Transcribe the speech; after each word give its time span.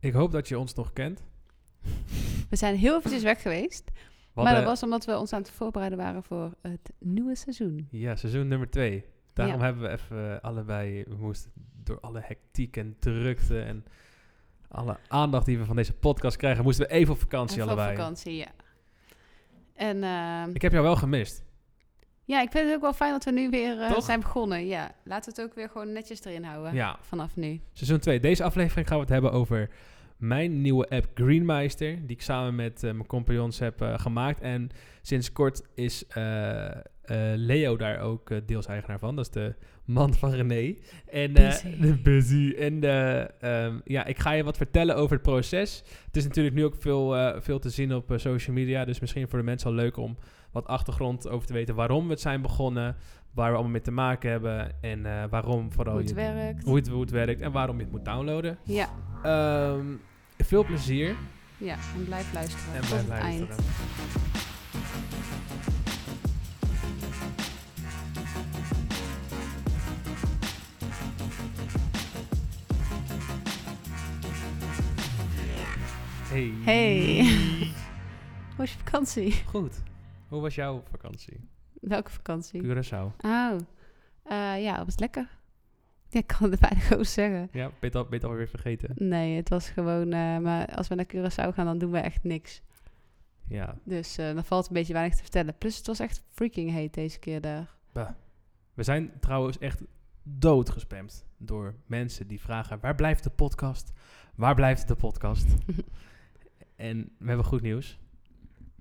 Ik 0.00 0.12
hoop 0.12 0.32
dat 0.32 0.48
je 0.48 0.58
ons 0.58 0.74
nog 0.74 0.92
kent. 0.92 1.22
We 2.50 2.56
zijn 2.56 2.76
heel 2.76 2.96
eventjes 2.96 3.22
weg 3.22 3.42
geweest. 3.42 3.84
We 3.84 3.92
maar 4.34 4.44
dat 4.44 4.52
hadden- 4.52 4.64
was 4.70 4.82
omdat 4.82 5.04
we 5.04 5.18
ons 5.18 5.32
aan 5.32 5.40
het 5.40 5.50
voorbereiden 5.50 5.98
waren 5.98 6.22
voor 6.22 6.52
het 6.60 6.92
nieuwe 6.98 7.34
seizoen. 7.34 7.86
Ja, 7.90 8.16
seizoen 8.16 8.48
nummer 8.48 8.70
twee. 8.70 9.04
Daarom 9.32 9.58
Ja. 9.58 9.64
hebben 9.64 9.82
we 9.82 9.88
even 9.88 10.34
eh, 10.34 10.40
allebei... 10.40 11.04
We 11.08 11.14
moesten 11.14 11.50
door 11.84 12.00
alle 12.00 12.20
hectiek 12.24 12.76
en 12.76 12.96
drukte 12.98 13.60
en 13.60 13.84
alle 14.68 14.96
aandacht 15.08 15.46
die 15.46 15.58
we 15.58 15.64
van 15.64 15.76
deze 15.76 15.92
podcast 15.92 16.36
krijgen... 16.36 16.64
moesten 16.64 16.86
we 16.86 16.92
even 16.92 17.12
op 17.14 17.20
vakantie 17.20 17.56
Even 17.60 17.72
op 17.72 17.78
allebei. 17.78 17.96
vakantie, 17.96 18.34
ja. 18.36 18.48
En 19.74 20.02
ehm, 20.04 20.50
Ik 20.54 20.62
heb 20.62 20.72
jou 20.72 20.84
wel 20.84 20.96
gemist. 20.96 21.44
Ja, 22.30 22.40
ik 22.40 22.50
vind 22.50 22.66
het 22.66 22.74
ook 22.74 22.80
wel 22.80 22.92
fijn 22.92 23.12
dat 23.12 23.24
we 23.24 23.30
nu 23.30 23.50
weer 23.50 23.80
eh, 23.80 24.00
zijn 24.00 24.20
begonnen. 24.20 24.66
Ja, 24.66 24.92
laten 25.04 25.34
we 25.34 25.40
het 25.40 25.50
ook 25.50 25.56
weer 25.56 25.68
gewoon 25.68 25.92
netjes 25.92 26.24
erin 26.24 26.44
houden. 26.44 26.74
Ja. 26.74 26.98
Vanaf 27.00 27.36
nu. 27.36 27.60
Seizoen 27.72 27.98
2. 27.98 28.20
Deze 28.20 28.44
aflevering 28.44 28.86
gaan 28.88 28.96
we 28.96 29.02
het 29.02 29.12
hebben 29.12 29.32
over 29.32 29.70
mijn 30.16 30.60
nieuwe 30.60 30.88
app 30.88 31.06
Greenmeister. 31.14 32.06
Die 32.06 32.16
ik 32.16 32.22
samen 32.22 32.54
met 32.54 32.82
eh, 32.82 32.92
mijn 32.92 33.06
compagnons 33.06 33.58
heb 33.58 33.80
eh, 33.80 33.98
gemaakt. 33.98 34.40
En 34.40 34.70
sinds 35.02 35.32
kort 35.32 35.62
is 35.74 36.04
Leo 37.34 37.76
daar 37.76 38.00
ook 38.00 38.46
deels 38.46 38.66
eigenaar 38.66 38.98
van. 38.98 39.16
Dat 39.16 39.24
is 39.24 39.30
de 39.30 39.54
man 39.84 40.14
van 40.14 40.30
René. 40.30 40.74
En, 41.06 41.32
Busy. 41.32 41.80
de 41.80 41.94
busy. 42.02 42.54
En 42.58 42.82
ehm, 43.40 43.78
ja, 43.84 44.04
ik 44.04 44.18
ga 44.18 44.32
je 44.32 44.44
wat 44.44 44.56
vertellen 44.56 44.96
over 44.96 45.12
het 45.12 45.22
proces. 45.22 45.82
Het 46.06 46.16
is 46.16 46.24
natuurlijk 46.24 46.54
nu 46.54 46.64
ook 46.64 46.76
veel, 46.78 47.40
veel 47.40 47.58
te 47.58 47.70
zien 47.70 47.94
op 47.94 48.12
social 48.16 48.56
media. 48.56 48.84
Dus 48.84 49.00
misschien 49.00 49.28
voor 49.28 49.38
de 49.38 49.44
mensen 49.44 49.70
al 49.70 49.76
leuk 49.76 49.96
om 49.96 50.16
wat 50.52 50.66
achtergrond 50.66 51.28
over 51.28 51.46
te 51.46 51.52
weten 51.52 51.74
waarom 51.74 52.04
we 52.04 52.10
het 52.10 52.20
zijn 52.20 52.42
begonnen. 52.42 52.96
Waar 53.34 53.46
we 53.48 53.52
allemaal 53.54 53.72
mee 53.72 53.80
te 53.80 53.90
maken 53.90 54.30
hebben. 54.30 54.82
En 54.82 55.06
eh, 55.06 55.24
waarom 55.30 55.72
vooral 55.72 55.92
Hoe 55.92 56.00
het 56.02 56.10
je- 56.10 56.16
werkt. 56.16 56.64
hoe 56.64 56.76
het, 56.76 56.88
hoe 56.88 57.00
het 57.00 57.10
werkt 57.10 57.40
en 57.40 57.52
waarom 57.52 57.76
je 57.76 57.82
het 57.82 57.92
moet 57.92 58.04
downloaden. 58.04 58.58
Ja, 58.62 58.88
Ehm, 59.22 59.86
veel 60.38 60.64
plezier 60.64 61.14
ja, 61.58 61.76
en 61.96 62.04
blijf 62.04 62.32
luisteren 62.32 62.74
en 62.74 62.80
tot 62.80 62.88
blijf 62.88 63.00
het 63.00 63.08
luisteren. 63.08 63.48
eind. 63.48 63.60
Hey. 76.28 76.52
Hey. 76.64 77.24
Hoe 78.46 78.56
was 78.56 78.70
je 78.72 78.78
vakantie? 78.78 79.34
Goed. 79.46 79.82
Hoe 80.30 80.40
was 80.40 80.54
jouw 80.54 80.82
vakantie? 80.90 81.48
Welke 81.80 82.10
vakantie? 82.10 82.62
Curaçao. 82.62 83.12
Oh, 83.24 83.56
Eh, 84.22 84.62
ja, 84.62 84.76
het 84.76 84.84
was 84.84 84.98
lekker. 84.98 85.28
Ja, 86.12 86.18
ik 86.20 86.26
kan 86.26 86.50
het 86.50 86.60
bijna 86.60 86.78
gewoon 86.88 87.04
zeggen. 87.04 87.48
Ja, 87.52 87.66
ben 87.66 87.74
je 87.80 87.86
het 87.86 87.94
al, 87.94 88.02
ben 88.02 88.10
je 88.12 88.16
het 88.16 88.24
alweer 88.24 88.48
vergeten? 88.48 89.08
Nee, 89.08 89.36
het 89.36 89.48
was 89.48 89.68
gewoon... 89.68 90.12
eh, 90.12 90.38
maar 90.38 90.74
als 90.74 90.88
we 90.88 90.94
naar 90.94 91.06
Curaçao 91.14 91.54
gaan, 91.54 91.66
dan 91.66 91.78
doen 91.78 91.90
we 91.90 91.98
echt 91.98 92.22
niks. 92.24 92.62
Ja. 93.48 93.76
Dus 93.84 94.18
eh, 94.18 94.34
dan 94.34 94.44
valt 94.44 94.66
een 94.68 94.72
beetje 94.74 94.92
weinig 94.92 95.14
te 95.16 95.22
vertellen. 95.22 95.58
Plus 95.58 95.76
het 95.76 95.86
was 95.86 95.98
echt 95.98 96.22
freaking 96.30 96.70
heet 96.70 96.94
deze 96.94 97.18
keer 97.18 97.40
daar. 97.40 97.74
We 98.74 98.82
zijn 98.82 99.12
trouwens 99.20 99.58
echt 99.58 99.82
doodgespamd 100.22 101.26
door 101.36 101.74
mensen 101.86 102.26
die 102.26 102.40
vragen... 102.40 102.80
Waar 102.80 102.94
blijft 102.94 103.24
de 103.24 103.30
podcast? 103.30 103.92
Waar 104.34 104.54
blijft 104.54 104.88
de 104.88 104.94
podcast? 104.96 105.46
en 106.76 107.12
we 107.18 107.26
hebben 107.26 107.46
goed 107.46 107.62
nieuws. 107.62 107.98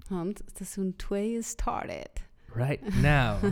Want 0.10 0.42
seizoen 0.54 0.96
2 0.96 1.32
is 1.38 1.48
started. 1.48 2.10
Right 2.54 3.02
now. 3.02 3.44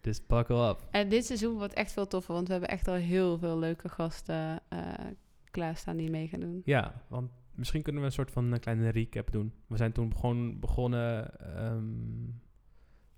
dus 0.00 0.26
buckle 0.26 0.68
up. 0.68 0.86
En 0.90 1.08
dit 1.08 1.26
seizoen 1.26 1.54
wordt 1.56 1.74
echt 1.74 1.92
veel 1.92 2.06
toffer, 2.06 2.34
want 2.34 2.46
we 2.46 2.52
hebben 2.52 2.70
echt 2.70 2.88
al 2.88 2.94
heel 2.94 3.38
veel 3.38 3.58
leuke 3.58 3.88
gasten 3.88 4.60
eh 4.68 4.78
klaarstaan 5.50 5.96
die 5.96 6.10
mee 6.10 6.28
gaan 6.28 6.40
doen. 6.40 6.62
Ja, 6.64 7.02
want 7.08 7.30
misschien 7.54 7.82
kunnen 7.82 8.02
we 8.02 8.08
een 8.08 8.14
soort 8.14 8.30
van 8.30 8.52
een 8.52 8.60
kleine 8.60 8.88
recap 8.88 9.32
doen. 9.32 9.52
We 9.66 9.76
zijn 9.76 9.92
toen 9.92 10.16
gewoon 10.16 10.58
begonnen, 10.60 11.38
ehm, 11.40 11.84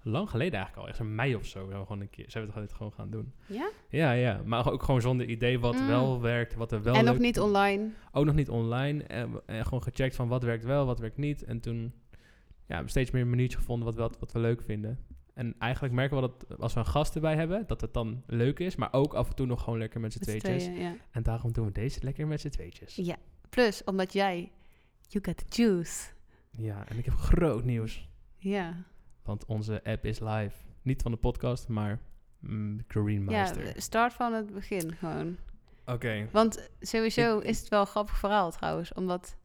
lang 0.03 0.31
geleden 0.31 0.55
eigenlijk 0.59 0.83
al, 0.83 0.89
echt 0.89 0.99
in 0.99 1.15
mei 1.15 1.35
of 1.35 1.47
zo, 1.47 1.67
zijn 1.67 1.79
we 1.81 1.87
gewoon 1.87 2.01
een 2.01 2.11
keer, 2.11 2.25
zijn 2.31 2.45
we 2.45 2.51
het 2.51 2.59
gewoon- 2.59 2.77
gewoon 2.77 2.93
gaan 2.93 3.11
doen. 3.11 3.33
Ja? 3.47 3.71
Ja, 3.89 4.13
ja, 4.13 4.41
maar 4.45 4.73
ook 4.73 4.83
gewoon 4.83 5.01
zonder 5.01 5.27
idee 5.29 5.59
wat 5.61 5.79
Mm. 5.81 5.87
wel 5.87 6.21
werkt, 6.21 6.55
wat 6.55 6.73
er 6.73 6.83
wel 6.83 6.95
en 6.95 7.05
nog 7.05 7.19
niet 7.19 7.41
online. 7.41 7.91
Ook 8.13 8.25
nog 8.25 8.35
niet 8.35 8.49
online. 8.51 9.03
En 9.03 9.41
gewoon 9.47 9.83
gecheckt 9.83 10.17
van 10.17 10.29
wat 10.29 10.43
werkt 10.43 10.65
wel, 10.65 10.87
wat 10.87 10.99
werkt 10.99 11.17
niet. 11.17 11.45
En 11.45 11.61
toen 11.61 11.93
ja, 12.69 12.87
steeds 12.87 13.11
meer 13.11 13.23
een 13.23 13.31
minuutje 13.31 13.59
gevonden 13.59 13.85
wat, 13.85 13.97
wat, 13.97 14.19
wat 14.19 14.33
we 14.33 14.39
leuk 14.39 14.63
vinden. 14.63 14.99
En 15.35 15.55
eigenlijk 15.59 15.95
merken 15.95 16.21
we 16.21 16.23
dat 16.23 16.61
als 16.61 16.75
we 16.75 16.81
een 16.81 16.87
gast 16.87 17.15
erbij 17.15 17.37
hebben, 17.37 17.67
dat 17.67 17.81
het 17.81 17.95
dan 17.95 18.23
leuk 18.27 18.59
is. 18.59 18.77
Maar 18.77 18.93
ook 18.93 19.15
af 19.15 19.29
en 19.29 19.35
toe 19.35 19.47
nog 19.47 19.63
gewoon 19.63 19.79
lekker 19.79 20.01
met 20.01 20.13
z'n 20.13 20.19
tweetjes. 20.19 20.63
tweeën, 20.65 20.81
ja. 20.81 20.95
En 21.11 21.23
daarom 21.23 21.53
doen 21.53 21.65
we 21.67 21.73
deze 21.73 21.99
lekker 22.03 22.27
met 22.27 22.41
z'n 22.41 22.49
tweetjes. 22.49 22.95
ja. 22.97 23.17
Plus, 23.49 23.85
omdat 23.85 24.13
jij... 24.13 24.53
You 25.09 25.25
got 25.25 25.37
the 25.37 25.63
juice. 25.63 26.11
Ja, 26.51 26.89
en 26.89 26.99
ik 26.99 27.05
heb 27.05 27.15
groot 27.15 27.65
nieuws. 27.65 28.09
Ja. 28.37 28.85
Want 29.23 29.45
onze 29.47 29.85
app 29.85 30.05
is 30.05 30.21
live. 30.21 30.53
Niet 30.83 31.03
van 31.03 31.11
de 31.11 31.17
podcast, 31.17 31.69
maar 31.69 32.01
mm, 32.39 32.81
Green 32.89 33.21
Ja, 33.21 33.31
Meister. 33.31 33.73
start 33.83 34.13
van 34.13 34.33
het 34.33 34.53
begin 34.53 34.93
gewoon. 34.97 35.37
Oké. 35.87 36.29
Want 36.33 36.71
sowieso 36.81 37.39
is 37.39 37.59
het 37.61 37.69
wel 37.69 37.81
een 37.81 37.87
grappig 37.87 38.19
verhaal 38.19 38.51
trouwens. 38.51 38.93
Omdat, 38.93 39.37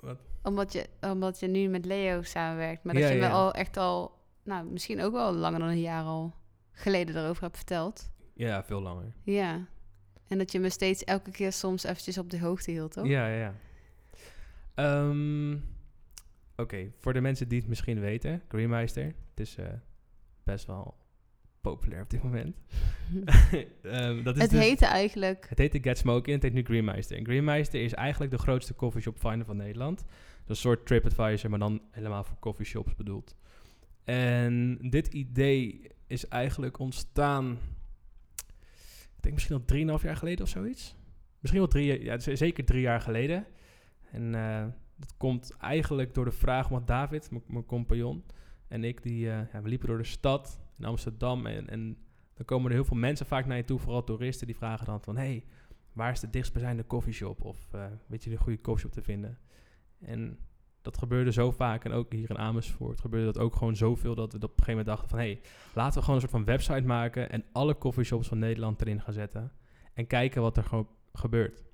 Wat? 0.00 0.18
Omdat, 0.42 0.72
je, 0.72 0.86
omdat 1.00 1.40
je 1.40 1.46
nu 1.46 1.68
met 1.68 1.84
Leo 1.84 2.22
samenwerkt. 2.22 2.84
Maar 2.84 2.94
dat 2.94 3.02
Ja, 3.02 3.08
je 3.08 3.14
me 3.18 3.26
ja. 3.26 3.30
al 3.30 3.52
echt 3.52 3.76
al... 3.76 4.20
Nou, 4.44 4.66
misschien 4.66 5.02
ook 5.02 5.12
wel 5.12 5.32
langer 5.32 5.58
dan 5.58 5.68
een 5.68 5.80
jaar 5.80 6.04
al 6.04 6.34
geleden 6.72 7.16
erover 7.16 7.42
hebt 7.42 7.56
verteld. 7.56 8.10
Ja, 8.34 8.64
veel 8.64 8.82
langer. 8.82 9.12
Ja. 9.22 9.66
En 10.28 10.38
dat 10.38 10.52
je 10.52 10.60
me 10.60 10.70
steeds 10.70 11.04
elke 11.04 11.30
keer 11.30 11.52
soms 11.52 11.84
eventjes 11.84 12.18
op 12.18 12.30
de 12.30 12.40
hoogte 12.40 12.70
hield, 12.70 12.92
toch? 12.92 13.06
Ja, 13.06 13.26
ja, 13.26 13.36
ja. 13.36 13.54
Ehm, 14.74 15.56
Oké, 16.56 16.90
voor 16.98 17.12
de 17.12 17.20
mensen 17.20 17.48
die 17.48 17.58
het 17.58 17.68
misschien 17.68 18.00
weten, 18.00 18.42
Greenmeister, 18.48 19.04
het 19.04 19.40
is 19.40 19.56
eh, 19.56 19.66
best 20.44 20.66
wel 20.66 20.94
populair 21.62 22.02
op 22.02 22.10
dit 22.10 22.22
moment. 22.22 22.56
Ehm, 23.82 24.22
dat 24.22 24.36
is 24.36 24.42
het 24.42 24.50
dus- 24.50 24.60
heette 24.60 24.86
eigenlijk... 24.86 25.46
Het 25.48 25.58
heette 25.58 25.82
Get 25.82 25.98
Smoking 25.98 26.26
en 26.26 26.32
het 26.32 26.42
heet 26.42 26.52
nu 26.52 26.62
Greenmeister. 26.64 27.16
En 27.16 27.24
Greenmeister 27.24 27.82
is 27.82 27.94
eigenlijk 27.94 28.32
de 28.32 28.38
grootste 28.38 28.74
coffeeshop 28.74 29.18
finder 29.18 29.46
van 29.46 29.56
Nederland. 29.56 29.98
Dus 29.98 30.48
een 30.48 30.56
soort 30.56 30.86
TripAdvisor, 30.86 31.50
maar 31.50 31.58
dan 31.58 31.82
helemaal 31.90 32.24
voor 32.24 32.38
coffeeshops 32.38 32.94
bedoeld. 32.94 33.36
En 34.04 34.78
dit 34.90 35.06
idee 35.06 35.90
is 36.06 36.28
eigenlijk 36.28 36.78
ontstaan, 36.78 37.58
ik 39.16 39.20
denk 39.20 39.34
misschien 39.34 39.56
al 39.56 39.98
3,5 39.98 40.04
jaar 40.04 40.16
geleden 40.16 40.44
of 40.44 40.50
zoiets. 40.50 40.96
Misschien 41.40 41.62
wel 41.62 41.70
drie, 41.70 42.02
ja, 42.02 42.18
zeker 42.18 42.64
drie 42.64 42.80
jaar 42.80 43.00
geleden. 43.00 43.46
En 44.10 44.34
eh, 44.34 44.64
dat 44.96 45.14
komt 45.16 45.56
eigenlijk 45.60 46.14
door 46.14 46.24
de 46.24 46.30
vraag, 46.30 46.68
want 46.68 46.86
David, 46.86 47.30
mijn 47.46 47.66
compagnon, 47.66 48.24
en 48.68 48.84
ik, 48.84 49.02
die, 49.02 49.30
eh, 49.30 49.52
ja, 49.52 49.62
we 49.62 49.68
liepen 49.68 49.88
door 49.88 49.98
de 49.98 50.04
stad 50.04 50.60
in 50.82 50.88
Amsterdam 50.88 51.46
en, 51.46 51.68
en 51.68 51.96
dan 52.34 52.44
komen 52.44 52.70
er 52.70 52.76
heel 52.76 52.84
veel 52.84 52.96
mensen 52.96 53.26
vaak 53.26 53.46
naar 53.46 53.56
je 53.56 53.64
toe, 53.64 53.78
vooral 53.78 54.04
toeristen, 54.04 54.46
die 54.46 54.56
vragen 54.56 54.86
dan 54.86 55.00
van... 55.00 55.16
hey, 55.16 55.44
waar 55.92 56.12
is 56.12 56.20
de 56.20 56.30
dichtstbijzijnde 56.30 56.82
koffieshop? 56.82 57.44
Of 57.44 57.72
eh, 57.72 57.86
weet 58.06 58.24
je 58.24 58.30
een 58.30 58.36
goede 58.36 58.60
koffieshop 58.60 58.92
te 58.92 59.02
vinden? 59.02 59.38
En 60.00 60.38
dat 60.82 60.98
gebeurde 60.98 61.32
zo 61.32 61.50
vaak. 61.50 61.84
En 61.84 61.92
ook 61.92 62.12
hier 62.12 62.30
in 62.30 62.38
Amersfoort 62.38 63.00
gebeurde 63.00 63.32
dat 63.32 63.38
ook 63.38 63.56
gewoon 63.56 63.76
zoveel... 63.76 64.14
dat 64.14 64.32
we 64.32 64.36
op 64.38 64.42
een 64.42 64.48
gegeven 64.48 64.70
moment 64.70 64.86
dachten 64.86 65.08
van... 65.08 65.18
hey, 65.18 65.40
laten 65.74 65.94
we 65.94 66.00
gewoon 66.00 66.14
een 66.14 66.20
soort 66.20 66.32
van 66.32 66.44
website 66.44 66.86
maken... 66.86 67.30
en 67.30 67.44
alle 67.52 67.74
koffieshops 67.74 68.28
van 68.28 68.38
Nederland 68.38 68.80
erin 68.80 69.00
gaan 69.00 69.12
zetten. 69.12 69.52
En 69.94 70.06
kijken 70.06 70.42
wat 70.42 70.56
er 70.56 70.64
gewoon 70.64 70.88
gebeurt. 71.12 71.64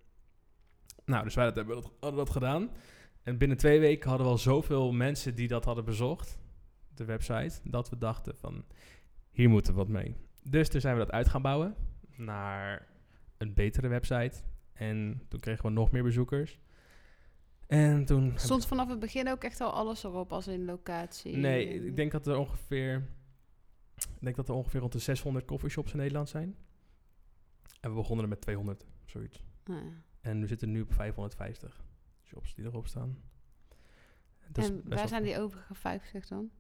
Nou, 1.05 1.25
dus 1.25 1.35
wij 1.35 1.45
dat 1.45 1.55
hebben 1.55 1.83
dat 2.01 2.31
gedaan. 2.31 2.71
En 3.23 3.39
binnen 3.39 3.57
twee 3.57 3.81
weken 3.81 4.09
hadden 4.09 4.27
we 4.27 4.33
al 4.33 4.39
zoveel 4.39 4.93
mensen 4.93 5.35
die 5.35 5.49
dat 5.49 5.65
hadden 5.65 5.85
bezocht... 5.85 6.39
de 6.95 7.05
website, 7.05 7.61
dat 7.65 7.89
we 7.89 7.99
dachten 7.99 8.37
van... 8.37 8.65
hier 9.39 9.49
moeten 9.49 9.73
we 9.73 9.79
wat 9.79 9.89
mee. 9.89 10.17
Dus 10.43 10.69
toen 10.69 10.81
zijn 10.81 10.95
we 10.95 11.05
dat 11.05 11.11
uit 11.11 11.29
gaan 11.29 11.43
bouwen 11.43 11.75
naar 12.17 12.87
een 13.37 13.55
betere 13.55 13.89
website. 13.89 14.43
En 14.73 15.23
toen 15.29 15.41
kregen 15.41 15.65
we 15.65 15.71
nog 15.71 15.91
meer 15.91 16.03
bezoekers. 16.03 16.59
En 17.67 18.05
toen... 18.05 18.33
Stond 18.37 18.67
vanaf 18.67 18.89
het 18.89 18.99
begin 18.99 19.29
ook 19.29 19.43
echt 19.43 19.61
al 19.61 19.73
alles 19.73 20.05
erop, 20.05 20.33
als 20.33 20.47
in 20.47 20.65
locatie? 20.65 21.37
Nee, 21.37 21.87
ik 21.87 21.97
denk 21.97 22.13
dat 22.13 22.27
er 22.27 22.37
ongeveer... 22.37 23.09
Ik 23.97 24.21
denk 24.21 24.37
dat 24.37 24.49
er 24.49 24.55
ongeveer 24.55 24.81
rond 24.81 24.93
de 24.93 24.99
600 24.99 25.45
coffeeshops 25.45 25.93
in 25.93 25.99
Nederland 25.99 26.29
zijn. 26.29 26.57
En 27.81 27.91
we 27.91 27.97
begonnen 27.97 28.25
er 28.25 28.31
met 28.31 28.41
200, 28.41 28.87
zoiets. 29.05 29.45
Ah, 29.65 29.75
ja. 29.75 29.93
En 30.21 30.41
we 30.41 30.47
zitten 30.47 30.71
nu 30.71 30.81
op 30.81 30.93
550 30.93 31.85
shops 32.25 32.55
die 32.55 32.65
erop 32.65 32.87
staan. 32.87 33.19
En 34.39 34.53
best 34.53 34.73
waar 34.85 35.09
zijn 35.09 35.23
die 35.23 35.39
overige 35.39 35.75
50 35.75 36.27
dan? 36.27 36.51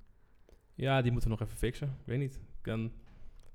Ja, 0.75 1.02
die 1.02 1.12
moeten 1.12 1.31
we 1.31 1.37
nog 1.37 1.47
even 1.47 1.58
fixen. 1.58 1.88
Ik 1.88 2.06
weet 2.06 2.19
niet. 2.19 2.41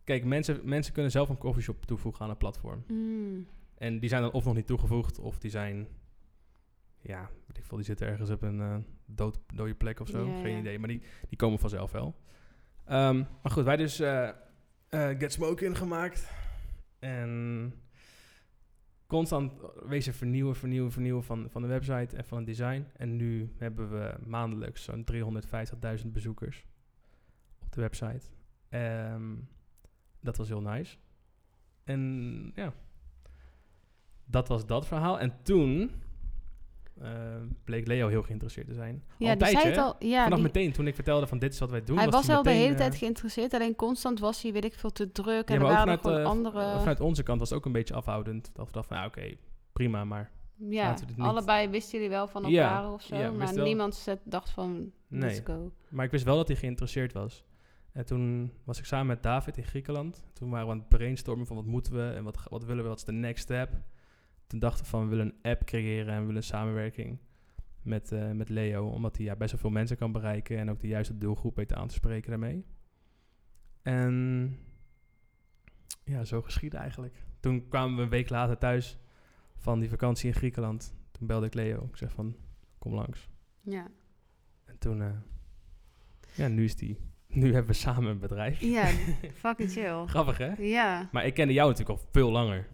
Kijk, 0.03 0.25
mensen, 0.25 0.59
mensen 0.63 0.93
kunnen 0.93 1.11
zelf 1.11 1.29
een 1.29 1.37
coffeeshop 1.37 1.85
toevoegen 1.85 2.23
aan 2.23 2.29
een 2.29 2.37
platform. 2.37 2.83
Mm. 2.87 3.47
En 3.77 3.99
die 3.99 4.09
zijn 4.09 4.21
dan 4.21 4.31
of 4.31 4.45
nog 4.45 4.55
niet 4.55 4.67
toegevoegd, 4.67 5.19
of 5.19 5.39
die 5.39 5.51
zijn... 5.51 5.87
Ja, 7.01 7.29
weet 7.47 7.57
ik 7.57 7.65
veel, 7.65 7.77
die 7.77 7.85
zitten 7.85 8.07
ergens 8.07 8.29
op 8.29 8.41
een 8.41 8.61
eh, 8.61 8.75
dood, 9.05 9.39
dode 9.53 9.75
plek 9.75 9.99
of 9.99 10.07
zo. 10.07 10.27
Ja, 10.27 10.41
Geen 10.41 10.53
ja. 10.53 10.59
idee, 10.59 10.79
maar 10.79 10.87
die, 10.87 11.01
die 11.29 11.37
komen 11.37 11.59
vanzelf 11.59 11.91
wel. 11.91 12.15
Ehm, 12.85 13.17
maar 13.17 13.51
goed, 13.51 13.63
wij 13.63 13.75
dus 13.75 13.99
eh, 13.99 14.29
eh, 14.89 15.19
Get 15.19 15.31
Smoke 15.31 15.65
ingemaakt. 15.65 16.31
En 16.99 17.73
constant 19.07 19.53
wezen 19.85 20.13
vernieuwen, 20.13 20.55
vernieuwen, 20.55 20.91
vernieuwen 20.91 21.23
van, 21.23 21.49
van 21.49 21.61
de 21.61 21.67
website 21.67 22.17
en 22.17 22.25
van 22.25 22.37
het 22.37 22.47
design. 22.47 22.85
En 22.97 23.15
nu 23.15 23.53
hebben 23.57 23.91
we 23.91 24.15
maandelijks 24.25 24.83
zo'n 24.83 25.05
350.000 26.03 26.07
bezoekers 26.07 26.65
op 27.59 27.71
de 27.71 27.81
website. 27.81 28.29
Ehm, 28.73 29.35
dat 30.21 30.37
was 30.37 30.47
heel 30.47 30.61
nice. 30.61 30.95
En 31.83 32.51
ja, 32.55 32.73
dat 34.25 34.47
was 34.47 34.65
dat 34.65 34.87
verhaal. 34.87 35.19
En 35.19 35.33
toen 35.43 35.91
eh, 37.01 37.11
bleek 37.63 37.87
Leo 37.87 38.07
heel 38.07 38.23
geïnteresseerd 38.23 38.67
te 38.67 38.73
zijn. 38.73 39.03
Ja, 39.17 39.35
die 39.35 39.47
zei 39.47 39.65
het 39.67 39.77
al. 39.77 39.95
Ja, 39.99 40.23
Vanaf 40.23 40.37
die- 40.39 40.47
meteen 40.47 40.71
toen 40.71 40.87
ik 40.87 40.95
vertelde 40.95 41.27
van 41.27 41.39
dit 41.39 41.53
is 41.53 41.59
wat 41.59 41.69
wij 41.69 41.83
doen. 41.83 41.97
hij 41.97 42.09
was 42.09 42.29
al 42.29 42.43
de 42.43 42.49
hele 42.51 42.71
eh, 42.71 42.77
tijd 42.77 42.95
geïnteresseerd. 42.95 43.53
Alleen 43.53 43.75
constant 43.75 44.19
was 44.19 44.41
hij, 44.41 44.51
weet 44.53 44.65
ik 44.65 44.73
veel, 44.73 44.91
te 44.91 45.11
druk. 45.11 45.47
En 45.49 45.53
Ja, 45.53 45.59
er 45.59 45.65
waren 45.65 45.77
vanuit, 45.79 46.01
nog 46.03 46.11
gewoon 46.13 46.25
andere... 46.29 46.77
vanuit 46.79 46.99
onze 46.99 47.23
kant 47.23 47.39
was 47.39 47.49
het 47.49 47.57
ook 47.57 47.65
een 47.65 47.71
beetje 47.71 47.93
afhoudend. 47.93 48.49
Dat 48.53 48.65
we 48.67 48.71
dachten 48.71 48.83
van, 48.95 48.97
ja, 48.97 49.05
oké, 49.05 49.35
prima, 49.73 50.03
maar 50.03 50.31
ja, 50.57 50.83
laten 50.83 50.99
we 51.01 51.05
dit 51.07 51.17
niet- 51.17 51.27
allebei 51.27 51.67
wisten 51.69 51.93
jullie 51.93 52.09
wel 52.09 52.27
van 52.27 52.49
Ja, 52.49 52.63
elkaar 52.69 52.91
of 52.93 53.01
zo. 53.01 53.15
ja, 53.15 53.31
maar 53.31 53.53
niemand 53.61 54.07
dacht 54.23 54.49
van, 54.49 54.91
let's 55.07 55.33
Nee. 55.33 55.45
go. 55.57 55.71
Maar 55.89 56.05
ik 56.05 56.11
wist 56.11 56.23
wel 56.25 56.35
dat 56.35 56.47
hij 56.47 56.57
geïnteresseerd 56.57 57.13
was. 57.13 57.43
En 57.93 58.05
toen 58.05 58.51
was 58.63 58.79
ik 58.79 58.85
samen 58.85 59.07
met 59.07 59.23
David 59.23 59.57
in 59.57 59.63
Griekenland. 59.63 60.23
Toen 60.33 60.49
waren 60.49 60.65
we 60.65 60.71
aan 60.71 60.79
het 60.79 60.89
brainstormen 60.89 61.47
van 61.47 61.55
wat 61.55 61.65
moeten 61.65 61.93
we 61.93 62.13
en 62.15 62.23
wat, 62.23 62.43
wat 62.49 62.63
willen 62.63 62.83
we, 62.83 62.89
wat 62.89 62.97
is 62.97 63.03
de 63.03 63.11
next 63.11 63.43
step. 63.43 63.81
Toen 64.47 64.59
dachten 64.59 64.83
we 64.83 64.89
van 64.89 65.03
we 65.03 65.09
willen 65.09 65.25
een 65.25 65.51
app 65.51 65.65
creëren 65.65 66.13
en 66.13 66.19
we 66.19 66.25
willen 66.25 66.35
een 66.35 66.43
samenwerking 66.43 67.19
met, 67.81 68.11
eh, 68.11 68.31
met 68.31 68.49
Leo. 68.49 68.87
Omdat 68.87 69.17
hij 69.17 69.25
ja, 69.25 69.35
best 69.35 69.51
wel 69.51 69.59
veel 69.59 69.69
mensen 69.69 69.97
kan 69.97 70.11
bereiken 70.11 70.57
en 70.57 70.69
ook 70.69 70.79
de 70.79 70.87
juiste 70.87 71.17
doelgroep 71.17 71.55
weet 71.55 71.73
aan 71.73 71.87
te 71.87 71.93
spreken 71.93 72.29
daarmee. 72.29 72.65
En 73.81 74.57
ja, 76.03 76.23
zo 76.25 76.41
geschiedde 76.41 76.77
eigenlijk. 76.77 77.25
Toen 77.39 77.67
kwamen 77.67 77.95
we 77.95 78.01
een 78.01 78.09
week 78.09 78.29
later 78.29 78.57
thuis 78.57 78.97
van 79.55 79.79
die 79.79 79.89
vakantie 79.89 80.27
in 80.27 80.35
Griekenland. 80.35 80.95
Toen 81.11 81.27
belde 81.27 81.45
ik 81.45 81.53
Leo. 81.53 81.83
Ik 81.83 81.97
zeg 81.97 82.11
van 82.11 82.35
kom 82.77 82.93
langs. 82.93 83.29
Ja. 83.61 83.87
En 84.65 84.77
toen, 84.77 85.01
eh, 85.01 85.17
ja, 86.35 86.47
nu 86.47 86.63
is 86.63 86.75
die. 86.75 86.97
Nu 87.33 87.53
hebben 87.53 87.71
we 87.71 87.77
samen 87.77 88.09
een 88.09 88.19
bedrijf. 88.19 88.59
ja, 88.61 88.85
fucking 89.43 89.71
chill. 89.71 90.05
Grappig, 90.05 90.37
hè? 90.37 90.51
Ja. 90.57 91.09
Maar 91.11 91.25
ik 91.25 91.33
kende 91.33 91.53
jou 91.53 91.69
natuurlijk 91.69 91.99
al 91.99 92.05
veel 92.11 92.31
langer. 92.31 92.67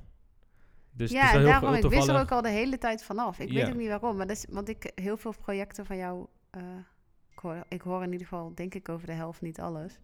Dus 0.91 1.11
ja, 1.11 1.21
het 1.21 1.29
is 1.29 1.37
en 1.37 1.43
daarom, 1.45 1.73
ik 1.73 1.83
wist 1.89 2.07
er 2.07 2.19
ook 2.19 2.31
al 2.31 2.41
de 2.41 2.49
hele 2.49 2.77
tijd 2.77 3.03
vanaf. 3.03 3.39
Ik 3.39 3.49
Ja. 3.49 3.53
weet 3.55 3.67
ook 3.73 3.79
niet 3.79 3.87
waarom, 3.87 4.17
maar 4.17 4.27
dat 4.27 4.35
is, 4.37 4.45
want 4.49 4.69
ik 4.69 4.91
heel 4.95 5.17
veel 5.17 5.33
projecten 5.41 5.85
van 5.85 5.97
jou, 5.97 6.25
eh, 6.49 6.61
ik, 7.31 7.39
hoor, 7.39 7.63
ik 7.69 7.81
hoor 7.81 8.03
in 8.03 8.11
ieder 8.11 8.27
geval, 8.27 8.51
denk 8.55 8.75
ik, 8.75 8.89
over 8.89 9.07
de 9.07 9.13
helft, 9.13 9.41
niet 9.41 9.59
alles. 9.59 9.99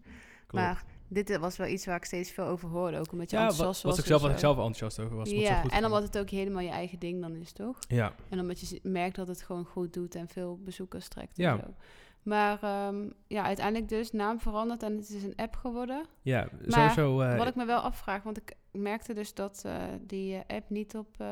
Klopt. 0.47 0.65
Maar 0.65 0.83
dit 1.07 1.37
was 1.37 1.57
wel 1.57 1.67
iets 1.67 1.85
waar 1.85 1.95
ik 1.95 2.05
steeds 2.05 2.31
veel 2.31 2.45
over 2.45 2.69
hoorde, 2.69 2.97
ook 2.99 3.11
omdat 3.11 3.29
je 3.29 3.35
ja, 3.37 3.41
enthousiast 3.41 3.81
was 3.83 3.91
was. 3.95 3.99
ik 3.99 4.05
zelf, 4.19 4.31
ik 4.31 4.37
zelf 4.37 4.55
enthousiast 4.55 4.99
over 4.99 5.15
was. 5.15 5.29
Ja, 5.29 5.63
en 5.69 5.85
omdat 5.85 6.03
het 6.03 6.17
ook 6.17 6.29
helemaal 6.29 6.61
je 6.61 6.69
eigen 6.69 6.99
ding 6.99 7.21
dan 7.21 7.35
is, 7.35 7.51
toch? 7.51 7.77
Ja, 7.87 8.13
En 8.29 8.39
omdat 8.39 8.59
je 8.69 8.79
merkt 8.83 9.15
dat 9.15 9.27
het 9.27 9.41
gewoon 9.41 9.65
goed 9.65 9.93
doet 9.93 10.15
en 10.15 10.27
veel 10.27 10.59
bezoekers 10.63 11.07
trekt 11.07 11.37
Ja. 11.37 11.51
en 11.51 11.59
zo. 11.59 11.73
Maar 12.25 12.63
ehm, 12.63 13.09
ja, 13.27 13.43
uiteindelijk 13.43 13.89
dus 13.89 14.11
naam 14.11 14.39
veranderd 14.39 14.83
en 14.83 14.95
het 14.97 15.09
is 15.09 15.23
een 15.23 15.35
app 15.35 15.55
geworden. 15.55 16.05
ja 16.21 16.47
Maar 16.65 16.71
sowieso. 16.91 17.21
eh, 17.21 17.37
Wat 17.37 17.47
ik 17.47 17.55
me 17.55 17.65
wel 17.65 17.79
afvraag, 17.79 18.23
want 18.23 18.37
ik 18.37 18.55
merkte 18.71 19.13
dus 19.13 19.33
dat 19.33 19.61
eh, 19.65 19.83
die 20.01 20.35
eh, 20.35 20.55
app 20.57 20.69
niet 20.69 20.95
op 20.95 21.23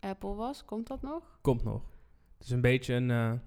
Apple 0.00 0.34
was. 0.34 0.64
Komt 0.64 0.86
dat 0.86 1.02
nog? 1.02 1.38
Komt 1.40 1.64
nog. 1.64 1.82
Het 2.38 2.46
is 2.46 2.50
een 2.50 2.60
beetje 2.60 2.94
een 2.94 3.10
En 3.10 3.42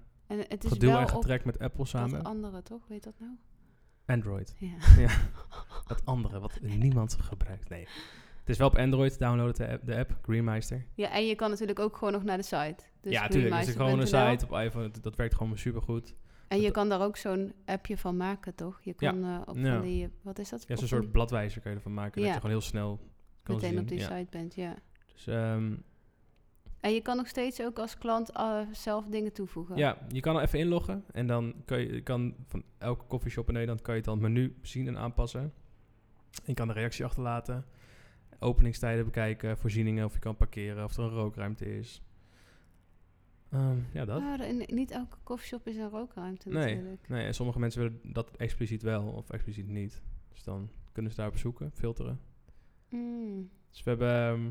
het 0.48 0.64
is 0.64 0.70
geduw 0.72 0.96
en 0.96 1.08
getrek 1.08 1.44
met 1.44 1.58
Apple 1.58 1.78
dat 1.78 1.88
samen. 1.88 2.22
andere, 2.22 2.62
toch? 2.62 2.86
Weet 2.88 3.04
dat 3.04 3.14
nou? 3.18 3.32
Android. 4.06 4.54
Ja. 4.58 4.76
ja, 4.98 5.10
dat 5.86 6.02
andere 6.04 6.40
wat 6.40 6.60
niemand 6.60 7.16
gebruikt. 7.20 7.68
Nee. 7.68 7.88
Het 8.48 8.56
is 8.56 8.62
wel 8.62 8.72
op 8.72 8.78
Android. 8.78 9.18
Download 9.18 9.56
de 9.56 9.68
app, 9.68 9.86
de 9.86 9.96
app 9.96 10.18
Greenmeister. 10.22 10.84
ja, 10.94 11.10
en 11.10 11.26
je 11.26 11.34
kan 11.34 11.50
natuurlijk 11.50 11.78
ook 11.78 11.96
gewoon 11.96 12.12
nog 12.12 12.22
naar 12.24 12.36
de 12.36 12.42
site. 12.42 12.76
Dus 13.00 13.12
ja, 13.12 13.22
natuurlijk. 13.22 13.54
Het 13.54 13.68
is 13.68 13.74
gewoon 13.74 14.00
een 14.00 14.06
site 14.06 14.44
op 14.44 14.52
iPhone. 14.52 14.90
Dat, 14.90 15.02
dat 15.02 15.16
werkt 15.16 15.34
gewoon 15.34 15.58
supergoed. 15.58 16.14
En 16.48 16.60
je 16.60 16.70
kan 16.70 16.88
daar 16.88 17.00
ook 17.00 17.16
zo'n 17.16 17.52
appje 17.64 17.96
van 17.98 18.16
maken, 18.16 18.54
toch? 18.54 18.80
Je 18.82 18.94
Ja. 18.96 19.10
kan 19.10 19.24
eh, 19.24 19.40
op 19.46 19.56
Ja. 19.56 19.72
van 19.72 19.82
die, 19.82 20.08
wat 20.22 20.38
is 20.38 20.48
dat? 20.48 20.64
Ja, 20.68 20.76
zo'n 20.76 20.88
soort 20.88 21.12
bladwijzer 21.12 21.60
kan 21.60 21.70
je 21.70 21.76
ervan 21.76 21.94
maken. 21.94 22.12
Dat 22.14 22.24
Ja. 22.24 22.28
je 22.28 22.34
gewoon 22.40 22.50
heel 22.50 22.60
snel 22.60 23.00
kan 23.42 23.54
meteen 23.54 23.70
zien. 23.70 23.78
op 23.80 23.88
die 23.88 23.98
ja. 23.98 24.16
site 24.16 24.26
bent, 24.30 24.54
ja. 24.54 24.74
Dus, 25.14 25.26
ehm, 25.26 25.72
En 26.80 26.92
je 26.94 27.00
kan 27.00 27.16
nog 27.16 27.26
steeds 27.28 27.62
ook 27.62 27.78
als 27.78 27.98
klant 27.98 28.30
eh, 28.32 28.60
zelf 28.72 29.06
dingen 29.06 29.32
toevoegen. 29.32 29.76
Ja, 29.76 29.98
je 30.08 30.20
kan 30.20 30.36
er 30.36 30.42
even 30.42 30.58
inloggen 30.58 31.04
en 31.12 31.26
dan 31.26 31.54
kan 31.64 31.80
je 31.80 32.00
kan 32.00 32.34
van 32.46 32.62
elke 32.78 33.06
coffeeshop 33.06 33.46
in 33.48 33.52
Nederland 33.54 33.82
kan 33.82 33.94
je 33.96 34.02
dan 34.02 34.14
het 34.14 34.22
menu 34.22 34.56
zien 34.62 34.86
en 34.86 34.98
aanpassen. 34.98 35.52
Je 36.44 36.54
kan 36.54 36.66
de 36.68 36.72
reactie 36.74 37.04
achterlaten, 37.04 37.64
openingstijden 38.38 39.04
bekijken, 39.04 39.58
voorzieningen, 39.58 40.04
of 40.04 40.12
je 40.12 40.18
kan 40.18 40.36
parkeren, 40.36 40.84
of 40.84 40.96
er 40.96 41.02
een 41.04 41.10
rookruimte 41.10 41.76
is. 41.76 42.02
Ehm, 43.50 43.78
ja, 43.92 44.04
dat. 44.04 44.40
En 44.40 44.62
niet 44.66 44.90
elke 44.90 45.16
koffieshop 45.22 45.66
is 45.66 45.76
een 45.76 45.88
rookruimte 45.88 46.48
Nee. 46.48 46.74
natuurlijk. 46.74 47.08
Nee, 47.08 47.26
en 47.26 47.34
sommige 47.34 47.58
mensen 47.58 47.82
willen 47.82 48.00
dat 48.02 48.36
expliciet 48.36 48.82
wel 48.82 49.06
of 49.06 49.30
expliciet 49.30 49.68
niet. 49.68 50.02
Dus 50.28 50.42
dan 50.42 50.70
kunnen 50.92 51.10
ze 51.10 51.16
daarop 51.16 51.36
zoeken, 51.36 51.70
filteren. 51.72 52.20
Mm. 52.88 53.50
Dus 53.70 53.82
we 53.82 53.90
hebben... 53.90 54.08
ehm, 54.08 54.50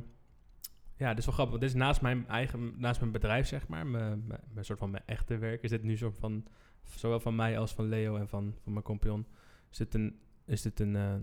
ja, 0.96 1.10
dit 1.10 1.18
is 1.18 1.26
wel 1.26 1.34
grappig. 1.34 1.50
want 1.50 1.62
Dit 1.62 1.70
is 1.70 1.76
naast 1.76 2.02
mijn 2.02 2.28
eigen, 2.28 2.74
naast 2.78 3.00
mijn 3.00 3.12
bedrijf, 3.12 3.48
zeg 3.48 3.68
maar. 3.68 3.88
Mijn, 3.88 4.28
mijn, 4.28 4.42
mijn 4.54 4.66
soort 4.66 4.80
van 4.80 4.92
mijn 4.92 5.04
echte 5.06 5.38
werk. 5.38 5.64
Is 5.64 5.70
dit 5.70 5.84
nu 5.84 5.98
soort 5.98 6.18
van, 6.18 6.46
zowel 6.84 7.20
van 7.20 7.36
mij 7.36 7.60
als 7.60 7.74
van 7.74 7.86
Leo 7.86 8.16
en 8.16 8.28
van, 8.28 8.56
van 8.64 8.72
mijn 8.74 8.86
compagnon. 8.86 9.26
Is 9.72 9.78
dit 9.78 9.94
een, 9.94 10.20
is 10.46 10.62
dit 10.62 10.80
een, 10.80 10.96
eh, 10.96 11.16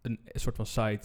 een, 0.00 0.20
soort 0.24 0.56
van 0.56 0.66
side 0.66 1.00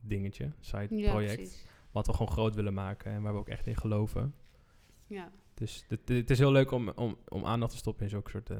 dingetje, 0.00 0.52
side 0.60 0.96
Ja, 0.96 1.10
project. 1.10 1.34
precies. 1.34 1.66
Wat 1.90 2.06
we 2.06 2.12
gewoon 2.12 2.32
groot 2.32 2.54
willen 2.54 2.74
maken 2.74 3.12
en 3.12 3.22
waar 3.22 3.32
we 3.32 3.38
ook 3.38 3.48
echt 3.48 3.66
in 3.66 3.76
geloven. 3.76 4.34
Ja. 5.06 5.30
Dus 5.54 5.84
het 5.88 6.30
is 6.30 6.38
heel 6.38 6.52
leuk 6.52 6.70
om, 6.70 6.88
om, 6.88 7.16
om 7.28 7.44
aandacht 7.44 7.72
te 7.72 7.78
stoppen 7.78 8.04
in 8.04 8.10
zulke 8.10 8.30
soort 8.30 8.50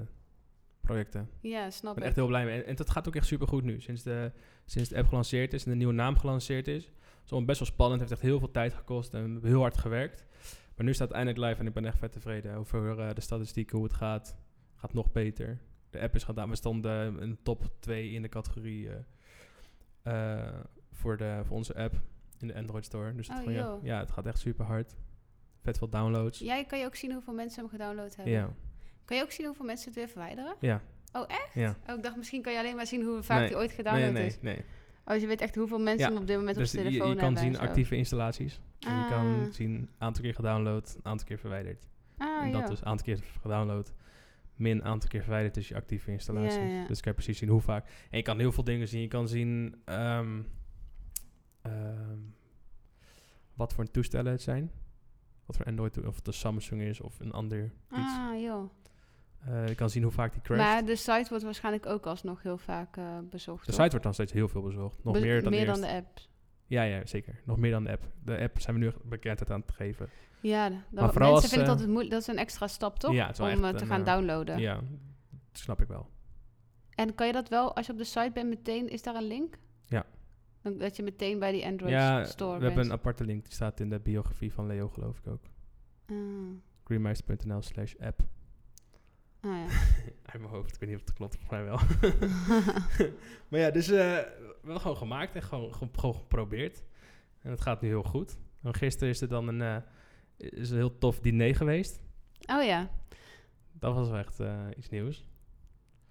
projecten. 0.81 1.31
ja, 1.41 1.71
snap 1.71 1.93
Ik 1.93 1.99
ben 1.99 2.07
echt 2.07 2.17
heel 2.17 2.27
blij 2.27 2.45
mee. 2.45 2.63
En, 2.63 2.67
en 2.67 2.77
dat 2.77 2.91
gaat 2.91 3.09
ook 3.09 3.17
echt 3.17 3.27
super 3.27 3.49
goed 3.49 3.65
nu. 3.65 3.81
Sinds 3.81 4.03
de, 4.03 4.33
sinds 4.65 4.89
de 4.89 4.97
app 4.97 5.09
gelanceerd 5.09 5.53
is 5.53 5.65
en 5.65 5.71
de 5.71 5.77
nieuwe 5.77 5.93
naam 5.93 6.17
gelanceerd 6.17 6.69
is. 6.69 6.85
Het 6.85 7.25
is 7.25 7.31
allemaal 7.31 7.49
best 7.49 7.59
wel 7.59 7.69
spannend. 7.69 8.01
heeft 8.01 8.13
echt 8.13 8.21
heel 8.21 8.39
veel 8.39 8.51
tijd 8.51 8.75
gekost 8.75 9.15
en 9.15 9.25
we 9.25 9.31
hebben 9.33 9.51
heel 9.51 9.61
hard 9.61 9.79
gewerkt. 9.79 10.25
Maar 10.77 10.85
nu 10.85 10.95
staat 10.95 11.09
het 11.09 11.17
eindelijk 11.17 11.47
live 11.47 11.61
en 11.61 11.67
ik 11.67 11.75
ben 11.75 11.85
echt 11.85 11.99
vet 11.99 12.13
tevreden 12.13 12.55
over 12.55 12.99
eh, 13.01 13.15
de 13.15 13.21
statistieken, 13.21 13.77
hoe 13.77 13.87
het 13.87 13.97
gaat. 13.97 14.37
Gaat 14.75 14.93
nog 14.93 15.13
beter. 15.13 15.61
De 15.91 16.01
app 16.01 16.15
is 16.15 16.25
gedaan. 16.25 16.49
We 16.49 16.57
stonden 16.57 17.21
in 17.21 17.31
de 17.31 17.43
top 17.43 17.71
2 17.79 18.11
in 18.11 18.23
de 18.23 18.29
categorie 18.29 18.89
eh, 18.91 18.97
eh, 20.49 20.61
voor, 21.00 21.17
de, 21.17 21.41
voor 21.44 21.56
onze 21.56 21.75
app 21.75 21.94
in 22.38 22.47
de 22.47 22.55
Android 22.55 22.85
Store. 22.85 23.14
Dus 23.14 23.29
het, 23.29 23.37
Oh, 23.37 23.43
gewoon, 23.43 23.58
ja, 23.58 23.79
ja, 23.94 23.99
het 23.99 24.11
gaat 24.11 24.26
echt 24.26 24.38
super 24.38 24.64
hard. 24.64 24.94
Vet 25.62 25.79
veel 25.79 25.88
downloads. 25.88 26.39
Jij 26.39 26.65
kan 26.65 26.79
je 26.79 26.84
ook 26.84 26.94
zien 26.96 27.13
hoeveel 27.13 27.34
mensen 27.34 27.60
hem 27.60 27.70
gedownload 27.70 28.15
hebben. 28.17 28.34
Ja, 28.34 28.48
Kan 29.05 29.17
je 29.17 29.22
ook 29.22 29.31
zien 29.31 29.46
hoeveel 29.46 29.65
mensen 29.67 29.86
het 29.86 29.94
weer 29.94 30.08
verwijderen? 30.08 30.55
ja. 30.60 30.81
Oh, 31.13 31.25
echt? 31.29 31.51
ja. 31.55 31.77
Oh, 31.89 31.96
ik 31.96 32.03
dacht 32.03 32.17
misschien 32.17 32.43
kan 32.43 32.53
je 32.53 32.58
alleen 32.58 32.77
maar 32.77 32.86
zien 32.86 33.05
hoe 33.05 33.22
vaak 33.22 33.39
Nee. 33.39 33.48
die 33.48 33.56
ooit 33.56 33.67
Nee, 33.69 33.77
gedownload 33.77 34.13
nee, 34.13 34.27
is. 34.27 34.41
nee. 34.41 34.56
Oh, 35.05 35.13
dus 35.13 35.20
je 35.22 35.27
weet 35.27 35.41
echt 35.41 35.55
hoeveel 35.55 35.79
mensen 35.81 36.06
Ja, 36.06 36.13
hem 36.13 36.20
op 36.20 36.27
dit 36.27 36.36
moment 36.36 36.56
Dus 36.56 36.69
op 36.69 36.75
je, 36.75 36.81
zijn 36.81 36.93
je 36.93 36.98
telefoon 36.98 37.17
kan 37.17 37.25
hebben 37.34 37.43
zien 37.43 37.53
en 37.53 37.60
zo. 37.60 37.69
actieve 37.69 37.96
installaties. 37.96 38.60
En 38.81 38.96
je 38.98 39.06
kan 39.08 39.41
Ah. 39.44 39.53
zien 39.53 39.89
aantal 39.98 40.22
keer 40.22 40.34
gedownload, 40.34 40.96
aantal 41.03 41.27
keer 41.27 41.39
verwijderd. 41.39 41.89
Ah, 42.19 42.44
en 42.44 42.53
dat 42.53 42.60
ja. 42.60 42.67
dus 42.67 42.84
aantal 42.84 43.06
keer 43.06 43.19
gedownload, 43.41 43.93
min 44.56 44.84
aantal 44.84 45.08
keer 45.08 45.22
verwijderd 45.22 45.56
is 45.56 45.69
je 45.69 45.75
actieve 45.75 46.10
installaties. 46.10 46.55
Ja, 46.55 46.63
ja. 46.63 46.86
Dus 46.86 47.01
kan 47.01 47.13
je 47.13 47.19
precies 47.19 47.39
zien 47.39 47.48
hoe 47.48 47.60
vaak. 47.60 47.86
En 48.10 48.17
je 48.17 48.22
kan 48.25 48.39
heel 48.39 48.53
veel 48.53 48.65
dingen 48.65 48.89
zien. 48.89 49.01
Je 49.01 49.08
kan 49.08 49.29
zien 49.29 49.75
ehm, 49.84 50.41
wat 53.60 53.72
voor 53.72 53.90
toestellen 53.90 54.32
het 54.32 54.43
zijn. 54.43 54.70
Wat 55.46 55.56
voor 55.56 55.67
Android, 55.67 56.06
of 56.06 56.17
het 56.17 56.26
een 56.26 56.32
Samsung 56.32 56.82
is 56.82 57.00
of 57.00 57.20
een 57.20 57.32
ander 57.32 57.64
iets. 57.90 58.17
Ah, 58.19 58.40
joh. 58.40 58.70
Eh, 59.46 59.69
je 59.69 59.74
kan 59.74 59.90
zien 59.90 60.02
hoe 60.02 60.12
vaak 60.12 60.32
die 60.32 60.43
crasht. 60.43 60.62
Maar 60.62 60.84
de 60.84 60.96
site 60.96 61.26
wordt 61.29 61.44
waarschijnlijk 61.44 61.86
ook 61.86 62.06
alsnog 62.06 62.43
heel 62.43 62.58
vaak 62.58 62.96
eh, 62.96 63.19
bezocht. 63.31 63.67
de 63.67 63.72
site 63.72 63.88
wordt 63.88 64.02
dan 64.02 64.14
steeds 64.14 64.32
heel 64.32 64.48
veel 64.48 64.62
bezocht. 64.62 65.05
Nog 65.05 65.14
Be- 65.14 65.20
meer 65.20 65.43
dan 65.43 65.50
meer 65.50 65.67
eerst. 65.69 65.81
dan 65.81 65.90
de 65.90 65.96
app. 65.96 66.19
Ja, 66.67 66.82
ja, 66.82 67.06
zeker. 67.06 67.40
Nog 67.44 67.56
meer 67.56 67.70
dan 67.70 67.84
de 67.84 67.90
app. 67.90 68.02
De 68.24 68.38
app 68.38 68.60
zijn 68.60 68.79
we 68.79 68.82
nu 68.84 68.93
bekendheid 69.05 69.50
aan 69.50 69.60
het 69.60 69.72
geven. 69.72 70.08
Ja, 70.40 70.69
d- 70.69 70.72
dan, 70.72 70.81
Maar 71.05 71.12
vooral 71.12 71.31
mensen 71.32 71.48
vinden 71.50 71.69
het 71.70 71.81
eh, 71.81 71.86
moeilijk. 71.86 72.10
Dat 72.10 72.20
is 72.20 72.26
een 72.26 72.38
extra 72.38 72.67
stap, 72.67 72.98
toch? 72.98 73.12
Ja, 73.12 73.32
Om 73.40 73.46
echt 73.46 73.62
eh, 73.62 73.69
te 73.70 73.86
gaan 73.86 74.00
eh, 74.00 74.06
downloaden. 74.06 74.58
Ja, 74.58 74.74
dat 75.31 75.60
snap 75.60 75.81
ik 75.81 75.88
wel. 75.88 76.08
En 76.90 77.14
kan 77.14 77.26
je 77.26 77.32
dat 77.32 77.48
wel, 77.48 77.76
als 77.76 77.86
je 77.86 77.93
op 77.93 77.98
de 77.98 78.05
site 78.05 78.31
bent, 78.34 78.48
meteen... 78.48 78.88
Is 78.88 79.02
daar 79.02 79.14
een 79.14 79.26
link? 79.26 79.58
Ja. 79.86 80.05
Dan, 80.62 80.79
dat 80.79 80.96
je 80.96 81.02
meteen 81.02 81.38
bij 81.38 81.52
die 81.52 81.64
Android 81.64 81.93
Ja, 81.93 82.24
store 82.24 82.52
we 82.52 82.58
bent. 82.58 82.72
hebben 82.72 82.84
een 82.93 82.98
aparte 82.98 83.24
link. 83.24 83.44
Die 83.44 83.52
staat 83.52 83.81
in 83.81 83.90
de 83.90 84.00
biografie 84.00 84.52
van 84.52 84.67
Leo, 84.67 84.88
geloof 84.88 85.19
ik 85.19 85.26
ook. 85.26 85.43
Ah. 86.06 86.17
greenmeister.nl 86.84 87.62
slash 87.62 87.94
app. 88.00 88.20
Ah, 89.40 89.50
ja. 89.50 89.67
Uit 90.32 90.38
mijn 90.38 90.52
hoofd. 90.52 90.74
Ik 90.74 90.81
weet 90.81 90.88
niet 90.88 90.98
of 90.98 91.05
het 91.05 91.14
klopt. 91.14 91.36
Volgens 91.36 91.50
mij 91.50 91.64
wel. 91.64 91.79
maar 93.48 93.60
ja, 93.60 93.70
dus 93.70 93.88
eh 93.88 94.19
wel 94.62 94.79
gewoon 94.79 94.96
gemaakt 94.96 95.34
en 95.34 95.43
gewoon, 95.43 95.74
gewoon, 95.74 96.14
geprobeerd. 96.14 96.82
En 97.43 97.50
het 97.50 97.60
gaat 97.60 97.81
nu 97.81 97.88
heel 97.88 98.02
goed. 98.02 98.36
En 98.62 98.74
gisteren 98.74 99.08
is 99.08 99.20
er 99.20 99.29
dan 99.29 99.48
een, 99.48 99.62
eh, 99.62 99.76
is 100.36 100.70
een 100.70 100.76
heel 100.76 100.98
tof 100.98 101.20
diner 101.20 101.56
geweest. 101.56 102.02
oh 102.46 102.64
ja. 102.64 102.90
Dat 103.72 103.94
was 103.94 104.08
wel 104.08 104.19
echt 104.19 104.40
eh, 104.40 104.67
iets 104.76 104.88
nieuws. 104.88 105.29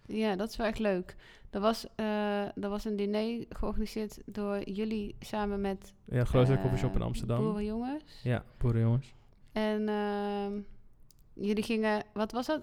Ja, 0.09 0.35
dat 0.35 0.49
is 0.49 0.55
wel 0.55 0.67
echt 0.67 0.79
leuk. 0.79 1.15
Er 1.49 1.59
was, 1.59 1.87
eh, 1.95 2.41
er 2.63 2.69
was 2.69 2.85
een 2.85 2.95
diner 2.95 3.45
georganiseerd 3.49 4.19
door 4.25 4.69
jullie 4.69 5.15
samen 5.19 5.61
met... 5.61 5.93
Ja, 6.05 6.23
grote 6.25 6.53
eh, 6.53 6.61
koffieshop 6.61 6.95
in 6.95 7.01
Amsterdam. 7.01 7.43
Boerenjongens. 7.43 8.19
Ja, 8.23 8.43
boerenjongens. 8.57 9.13
En 9.51 9.89
ehm, 9.89 10.59
jullie 11.33 11.63
gingen... 11.63 12.03
Wat 12.13 12.31
was 12.31 12.45
dat? 12.45 12.61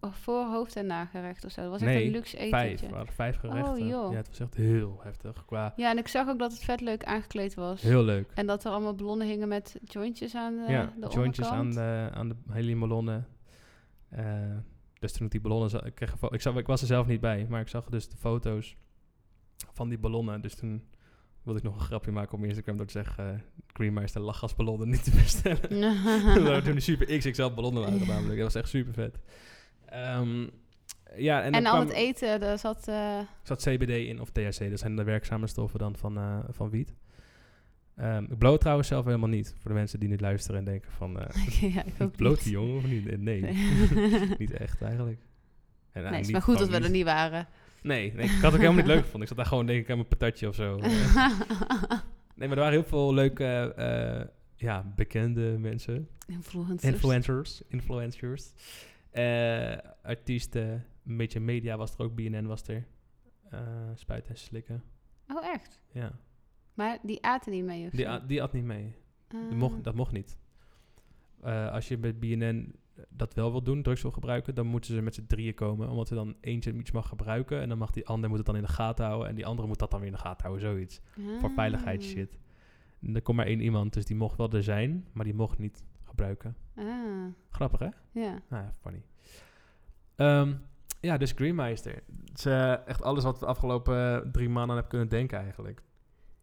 Voor 0.00 0.44
hoofd- 0.44 0.76
en 0.76 0.86
nagerecht 0.86 1.44
of 1.44 1.50
zo. 1.50 1.60
Dat 1.62 1.70
was 1.70 1.82
echt 1.82 2.02
een 2.04 2.10
luxe 2.10 2.36
Vijf, 2.36 2.52
etentje. 2.64 2.86
er 2.86 2.92
waren 2.92 3.12
vijf 3.12 3.36
gerechten. 3.36 3.86
joh. 3.86 4.10
Ja, 4.10 4.16
het 4.16 4.28
was 4.28 4.40
echt 4.40 4.54
heel 4.54 5.00
heftig. 5.02 5.44
Qua 5.44 5.72
Ja, 5.76 5.90
en 5.90 5.98
ik 5.98 6.08
zag 6.08 6.28
ook 6.28 6.38
dat 6.38 6.52
het 6.52 6.64
vet 6.64 6.80
leuk 6.80 7.04
aangekleed 7.04 7.54
was. 7.54 7.82
heel 7.82 8.02
leuk. 8.02 8.30
En 8.34 8.46
dat 8.46 8.64
er 8.64 8.70
allemaal 8.70 8.94
ballonnen 8.94 9.26
hingen 9.26 9.48
met 9.48 9.78
jointjes 9.84 10.34
aan 10.34 10.56
de, 10.56 10.72
ja, 10.72 10.92
de 11.00 11.06
jointjes 11.08 11.46
aan 11.46 11.70
de, 11.70 12.08
aan 12.14 12.28
de 12.28 12.36
heliumballonnen. 12.50 13.26
Eh 14.08 14.22
dus 14.98 15.12
toen 15.12 15.26
ik 15.26 15.32
die 15.32 15.40
ballonnen 15.40 15.70
zag, 15.70 15.82
ik, 15.84 15.94
kreeg 15.94 16.14
ik, 16.30 16.40
zag, 16.40 16.56
ik 16.56 16.66
was 16.66 16.80
er 16.80 16.86
zelf 16.86 17.06
niet 17.06 17.20
bij, 17.20 17.46
maar 17.48 17.60
ik 17.60 17.68
zag 17.68 17.84
dus 17.88 18.08
de 18.08 18.16
foto's 18.16 18.76
van 19.72 19.88
die 19.88 19.98
ballonnen. 19.98 20.40
Dus 20.40 20.54
toen 20.54 20.82
wilde 21.42 21.58
ik 21.58 21.64
nog 21.64 21.74
een 21.74 21.86
grapje 21.86 22.10
maken 22.10 22.38
op 22.38 22.44
Instagram 22.44 22.76
door 22.76 22.86
te 22.86 22.92
zeggen, 22.92 23.32
uh, 23.34 23.40
Greenmeister 23.72 24.20
lachgasballonnen 24.20 24.88
niet 24.88 25.04
te 25.04 25.10
bestellen. 25.10 25.68
Toen 26.34 26.62
toen 26.62 26.72
die 26.72 26.80
super 26.80 27.18
XXL 27.18 27.50
ballonnen 27.50 27.82
waren 27.82 28.06
namelijk. 28.14 28.34
Dat 28.40 28.52
was 28.52 28.62
echt 28.62 28.68
super 28.68 28.92
vet. 28.92 29.18
Ehm, 29.84 30.46
ja, 31.16 31.42
en, 31.42 31.52
En, 31.52 31.66
al 31.66 31.72
kwam- 31.74 31.86
het 31.86 31.96
eten, 31.96 32.40
daar 32.40 32.58
zat... 32.58 32.88
eh, 32.88 33.18
zat 33.42 33.62
CBD 33.62 33.88
in, 33.90 34.20
of 34.20 34.30
THC. 34.30 34.70
Dat 34.70 34.78
zijn 34.78 34.96
de 34.96 35.04
werkzame 35.04 35.46
stoffen 35.46 35.78
dan 35.78 35.96
van, 35.96 36.16
eh, 36.16 36.38
van 36.48 36.70
wiet. 36.70 36.94
Ehm 37.98 38.24
ik 38.24 38.38
bloot 38.38 38.60
trouwens 38.60 38.88
zelf 38.88 39.04
helemaal 39.04 39.28
niet. 39.28 39.54
Voor 39.58 39.70
de 39.70 39.76
mensen 39.76 40.00
die 40.00 40.08
nu 40.08 40.16
luisteren 40.18 40.58
en 40.58 40.64
denken 40.64 40.90
van... 40.92 41.20
eh 41.20 41.60
ja, 41.74 41.84
ik 41.84 42.12
bloot 42.16 42.34
niet. 42.34 42.42
die 42.42 42.52
jongen 42.52 42.76
of 42.76 42.86
niet? 42.86 43.06
Eh, 43.08 43.18
Nee, 43.18 43.40
Nee, 43.40 44.34
niet 44.38 44.52
echt 44.52 44.82
eigenlijk. 44.82 45.20
En, 45.92 46.02
nee 46.02 46.04
eh, 46.04 46.10
het 46.10 46.20
is 46.20 46.26
niet 46.26 46.32
maar 46.32 46.42
goed 46.42 46.58
dat 46.58 46.68
we 46.68 46.78
er 46.84 46.90
niet 46.90 47.04
waren. 47.04 47.46
Nee, 47.82 48.12
nee, 48.12 48.24
ik 48.24 48.30
had 48.30 48.42
het 48.42 48.44
ook 48.52 48.58
helemaal 48.58 48.74
niet 48.74 48.86
leuk 48.86 48.96
gevonden. 48.98 49.20
Ik 49.22 49.28
zat 49.28 49.36
daar 49.36 49.46
gewoon 49.46 49.66
denk 49.66 49.80
ik 49.80 49.90
aan 49.90 49.96
mijn 49.96 50.08
patatje 50.08 50.48
of 50.48 50.54
zo. 50.54 50.76
nee, 50.76 52.48
maar 52.48 52.50
er 52.50 52.56
waren 52.56 52.72
heel 52.72 52.84
veel 52.84 53.14
leuke, 53.14 53.74
eh, 53.76 54.26
ja, 54.54 54.92
bekende 54.96 55.58
mensen. 55.58 56.08
Influencers. 56.26 56.92
Influencers. 56.92 57.62
Influencers. 57.68 58.52
Eh, 59.10 59.76
artiesten. 60.02 60.84
Een 61.06 61.16
beetje 61.16 61.40
media 61.40 61.76
was 61.76 61.94
er 61.94 62.04
ook. 62.04 62.14
BNN 62.14 62.46
was 62.46 62.68
er. 62.68 62.86
Eh, 63.50 63.60
spuiten 63.94 64.30
en 64.30 64.38
slikken. 64.38 64.82
Oh, 65.28 65.46
echt? 65.46 65.80
Ja. 65.92 66.18
Maar 66.78 66.98
die 67.02 67.24
aten 67.24 67.52
niet 67.52 67.64
mee 67.64 67.86
of 67.86 67.90
Die, 67.92 68.08
a- 68.08 68.18
die 68.18 68.40
had 68.40 68.52
niet 68.52 68.64
mee. 68.64 68.94
Ah. 69.28 69.50
mocht, 69.52 69.84
dat 69.84 69.94
mocht 69.94 70.12
niet. 70.12 70.38
Eh, 71.42 71.72
als 71.72 71.88
je 71.88 71.98
met 71.98 72.20
BNN 72.20 72.74
dat 73.08 73.34
wel 73.34 73.50
wil 73.50 73.62
doen, 73.62 73.82
drugs 73.82 74.02
wil 74.02 74.10
gebruiken, 74.10 74.54
dan 74.54 74.66
moeten 74.66 74.94
ze 74.94 75.02
met 75.02 75.14
z'n 75.14 75.26
drieën 75.26 75.54
komen. 75.54 75.88
Omdat 75.90 76.10
er 76.10 76.16
dan 76.16 76.36
eentje 76.40 76.72
iets 76.72 76.90
mag 76.90 77.08
gebruiken. 77.08 77.60
En 77.60 77.68
dan 77.68 77.78
mag 77.78 77.90
die 77.90 78.06
ander 78.06 78.28
moet 78.28 78.38
het 78.38 78.46
dan 78.46 78.56
in 78.56 78.62
de 78.62 78.68
gaten 78.68 79.04
houden. 79.06 79.28
En 79.28 79.34
die 79.34 79.46
andere 79.46 79.68
moet 79.68 79.78
dat 79.78 79.90
dan 79.90 80.00
weer 80.00 80.08
in 80.08 80.14
de 80.14 80.20
gaten 80.20 80.46
houden. 80.46 80.68
Zoiets. 80.70 81.00
Voor 81.40 81.48
Ah. 81.48 81.54
veiligheidsshit. 81.54 82.38
En 83.02 83.14
er 83.14 83.22
kon 83.22 83.36
maar 83.36 83.46
één 83.46 83.60
iemand, 83.60 83.92
dus 83.92 84.04
die 84.04 84.16
mocht 84.16 84.36
wel 84.36 84.50
er 84.52 84.62
zijn, 84.62 85.06
maar 85.12 85.24
die 85.24 85.34
mocht 85.34 85.58
niet 85.58 85.84
gebruiken. 86.04 86.56
Ah, 86.76 86.84
Grappig, 87.50 87.78
hè? 87.80 87.88
ja. 88.20 88.38
Nou 88.48 88.62
ja, 88.64 88.72
funny. 88.80 89.02
Ehm, 90.16 90.54
ja, 91.00 91.16
dus 91.16 91.32
Greenmeister. 91.32 91.94
Het 92.28 92.38
is 92.38 92.44
eh, 92.46 92.86
echt 92.86 93.02
alles 93.02 93.24
wat 93.24 93.34
we 93.38 93.44
de 93.44 93.50
afgelopen 93.50 94.22
eh, 94.24 94.30
drie 94.30 94.48
maanden 94.48 94.72
hebben 94.72 94.88
kunnen 94.90 95.08
denken 95.08 95.38
eigenlijk. 95.38 95.82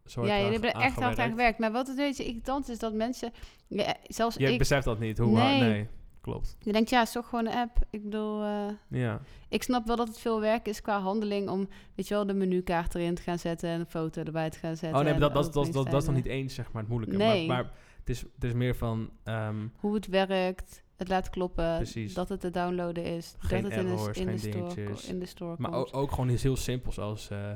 Zo 0.06 0.20
Ja, 0.20 0.26
jullie 0.26 0.44
aan- 0.46 0.52
hebben 0.52 0.74
er 0.74 0.80
echt 0.80 1.00
hard 1.00 1.18
aan 1.18 1.30
gewerkt. 1.30 1.58
Maar 1.58 1.72
wat 1.72 1.86
het 1.86 1.96
weet 1.96 2.16
je 2.16 2.24
irritant 2.24 2.68
is 2.68 2.78
dat 2.78 2.94
mensen... 2.94 3.32
Ja, 3.66 3.94
zelfs 4.06 4.36
Je 4.36 4.52
ik... 4.52 4.58
beseft 4.58 4.84
dat 4.84 4.98
niet, 4.98 5.18
hoe. 5.18 5.38
Nee. 5.38 5.60
Nee, 5.60 5.88
klopt. 6.20 6.56
Je 6.60 6.72
denkt, 6.72 6.90
ja, 6.90 6.98
het 6.98 7.06
is 7.06 7.12
toch 7.12 7.28
gewoon 7.28 7.46
een 7.46 7.52
app. 7.56 7.76
Ik 7.90 8.02
bedoel... 8.02 8.42
eh, 8.42 8.68
Ja, 8.88 9.20
ik 9.48 9.62
snap 9.62 9.86
wel 9.86 9.96
dat 9.96 10.08
het 10.08 10.18
veel 10.18 10.40
werk 10.40 10.68
is 10.68 10.80
qua 10.82 11.00
handeling 11.00 11.48
om, 11.48 11.68
weet 11.94 12.08
je 12.08 12.14
wel, 12.14 12.26
de 12.26 12.34
menukaart 12.34 12.94
erin 12.94 13.14
te 13.14 13.22
gaan 13.22 13.38
zetten 13.38 13.68
en 13.70 13.80
een 13.80 13.86
foto 13.86 14.22
erbij 14.22 14.50
te 14.50 14.58
gaan 14.58 14.76
zetten. 14.76 14.98
oh 14.98 15.04
nee, 15.04 15.12
maar 15.12 15.20
dat, 15.20 15.34
dat, 15.34 15.44
dat, 15.44 15.54
dat, 15.54 15.64
dat 15.64 15.74
is 15.74 15.74
nog 15.84 15.94
openingstijden. 15.94 16.32
niet 16.32 16.42
eens, 16.42 16.54
zeg 16.54 16.72
maar, 16.72 16.82
het 16.82 16.90
moeilijke. 16.90 17.16
Nee. 17.16 17.46
Maar, 17.46 17.62
maar 17.62 17.72
het, 17.98 18.08
is, 18.08 18.20
het 18.34 18.44
is 18.44 18.52
meer 18.52 18.76
van... 18.76 19.10
ehm, 19.24 19.66
Hoe 19.76 19.94
het 19.94 20.06
werkt, 20.06 20.82
het 20.96 21.08
laat 21.08 21.30
kloppen, 21.30 21.76
Precies. 21.76 22.14
dat 22.14 22.28
het 22.28 22.40
te 22.40 22.50
downloaden 22.50 23.04
is, 23.04 23.34
Geen 23.38 23.62
dat 23.62 23.70
het 23.70 23.80
in 23.80 23.86
de, 23.86 23.90
in 24.20 24.26
de, 24.26 24.38
store, 24.38 25.12
in 25.12 25.18
de 25.18 25.26
store 25.26 25.54
maar 25.58 25.70
komt. 25.70 25.86
ook, 25.92 25.96
ook 25.96 26.10
gewoon 26.10 26.28
iets 26.28 26.42
heel 26.42 26.56
simpels 26.56 26.98
als... 26.98 27.30
eh, 27.30 27.50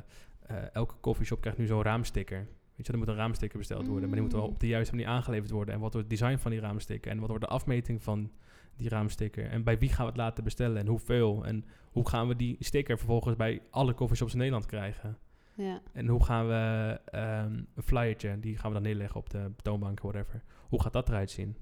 eh, 0.50 0.56
elke 0.72 0.94
koffieshop 1.00 1.40
krijgt 1.40 1.58
nu 1.58 1.66
zo'n 1.66 1.82
raamsticker. 1.82 2.46
Weet 2.76 2.86
je, 2.86 2.92
er 2.92 2.98
moet 2.98 3.08
een 3.08 3.14
raamsticker 3.16 3.58
besteld 3.58 3.86
worden. 3.86 4.04
Maar 4.08 4.12
die 4.18 4.22
moet 4.22 4.32
wel 4.32 4.46
Mm. 4.46 4.52
op 4.52 4.60
de 4.60 4.66
juiste 4.66 4.94
manier 4.94 5.10
aangeleverd 5.10 5.50
worden. 5.50 5.74
En 5.74 5.80
wat 5.80 5.92
wordt 5.92 6.10
het 6.10 6.18
design 6.18 6.38
van 6.38 6.50
die 6.50 6.60
raamsticker? 6.60 7.10
En 7.10 7.18
wat 7.18 7.28
wordt 7.28 7.44
de 7.44 7.50
afmeting 7.50 8.02
van 8.02 8.30
die 8.76 8.88
raamsticker? 8.88 9.46
En 9.46 9.64
bij 9.64 9.78
wie 9.78 9.88
gaan 9.88 10.04
we 10.04 10.10
het 10.10 10.20
laten 10.20 10.44
bestellen? 10.44 10.76
En 10.76 10.86
hoeveel? 10.86 11.44
En 11.44 11.64
hoe 11.90 12.08
gaan 12.08 12.28
we 12.28 12.36
die 12.36 12.56
sticker 12.58 12.98
vervolgens 12.98 13.36
bij 13.36 13.62
alle 13.70 13.94
coffeeshops 13.94 14.32
in 14.32 14.38
Nederland 14.38 14.66
krijgen? 14.66 15.18
ja. 15.54 15.80
En 15.92 16.06
hoe 16.06 16.24
gaan 16.24 16.46
we 16.48 17.00
ehm, 17.04 17.52
een 17.74 17.82
flyertje, 17.82 18.40
die 18.40 18.56
gaan 18.56 18.68
we 18.68 18.74
dan 18.74 18.82
neerleggen 18.82 19.20
op 19.20 19.30
de 19.30 19.50
toonbank, 19.62 20.00
whatever. 20.00 20.42
Hoe 20.68 20.82
gaat 20.82 20.92
dat 20.92 21.08
eruit 21.08 21.30
zien? 21.30 21.56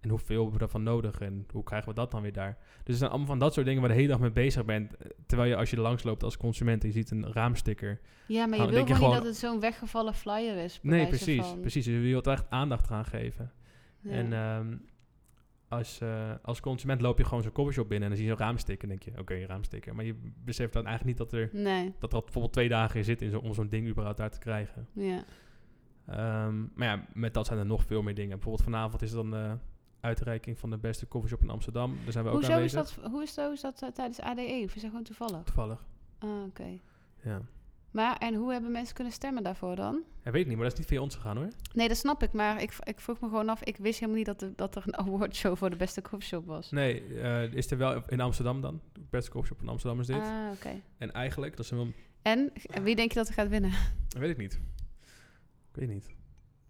En 0.00 0.08
hoeveel 0.08 0.34
hebben 0.36 0.52
we 0.52 0.58
daarvan 0.58 0.82
nodig? 0.82 1.20
En 1.20 1.46
hoe 1.52 1.62
krijgen 1.62 1.88
we 1.88 1.94
dat 1.94 2.10
dan 2.10 2.22
weer 2.22 2.32
daar? 2.32 2.56
Dus 2.58 2.84
het 2.86 2.96
zijn 2.96 3.10
allemaal 3.10 3.26
van 3.28 3.38
dat 3.38 3.52
soort 3.54 3.66
dingen 3.66 3.80
waar 3.80 3.90
je 3.90 3.96
de 3.96 4.02
hele 4.02 4.12
dag 4.12 4.22
mee 4.22 4.32
bezig 4.32 4.64
bent. 4.64 4.96
eh, 4.96 5.10
Terwijl 5.26 5.48
je 5.50 5.56
als 5.56 5.70
je 5.70 5.76
er 5.76 5.82
langs 5.82 6.02
loopt 6.02 6.22
als 6.22 6.36
consument 6.36 6.82
en 6.82 6.88
je 6.88 6.94
ziet 6.94 7.10
een 7.10 7.32
raamsticker. 7.32 8.00
ja, 8.26 8.46
maar 8.46 8.58
je 8.58 8.64
wil 8.64 8.72
denk 8.74 8.88
je 8.88 8.94
gewoon 8.94 9.08
niet 9.10 9.18
dat 9.18 9.26
het 9.28 9.36
zo'n 9.36 9.60
weggevallen 9.60 10.14
flyer 10.14 10.64
is. 10.64 10.78
Nee, 10.82 11.06
precies. 11.06 11.46
van. 11.46 11.60
Precies. 11.60 11.84
Dus 11.84 11.94
je 11.94 12.00
wilt 12.00 12.26
echt 12.26 12.50
aandacht 12.50 12.90
aan 12.90 13.04
geven. 13.04 13.52
Ja. 14.00 14.10
En 14.10 14.32
ehm, 14.32 14.76
als, 15.68 16.00
eh, 16.00 16.30
als 16.42 16.60
consument 16.60 17.00
loop 17.00 17.18
je 17.18 17.24
gewoon 17.24 17.42
zo'n 17.42 17.52
coffeeshop 17.52 17.88
binnen 17.88 18.02
en 18.10 18.14
dan 18.14 18.22
zie 18.24 18.30
je 18.30 18.36
zo'n 18.36 18.46
raamsticker. 18.46 18.88
En 18.90 18.96
denk 18.98 19.14
je, 19.14 19.20
oké, 19.20 19.44
raamsticker. 19.46 19.94
Maar 19.94 20.04
je 20.04 20.14
beseft 20.44 20.72
dan 20.72 20.86
eigenlijk 20.86 21.18
niet 21.18 21.30
dat 21.30 21.40
er, 21.40 21.48
nee, 21.52 21.94
dat 21.98 22.12
er 22.12 22.20
bijvoorbeeld 22.20 22.52
twee 22.52 22.68
dagen 22.68 22.96
in 22.98 23.04
zit 23.04 23.22
in 23.22 23.30
zo, 23.30 23.38
om 23.38 23.54
zo'n 23.54 23.68
ding 23.68 23.88
überhaupt 23.88 24.18
daar 24.18 24.30
te 24.30 24.38
krijgen. 24.38 24.86
ja. 24.92 25.24
Ehm, 26.06 26.60
maar 26.74 26.86
ja, 26.88 27.04
met 27.12 27.34
dat 27.34 27.46
zijn 27.46 27.58
er 27.58 27.66
nog 27.66 27.84
veel 27.84 28.02
meer 28.02 28.14
dingen. 28.14 28.30
Bijvoorbeeld 28.30 28.64
vanavond 28.64 29.02
is 29.02 29.10
er 29.10 29.16
dan 29.16 29.30
de 29.30 29.56
uitreiking 30.00 30.58
van 30.58 30.70
de 30.70 30.78
beste 30.78 31.08
coffeeshop 31.08 31.42
in 31.42 31.50
Amsterdam. 31.50 31.96
Daar 32.04 32.12
zijn 32.12 32.24
we 32.24 32.30
ook 32.30 32.36
Hoezo 32.36 32.50
is 32.58 32.76
aanwezig. 32.76 32.94
dat, 33.02 33.10
hoe 33.10 33.22
is 33.22 33.34
dat, 33.34 33.44
hoe 33.44 33.54
is 33.54 33.60
dat 33.60 33.82
eh, 33.82 33.88
tijdens 33.88 34.20
ADE? 34.20 34.62
Of 34.64 34.74
is 34.74 34.82
dat 34.82 34.90
gewoon 34.90 35.02
toevallig? 35.04 35.42
Toevallig, 35.44 35.84
Ah, 36.18 36.42
oké. 36.46 36.78
ja. 37.22 37.40
Maar, 37.90 38.16
en 38.16 38.34
hoe 38.34 38.52
hebben 38.52 38.70
mensen 38.70 38.94
kunnen 38.94 39.12
stemmen 39.12 39.42
daarvoor 39.42 39.76
dan? 39.76 40.02
Ja, 40.24 40.30
weet 40.30 40.40
ik 40.42 40.46
niet, 40.46 40.56
maar 40.56 40.64
dat 40.64 40.72
is 40.72 40.78
niet 40.78 40.88
via 40.88 41.00
ons 41.00 41.14
gegaan 41.14 41.36
hoor. 41.36 41.48
Nee, 41.74 41.88
dat 41.88 41.96
snap 41.96 42.22
ik, 42.22 42.32
maar 42.32 42.62
ik, 42.62 42.74
ik 42.82 43.00
vroeg 43.00 43.20
me 43.20 43.28
gewoon 43.28 43.48
af. 43.48 43.62
Ik 43.62 43.76
wist 43.76 43.94
helemaal 44.00 44.16
niet 44.16 44.26
dat, 44.26 44.42
er- 44.42 44.52
dat 44.56 44.76
er 44.76 44.82
een 44.86 44.96
awardshow 45.06 45.56
voor 45.56 45.70
de 45.70 45.76
beste 45.76 46.02
coffeeshop 46.02 46.46
was. 46.46 46.70
Nee, 46.70 47.18
eh, 47.20 47.52
is 47.52 47.70
er 47.70 47.76
wel 47.78 48.02
in 48.08 48.20
Amsterdam 48.20 48.60
dan. 48.60 48.80
De 48.92 49.00
beste 49.10 49.30
coffeeshop 49.30 49.62
in 49.62 49.68
Amsterdam 49.68 50.00
is 50.00 50.06
dit. 50.06 50.16
Ah, 50.16 50.50
oké. 50.54 50.80
En 50.98 51.12
eigenlijk, 51.12 51.56
dat 51.56 51.64
is 51.64 51.70
wel... 51.70 51.88
En 52.22 52.52
wie 52.82 52.96
denk 52.96 53.12
je 53.12 53.18
dat 53.18 53.28
er 53.28 53.34
gaat 53.34 53.48
winnen? 53.48 53.70
Dat 54.08 54.18
weet 54.20 54.30
ik 54.30 54.36
niet. 54.36 54.60
Ik 55.72 55.76
weet 55.76 55.88
niet. 55.88 56.10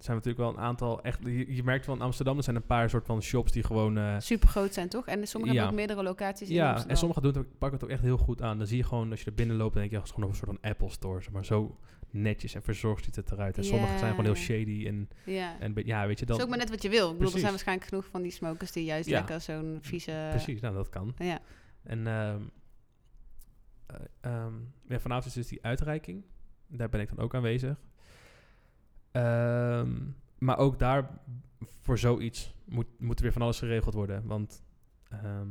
Zijn 0.00 0.16
natuurlijk 0.16 0.44
wel 0.44 0.48
een 0.48 0.64
aantal 0.68 1.02
echt... 1.02 1.18
Je, 1.24 1.54
je 1.54 1.62
merkt 1.62 1.86
wel 1.86 1.94
in 1.94 2.00
Amsterdam, 2.00 2.36
er 2.36 2.42
zijn 2.42 2.56
een 2.56 2.66
paar 2.66 2.90
soort 2.90 3.06
van 3.06 3.22
shops 3.22 3.52
die 3.52 3.62
gewoon... 3.64 3.98
eh, 3.98 4.16
Super 4.18 4.48
groot 4.48 4.74
zijn, 4.74 4.88
toch? 4.88 5.06
En 5.06 5.26
sommige 5.26 5.52
Ja. 5.54 5.58
hebben 5.60 5.78
ook 5.80 5.86
meerdere 5.86 6.08
locaties 6.08 6.48
in 6.48 6.54
ja, 6.54 6.64
Amsterdam. 6.66 6.90
en 6.90 6.96
sommigen 6.96 7.22
doen 7.22 7.34
het, 7.34 7.58
pakken 7.58 7.78
het 7.78 7.84
ook 7.84 7.94
echt 7.94 8.02
heel 8.02 8.16
goed 8.18 8.42
aan. 8.42 8.58
Dan 8.58 8.66
zie 8.66 8.76
je 8.76 8.84
gewoon, 8.84 9.10
als 9.10 9.20
je 9.20 9.26
er 9.26 9.34
binnen 9.34 9.56
loopt, 9.56 9.72
dan 9.74 9.80
denk 9.82 9.90
je, 9.94 9.96
ja, 9.96 10.02
het 10.02 10.10
is 10.10 10.14
gewoon 10.14 10.30
een 10.30 10.36
soort 10.36 10.50
van 10.60 10.70
Apple 10.70 10.90
store. 10.90 11.22
zeg 11.22 11.32
Maar 11.32 11.44
zo 11.44 11.78
netjes 12.10 12.54
en 12.54 12.62
verzorgd 12.62 13.04
ziet 13.04 13.16
het 13.16 13.30
eruit. 13.32 13.56
En 13.56 13.64
sommige 13.64 13.98
zijn 13.98 14.10
gewoon 14.10 14.24
heel 14.24 14.34
shady. 14.34 14.86
En, 14.86 15.08
Ja. 15.24 15.56
en 15.60 15.72
ja, 15.84 16.06
weet 16.06 16.18
je, 16.18 16.26
dat 16.26 16.36
is 16.36 16.42
ook 16.42 16.48
maar 16.48 16.58
net 16.58 16.70
wat 16.70 16.82
je 16.82 16.88
wil. 16.88 17.10
Ik 17.10 17.18
bedoel, 17.18 17.32
er 17.32 17.38
zijn 17.38 17.50
waarschijnlijk 17.52 17.88
genoeg 17.88 18.06
van 18.06 18.22
die 18.22 18.30
smokers 18.32 18.72
die 18.72 18.84
juist 18.84 19.08
Ja. 19.08 19.18
lekker 19.18 19.40
zo'n 19.40 19.78
vieze... 19.80 20.26
Precies, 20.30 20.60
nou, 20.60 20.74
dat 20.74 20.88
kan. 20.88 21.14
Ja. 21.18 21.38
En 21.82 22.06
ja, 24.88 24.98
vanavond 25.00 25.26
is 25.26 25.32
dus 25.32 25.46
die 25.48 25.62
uitreiking. 25.64 26.24
Daar 26.66 26.88
ben 26.88 27.00
ik 27.00 27.08
dan 27.08 27.18
ook 27.24 27.34
aanwezig. 27.34 27.76
Ehm, 29.10 29.92
maar 30.38 30.58
ook 30.58 30.78
daar, 30.78 31.20
voor 31.80 31.98
zoiets, 31.98 32.54
moet, 32.64 32.86
moet 32.98 33.16
er 33.16 33.22
weer 33.22 33.32
van 33.32 33.42
alles 33.42 33.58
geregeld 33.58 33.94
worden. 33.94 34.26
Want 34.26 34.62
ehm 35.08 35.48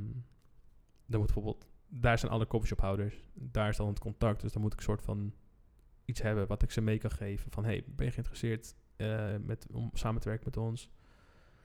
dan 1.05 1.19
moet 1.19 1.33
bijvoorbeeld, 1.33 1.67
daar 1.87 2.19
zijn 2.19 2.31
alle 2.31 2.47
coffeeshophouders. 2.47 3.23
Daar 3.33 3.69
is 3.69 3.77
dan 3.77 3.87
het 3.87 3.99
contact. 3.99 4.41
Dus 4.41 4.51
dan 4.51 4.61
moet 4.61 4.71
ik 4.73 4.77
een 4.79 4.83
soort 4.85 5.01
van 5.01 5.33
iets 6.05 6.21
hebben 6.21 6.47
wat 6.47 6.61
ik 6.63 6.71
ze 6.71 6.81
mee 6.81 6.97
kan 6.97 7.11
geven. 7.11 7.51
Van, 7.51 7.63
hey, 7.65 7.83
ben 7.87 8.05
je 8.05 8.11
geïnteresseerd 8.11 8.75
eh, 8.95 9.35
met, 9.45 9.67
om 9.71 9.89
samen 9.93 10.21
te 10.21 10.27
werken 10.27 10.45
met 10.45 10.57
ons? 10.57 10.89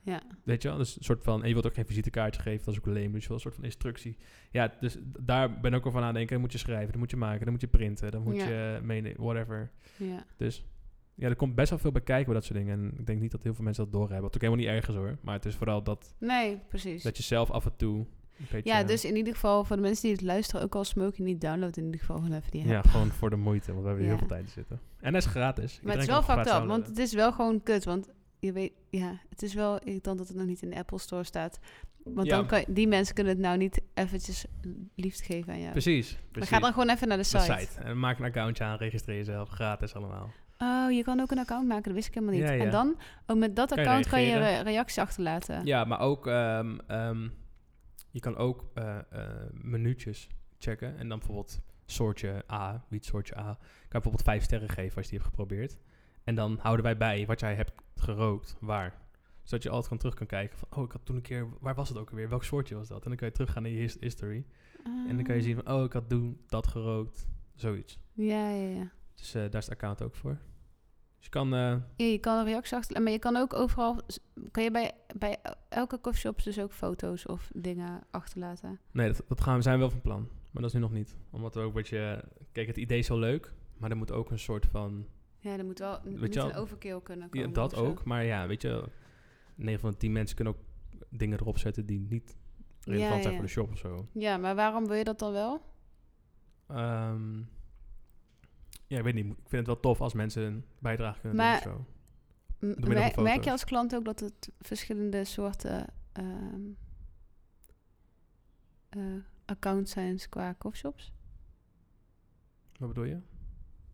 ja. 0.01 0.21
Weet 0.43 0.61
je 0.61 0.67
wel? 0.67 0.77
Dus 0.77 0.97
een 0.97 1.03
soort 1.03 1.23
van... 1.23 1.41
En 1.41 1.47
je 1.47 1.53
wilt 1.53 1.65
ook 1.65 1.73
geen 1.73 1.85
visitekaartje 1.85 2.41
geven, 2.41 2.65
dat 2.65 2.73
is 2.73 2.79
ook 2.79 2.85
leem. 2.85 3.11
Dus 3.11 3.21
je 3.21 3.27
wil 3.27 3.35
een 3.35 3.41
soort 3.41 3.55
van 3.55 3.63
instructie. 3.63 4.17
Ja, 4.51 4.73
dus 4.79 4.97
daar 5.19 5.59
ben 5.59 5.71
ik 5.73 5.77
ook 5.79 5.85
over 5.85 5.99
aan 5.99 6.05
nadenken. 6.05 6.31
Dan 6.33 6.41
moet 6.41 6.51
je 6.51 6.57
schrijven, 6.57 6.91
dan 6.91 6.99
moet 6.99 7.11
je 7.11 7.17
maken, 7.17 7.41
dan 7.43 7.51
moet 7.51 7.61
je 7.61 7.67
printen, 7.67 8.11
dan 8.11 8.21
moet 8.23 8.35
Ja. 8.35 8.47
je 8.47 8.79
meenemen, 8.81 9.21
whatever. 9.21 9.71
ja. 9.97 10.25
Dus 10.37 10.65
ja, 11.15 11.27
er 11.27 11.35
komt 11.35 11.55
best 11.55 11.69
wel 11.69 11.79
veel 11.79 11.91
bij 11.91 12.01
kijken 12.01 12.25
bij 12.25 12.33
dat 12.33 12.43
soort 12.43 12.57
dingen. 12.59 12.79
En 12.79 12.99
ik 12.99 13.05
denk 13.05 13.21
niet 13.21 13.31
dat 13.31 13.43
heel 13.43 13.53
veel 13.53 13.63
mensen 13.63 13.83
dat 13.83 13.93
doorhebben. 13.93 14.21
Wat 14.21 14.35
ook 14.35 14.41
helemaal 14.41 14.63
niet 14.63 14.73
ergens 14.73 14.95
hoor. 14.95 15.17
Maar 15.21 15.33
het 15.35 15.45
is 15.45 15.55
vooral 15.55 15.83
dat, 15.83 16.13
Nee, 16.19 16.59
precies. 16.69 17.03
dat 17.03 17.17
je 17.17 17.23
zelf 17.23 17.51
af 17.51 17.65
en 17.65 17.75
toe 17.75 17.95
een 17.97 18.45
beetje... 18.51 18.69
Ja, 18.71 18.83
dus 18.83 19.05
in 19.05 19.15
ieder 19.15 19.33
geval 19.33 19.63
voor 19.63 19.75
de 19.75 19.81
mensen 19.81 20.01
die 20.03 20.11
het 20.11 20.21
luisteren, 20.21 20.61
ook 20.61 20.75
al 20.75 20.83
smoke 20.83 21.13
je 21.17 21.23
niet, 21.23 21.41
download 21.41 21.77
in 21.77 21.83
ieder 21.85 21.99
geval 21.99 22.15
gewoon 22.17 22.33
even 22.37 22.51
die 22.51 22.61
app. 22.61 22.69
Ja, 22.69 22.81
gewoon 22.91 23.07
voor 23.11 23.29
de 23.29 23.35
moeite, 23.35 23.71
want 23.71 23.81
we 23.81 23.87
hebben 23.87 24.03
Ja. 24.05 24.09
heel 24.09 24.19
veel 24.19 24.27
tijd 24.27 24.45
te 24.45 24.51
zitten. 24.51 24.79
En 24.99 25.13
dat 25.13 25.21
is 25.21 25.27
gratis. 25.27 25.79
Maar 25.83 25.93
het 25.93 26.01
is 26.01 26.07
wel 26.09 26.23
fucked 26.23 26.47
up, 26.53 26.65
want 26.65 26.87
het 26.87 26.97
is 26.97 27.13
wel 27.13 27.31
gewoon 27.31 27.63
kut. 27.63 27.83
Want 27.85 28.09
je 28.39 28.51
weet, 28.51 28.71
ja, 28.89 29.19
het 29.29 29.41
is 29.43 29.53
wel 29.53 29.79
irritant 29.79 30.17
dat 30.17 30.27
het 30.27 30.37
nog 30.37 30.45
niet 30.45 30.61
in 30.61 30.69
de 30.69 30.75
Apple 30.75 30.99
Store 30.99 31.23
staat. 31.23 31.59
Want 32.03 32.27
Ja. 32.27 32.35
dan 32.35 32.45
kan 32.47 32.59
je- 32.59 32.65
die 32.73 32.87
mensen 32.87 33.15
kunnen 33.15 33.33
het 33.33 33.41
nou 33.41 33.57
niet 33.57 33.81
eventjes 33.93 34.45
liefde 34.95 35.23
geven 35.23 35.53
aan 35.53 35.59
jou. 35.59 35.71
Precies. 35.71 36.11
Maar 36.11 36.21
precies. 36.31 36.49
ga 36.49 36.59
dan 36.59 36.71
gewoon 36.73 36.89
even 36.89 37.07
naar 37.07 37.17
de 37.17 37.23
de 37.23 37.29
site. 37.39 37.57
site. 37.59 37.79
En 37.81 37.99
maak 37.99 38.19
een 38.19 38.25
accountje 38.25 38.63
aan, 38.63 38.77
registreer 38.77 39.17
jezelf. 39.17 39.49
Gratis 39.49 39.93
allemaal. 39.95 40.29
Oh, 40.57 40.91
je 40.91 41.03
kan 41.03 41.19
ook 41.19 41.31
een 41.31 41.39
account 41.39 41.67
maken, 41.67 41.83
dat 41.83 41.93
wist 41.93 42.07
ik 42.07 42.13
helemaal 42.13 42.35
niet. 42.35 42.43
Ja, 42.47 42.51
ja. 42.53 42.63
En 42.63 42.71
dan, 42.71 42.95
oh, 43.27 43.37
met 43.37 43.55
dat 43.55 43.67
Kan 43.69 43.77
je 43.77 43.83
account 43.83 44.07
kan 44.07 44.21
je 44.21 44.59
reacties 44.61 44.97
achterlaten. 44.97 45.65
Ja, 45.65 45.83
maar 45.83 45.99
ook... 45.99 46.27
ehm, 46.27 46.77
ehm, 46.87 47.27
je 48.11 48.19
kan 48.19 48.37
ook 48.37 48.65
eh, 48.73 48.97
minuutjes 49.51 50.27
checken. 50.59 50.97
En 50.97 51.09
dan 51.09 51.17
bijvoorbeeld 51.17 51.59
soortje 51.85 52.43
A, 52.51 52.85
wiet 52.89 53.05
soortje 53.05 53.37
A. 53.37 53.43
Kan 53.53 53.57
je 53.79 53.87
bijvoorbeeld 53.89 54.23
vijf 54.23 54.43
sterren 54.43 54.69
geven 54.69 54.95
als 54.95 55.05
je 55.05 55.11
die 55.11 55.19
hebt 55.19 55.31
geprobeerd. 55.31 55.77
En 56.23 56.35
dan 56.35 56.57
houden 56.61 56.85
wij 56.85 56.97
bij 56.97 57.25
wat 57.25 57.39
jij 57.39 57.55
hebt 57.55 57.73
gerookt, 57.95 58.57
waar. 58.59 59.03
Zodat 59.43 59.63
je 59.63 59.69
altijd 59.69 59.87
gewoon 59.87 59.99
terug 59.99 60.15
kan 60.15 60.27
kijken 60.27 60.57
van... 60.57 60.67
Oh, 60.77 60.83
ik 60.83 60.91
had 60.91 61.05
toen 61.05 61.15
een 61.15 61.21
keer... 61.21 61.47
Waar 61.59 61.75
was 61.75 61.89
het 61.89 61.97
ook 61.97 62.09
alweer? 62.09 62.29
Welk 62.29 62.43
soortje 62.43 62.75
was 62.75 62.87
dat? 62.87 63.03
En 63.03 63.07
dan 63.09 63.17
kan 63.17 63.27
je 63.27 63.33
teruggaan 63.33 63.63
naar 63.63 63.71
je 63.71 63.79
his- 63.79 63.97
history. 63.99 64.45
En 65.07 65.15
dan 65.15 65.23
kan 65.23 65.35
je 65.35 65.41
zien 65.41 65.55
van... 65.63 65.73
Oh, 65.73 65.83
ik 65.83 65.93
had 65.93 66.09
toen 66.09 66.41
dat 66.47 66.67
gerookt. 66.67 67.27
Zoiets. 67.55 67.93
Ah. 68.17 68.25
Ja, 68.25 68.49
ja, 68.49 68.67
ja. 68.67 68.91
Dus 69.15 69.33
eh, 69.33 69.41
daar 69.41 69.61
is 69.61 69.65
het 69.65 69.69
account 69.73 70.01
ook 70.01 70.15
voor. 70.15 70.37
Dus 71.15 71.25
je 71.25 71.29
kan... 71.29 71.53
eh, 71.53 71.59
Ja, 71.95 72.05
je 72.05 72.19
kan 72.19 72.37
een 72.37 72.45
reactie 72.45 72.75
achterlaten, 72.77 73.03
maar 73.03 73.11
je 73.13 73.19
kan 73.19 73.35
ook 73.35 73.53
overal... 73.53 74.01
Kan 74.51 74.63
je 74.63 74.71
bij, 74.71 74.91
bij 75.17 75.37
elke 75.69 76.01
coffeeshop 76.01 76.43
dus 76.43 76.59
ook 76.59 76.71
foto's 76.73 77.25
of 77.25 77.49
dingen 77.53 78.03
achterlaten? 78.11 78.79
Nee, 78.91 79.07
dat, 79.07 79.23
dat 79.27 79.41
gaan 79.41 79.55
we 79.55 79.61
zijn 79.61 79.79
wel 79.79 79.89
van 79.89 80.01
plan. 80.01 80.27
Maar 80.51 80.61
dat 80.61 80.65
is 80.65 80.73
nu 80.73 80.79
nog 80.79 80.91
niet. 80.91 81.17
Omdat 81.29 81.53
we 81.55 81.59
ook 81.61 81.67
een 81.67 81.73
beetje... 81.73 82.23
Kijk, 82.51 82.67
het 82.67 82.77
idee 82.77 82.97
is 82.99 83.07
wel 83.07 83.17
leuk. 83.19 83.53
Maar 83.77 83.89
er 83.89 83.97
moet 83.97 84.11
ook 84.11 84.31
een 84.31 84.39
soort 84.39 84.65
van... 84.65 85.05
Ja, 85.39 85.57
er 85.57 85.65
moet 85.65 85.79
wel 85.79 85.99
je 86.09 86.17
moet 86.17 86.35
wel- 86.35 86.49
een 86.49 86.55
overkill 86.55 87.01
kunnen 87.01 87.27
Ja, 87.31 87.39
komen. 87.39 87.53
dat 87.53 87.73
of 87.73 87.79
zo. 87.79 87.85
ook. 87.85 88.03
Maar 88.03 88.23
ja, 88.23 88.47
weet 88.47 88.61
je... 88.61 88.83
9 89.55 89.79
van 89.79 89.91
de 89.91 89.97
10 89.97 90.11
mensen 90.11 90.35
kunnen 90.35 90.53
ook 90.53 90.59
dingen 91.09 91.39
erop 91.39 91.57
zetten 91.57 91.85
die 91.85 91.99
niet 92.09 92.37
relevant 92.81 93.13
Ja, 93.15 93.21
zijn 93.21 93.33
ja. 93.33 93.39
voor 93.39 93.45
de 93.47 93.51
shop 93.51 93.71
of 93.71 93.77
zo. 93.77 94.07
Ja, 94.11 94.37
maar 94.37 94.55
waarom 94.55 94.87
wil 94.87 94.95
je 94.95 95.03
dat 95.03 95.19
dan 95.19 95.31
wel? 95.31 95.61
Ehm, 96.67 97.41
ja, 98.87 98.97
ik 98.97 99.03
weet 99.03 99.13
niet. 99.13 99.25
Ik 99.25 99.33
vind 99.35 99.51
het 99.51 99.65
wel 99.65 99.79
tof 99.79 100.01
als 100.01 100.13
mensen 100.13 100.43
een 100.43 100.63
bijdrage 100.79 101.19
kunnen 101.19 101.37
Maar- 101.37 101.63
doen 101.63 101.73
zo. 101.73 101.85
Merk, 102.89 103.15
merk 103.21 103.43
je 103.43 103.51
als 103.51 103.63
klant 103.63 103.95
ook 103.95 104.05
dat 104.05 104.19
het 104.19 104.51
verschillende 104.59 105.23
soorten 105.25 105.85
ehm, 106.13 106.61
eh, 108.89 109.01
accounts 109.45 109.91
zijn 109.91 110.19
qua 110.29 110.55
coffeeshops? 110.57 111.13
Wat 112.79 112.87
bedoel 112.87 113.03
je? 113.03 113.17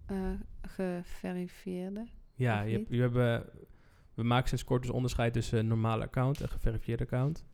Eh 0.05 0.31
geverifieerde? 0.61 2.07
Ja, 2.35 2.61
je, 2.61 2.77
hebt- 2.77 2.89
je 2.89 3.01
hebben, 3.01 3.49
we 4.13 4.23
maken 4.23 4.47
sinds 4.47 4.63
kort 4.63 4.81
dus 4.81 4.91
onderscheid 4.91 5.33
tussen 5.33 5.59
een 5.59 5.67
normale 5.67 6.03
account 6.03 6.41
en 6.41 6.49
geverifieerde 6.49 7.03
account. 7.03 7.45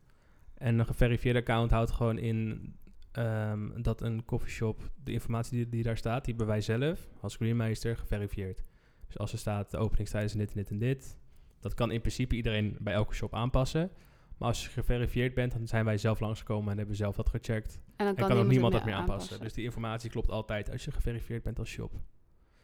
En 0.54 0.78
een 0.78 0.86
geverifieerde 0.86 1.38
account 1.38 1.70
houdt 1.70 1.90
gewoon 1.90 2.18
in 2.18 2.72
ehm, 3.12 3.82
dat 3.82 4.00
een 4.02 4.24
coffeeshop, 4.24 4.90
de 5.04 5.12
informatie 5.12 5.56
die, 5.56 5.68
die 5.68 5.82
daar 5.82 5.96
staat, 5.96 6.24
die 6.24 6.34
hebben 6.34 6.54
wij 6.54 6.60
zelf 6.60 7.08
als 7.20 7.36
Greenmeister 7.36 7.96
geverifieerd. 7.96 8.62
Dus 9.06 9.18
als 9.18 9.32
er 9.32 9.38
staat 9.38 9.70
de 9.70 9.76
openingstijden 9.76 10.30
zijn 10.30 10.42
dit 10.42 10.50
en 10.50 10.62
dit 10.62 10.70
en 10.70 10.78
dit, 10.78 11.18
dat 11.60 11.74
kan 11.74 11.90
in 11.90 12.00
principe 12.00 12.36
iedereen 12.36 12.76
bij 12.80 12.94
elke 12.94 13.14
shop 13.14 13.34
aanpassen. 13.34 13.90
Maar 14.38 14.48
als 14.48 14.64
je 14.64 14.70
geverifieerd 14.70 15.34
bent, 15.34 15.52
dan 15.52 15.66
zijn 15.66 15.84
wij 15.84 15.98
zelf 15.98 16.20
langsgekomen 16.20 16.70
en 16.70 16.78
hebben 16.78 16.96
zelf 16.96 17.16
dat 17.16 17.28
gecheckt. 17.28 17.74
En 17.74 18.06
dan 18.06 18.16
En 18.16 18.28
kan, 18.28 18.38
ook 18.38 18.46
niemand 18.46 18.72
dat 18.72 18.84
meer 18.84 18.94
aanpassen. 18.94 19.40
Dus 19.40 19.52
die 19.52 19.64
informatie 19.64 20.10
klopt 20.10 20.30
altijd 20.30 20.70
als 20.70 20.84
je 20.84 20.90
geverifieerd 20.90 21.42
bent 21.42 21.58
als 21.58 21.68
shop. 21.68 21.92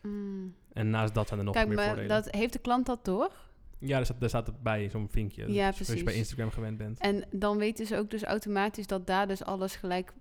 Mm. 0.03 0.55
En 0.73 0.91
naast 0.91 1.15
dat 1.15 1.27
zijn 1.27 1.39
er 1.39 1.45
nog 1.45 1.55
Kijk, 1.55 1.67
meer 1.67 1.77
maar 1.77 1.87
voordelen. 1.87 2.09
dat, 2.09 2.31
heeft 2.31 2.53
de 2.53 2.59
klant 2.59 2.87
dat 2.87 3.05
door? 3.05 3.31
Ja, 3.79 3.97
daar 3.97 4.05
staat, 4.05 4.21
daar 4.21 4.29
staat 4.29 4.47
het 4.47 4.63
bij, 4.63 4.89
zo'n 4.89 5.09
vinkje. 5.09 5.53
Ja, 5.53 5.71
Dus 5.71 5.89
Als 5.89 5.99
je 5.99 6.05
bij 6.05 6.15
Instagram 6.15 6.51
gewend 6.51 6.77
bent. 6.79 6.99
En 6.99 7.25
dan 7.31 7.59
weten 7.59 7.87
ze 7.87 7.97
ook 7.97 8.11
dus 8.11 8.23
automatisch 8.23 8.87
dat 8.87 9.07
daar 9.07 9.27
dus 9.27 9.45
alles 9.45 9.77
gelijk 9.77 10.13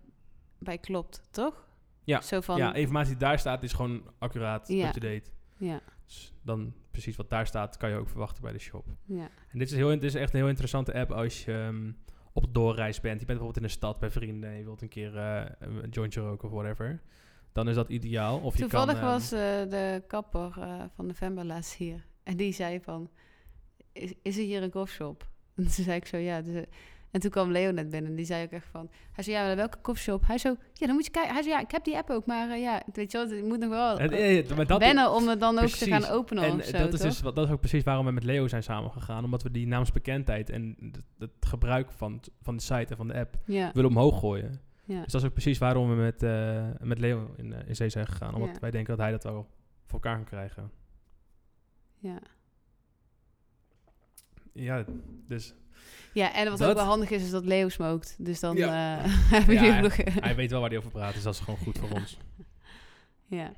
bij 0.63 0.77
klopt, 0.77 1.21
toch? 1.31 1.67
Ja, 2.03 2.21
Zo 2.21 2.41
van, 2.41 2.57
ja, 2.57 2.73
informatie 2.73 3.09
die 3.11 3.19
daar 3.19 3.39
staat 3.39 3.63
is 3.63 3.73
gewoon 3.73 4.03
accuraat, 4.19 4.67
Ja. 4.67 4.87
up-to-date. 4.87 5.29
ja, 5.57 5.81
Dus 6.05 6.33
dan 6.41 6.73
precies 6.91 7.15
wat 7.15 7.29
daar 7.29 7.47
staat, 7.47 7.77
kan 7.77 7.89
je 7.89 7.95
ook 7.95 8.09
verwachten 8.09 8.43
bij 8.43 8.51
de 8.51 8.59
shop. 8.59 8.85
ja. 9.05 9.29
En 9.51 9.59
dit 9.59 9.71
is, 9.71 9.75
heel, 9.75 9.89
dit 9.89 10.03
is 10.03 10.15
echt 10.15 10.33
een 10.33 10.39
heel 10.39 10.49
interessante 10.49 10.93
app 10.93 11.11
als 11.11 11.45
je 11.45 11.53
ehm, 11.53 11.91
op 12.33 12.53
doorreis 12.53 13.01
bent. 13.01 13.19
Je 13.19 13.25
bent 13.25 13.39
bijvoorbeeld 13.39 13.57
in 13.57 13.63
een 13.63 13.69
stad 13.69 13.99
bij 13.99 14.09
vrienden 14.09 14.49
en 14.49 14.57
je 14.57 14.63
wilt 14.63 14.81
een 14.81 14.87
keer 14.89 15.17
eh, 15.17 15.45
een 15.59 15.89
jointje 15.89 16.21
roken 16.21 16.47
of 16.47 16.53
whatever. 16.53 17.01
Dan 17.51 17.69
is 17.69 17.75
dat 17.75 17.89
ideaal. 17.89 18.39
Of 18.39 18.53
je 18.53 18.59
Toevallig 18.61 18.93
kan, 18.93 19.03
ehm, 19.03 19.05
was 19.11 19.31
eh, 19.31 19.39
de 19.69 20.03
kapper 20.07 20.53
eh, 20.59 20.83
van 20.95 21.05
November 21.05 21.45
laatst 21.45 21.73
hier. 21.73 22.05
En 22.23 22.37
die 22.37 22.53
zei 22.53 22.81
van, 22.81 23.09
is, 23.91 24.13
is 24.21 24.37
er 24.37 24.43
hier 24.43 24.63
een 24.63 24.69
koffieshop? 24.71 25.27
En 25.55 25.63
toen 25.63 25.71
zei 25.83 25.95
ik 25.95 26.05
zo, 26.05 26.17
ja. 26.17 26.41
Dus, 26.41 26.65
en 27.13 27.19
toen 27.19 27.31
kwam 27.31 27.51
Leo 27.51 27.71
net 27.71 27.89
binnen 27.89 28.09
en 28.09 28.15
die 28.17 28.25
zei 28.25 28.43
ook 28.45 28.51
echt 28.51 28.67
van... 28.71 28.89
Hij 29.11 29.23
zei, 29.23 29.35
ja, 29.37 29.55
welke 29.55 29.77
koffieshop? 29.81 30.27
Hij 30.27 30.37
zo, 30.37 30.55
ja, 30.73 30.85
dan 30.85 30.95
moet 30.95 31.05
je 31.05 31.11
kijken. 31.11 31.33
Hij 31.33 31.43
zei, 31.43 31.55
ja, 31.55 31.61
ik 31.61 31.71
heb 31.71 31.83
die 31.83 31.95
app 31.97 32.09
ook, 32.09 32.25
maar 32.25 32.49
eh, 32.49 32.61
ja, 32.61 32.81
weet 32.93 33.11
je 33.11 33.17
wel, 33.17 33.27
je 33.37 33.43
moet 33.43 33.59
nog 33.59 33.69
wel 33.69 33.97
het- 33.99 34.11
eh, 34.11 34.55
maar 34.55 34.65
dat, 34.65 34.79
wennen 34.79 35.11
om 35.11 35.27
het 35.27 35.39
dan 35.39 35.59
ook 35.59 35.67
te 35.69 35.85
gaan 35.85 36.05
openen 36.05 36.43
En 36.43 36.53
of 36.59 36.63
zo, 36.65 36.77
dat, 36.77 36.93
is 36.93 36.99
dus, 36.99 37.21
wat- 37.21 37.35
dat 37.35 37.45
is 37.47 37.51
ook 37.53 37.59
precies 37.59 37.83
waarom 37.83 38.05
we 38.05 38.11
met 38.11 38.23
Leo 38.23 38.47
zijn 38.47 38.63
samengegaan. 38.63 39.23
Omdat 39.23 39.43
we 39.43 39.51
die 39.51 39.67
naamsbekendheid 39.67 40.49
en 40.49 40.91
het, 41.19 41.31
gebruik 41.39 41.91
van, 41.91 42.19
van 42.41 42.55
de 42.55 42.61
site 42.63 42.85
en 42.89 42.97
van 42.97 43.07
de 43.07 43.13
app 43.13 43.35
Ja, 43.45 43.71
willen 43.73 43.89
omhoog 43.89 44.19
gooien. 44.19 44.61
ja. 44.85 45.01
Dus 45.03 45.11
dat 45.11 45.21
is 45.21 45.27
ook 45.27 45.33
precies 45.33 45.57
waarom 45.57 45.89
we 45.89 45.95
met, 45.95 46.23
eh, 46.23 46.65
met 46.79 46.99
Leo 46.99 47.33
in, 47.37 47.53
in 47.67 47.75
zee 47.75 47.89
zijn 47.89 48.07
gegaan. 48.07 48.33
Omdat 48.33 48.49
Ja. 48.53 48.59
wij 48.59 48.71
denken 48.71 48.91
dat 48.95 49.01
hij 49.05 49.11
dat 49.11 49.23
wel 49.23 49.47
voor 49.85 49.99
elkaar 50.01 50.15
kan 50.15 50.25
krijgen. 50.25 50.71
ja. 51.99 52.19
Ja, 54.53 54.85
dus 55.27 55.53
Ja, 56.13 56.33
en 56.33 56.49
wat 56.49 56.57
Dat- 56.57 56.69
ook 56.69 56.75
wel 56.75 56.85
handig 56.85 57.09
is, 57.09 57.23
is 57.23 57.29
dat 57.29 57.45
Leo 57.45 57.69
smookt. 57.69 58.15
Dus 58.19 58.39
dan 58.39 58.55
Ja. 58.55 58.97
eh 58.97 59.03
hebben 59.35 59.53
Ja, 59.55 59.61
jullie 59.61 59.71
hij- 59.73 59.81
nog... 59.81 59.95
hij 60.23 60.35
weet 60.35 60.51
wel 60.51 60.59
waar 60.59 60.69
hij 60.69 60.77
over 60.77 60.91
praat, 60.91 61.13
dus 61.13 61.23
dat 61.23 61.33
is 61.33 61.39
gewoon 61.39 61.59
goed 61.59 61.77
voor 61.77 61.89
ons. 61.91 62.17
ja. 63.39 63.51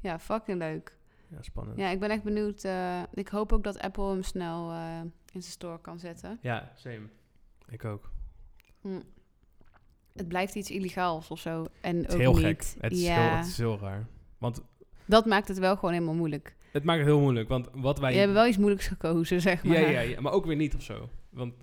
ja, 0.00 0.18
fucking 0.18 0.58
leuk. 0.58 0.96
Ja, 1.28 1.42
spannend. 1.42 1.78
Ja, 1.78 1.88
ik 1.88 2.00
ben 2.00 2.10
echt 2.10 2.22
benieuwd. 2.22 2.64
eh, 2.64 3.02
ik 3.14 3.28
hoop 3.28 3.52
ook 3.52 3.64
dat 3.64 3.78
Apple 3.78 4.08
hem 4.10 4.22
snel 4.22 4.70
eh, 4.70 5.00
in 5.32 5.42
zijn 5.42 5.52
store 5.52 5.80
kan 5.80 5.98
zetten. 5.98 6.38
Ja, 6.42 6.72
same. 6.76 7.08
Ik 7.68 7.84
ook. 7.84 8.10
Hm. 8.80 9.00
Het 10.14 10.28
blijft 10.28 10.54
iets 10.54 10.70
illegaals 10.70 11.28
of 11.30 11.38
zo. 11.40 11.66
En 11.80 11.96
Het 11.96 12.08
is 12.08 12.14
ook 12.14 12.20
heel 12.20 12.32
niet. 12.34 12.42
gek. 12.44 12.64
Het 12.80 12.92
is, 12.92 13.02
ja, 13.02 13.28
heel, 13.28 13.36
het 13.36 13.46
is 13.46 13.58
heel 13.58 13.78
raar. 13.78 14.06
Want 14.38 14.62
dat 15.04 15.26
maakt 15.26 15.48
het 15.48 15.58
wel 15.58 15.74
gewoon 15.76 15.92
helemaal 15.92 16.14
moeilijk. 16.14 16.56
het 16.72 16.84
maakt 16.84 16.98
het 16.98 17.08
heel 17.08 17.20
moeilijk, 17.20 17.48
want 17.48 17.68
wat 17.74 17.98
wij... 17.98 18.12
Je 18.12 18.18
hebt 18.18 18.32
wel 18.32 18.46
iets 18.46 18.56
moeilijks 18.56 18.86
gekozen, 18.86 19.40
zeg 19.40 19.64
maar. 19.64 19.80
ja, 19.80 19.88
ja, 19.88 20.00
ja, 20.00 20.20
maar 20.20 20.32
ook 20.32 20.46
weer 20.46 20.56
niet 20.56 20.74
of 20.74 20.82
zo. 20.82 21.08
Want, 21.30 21.54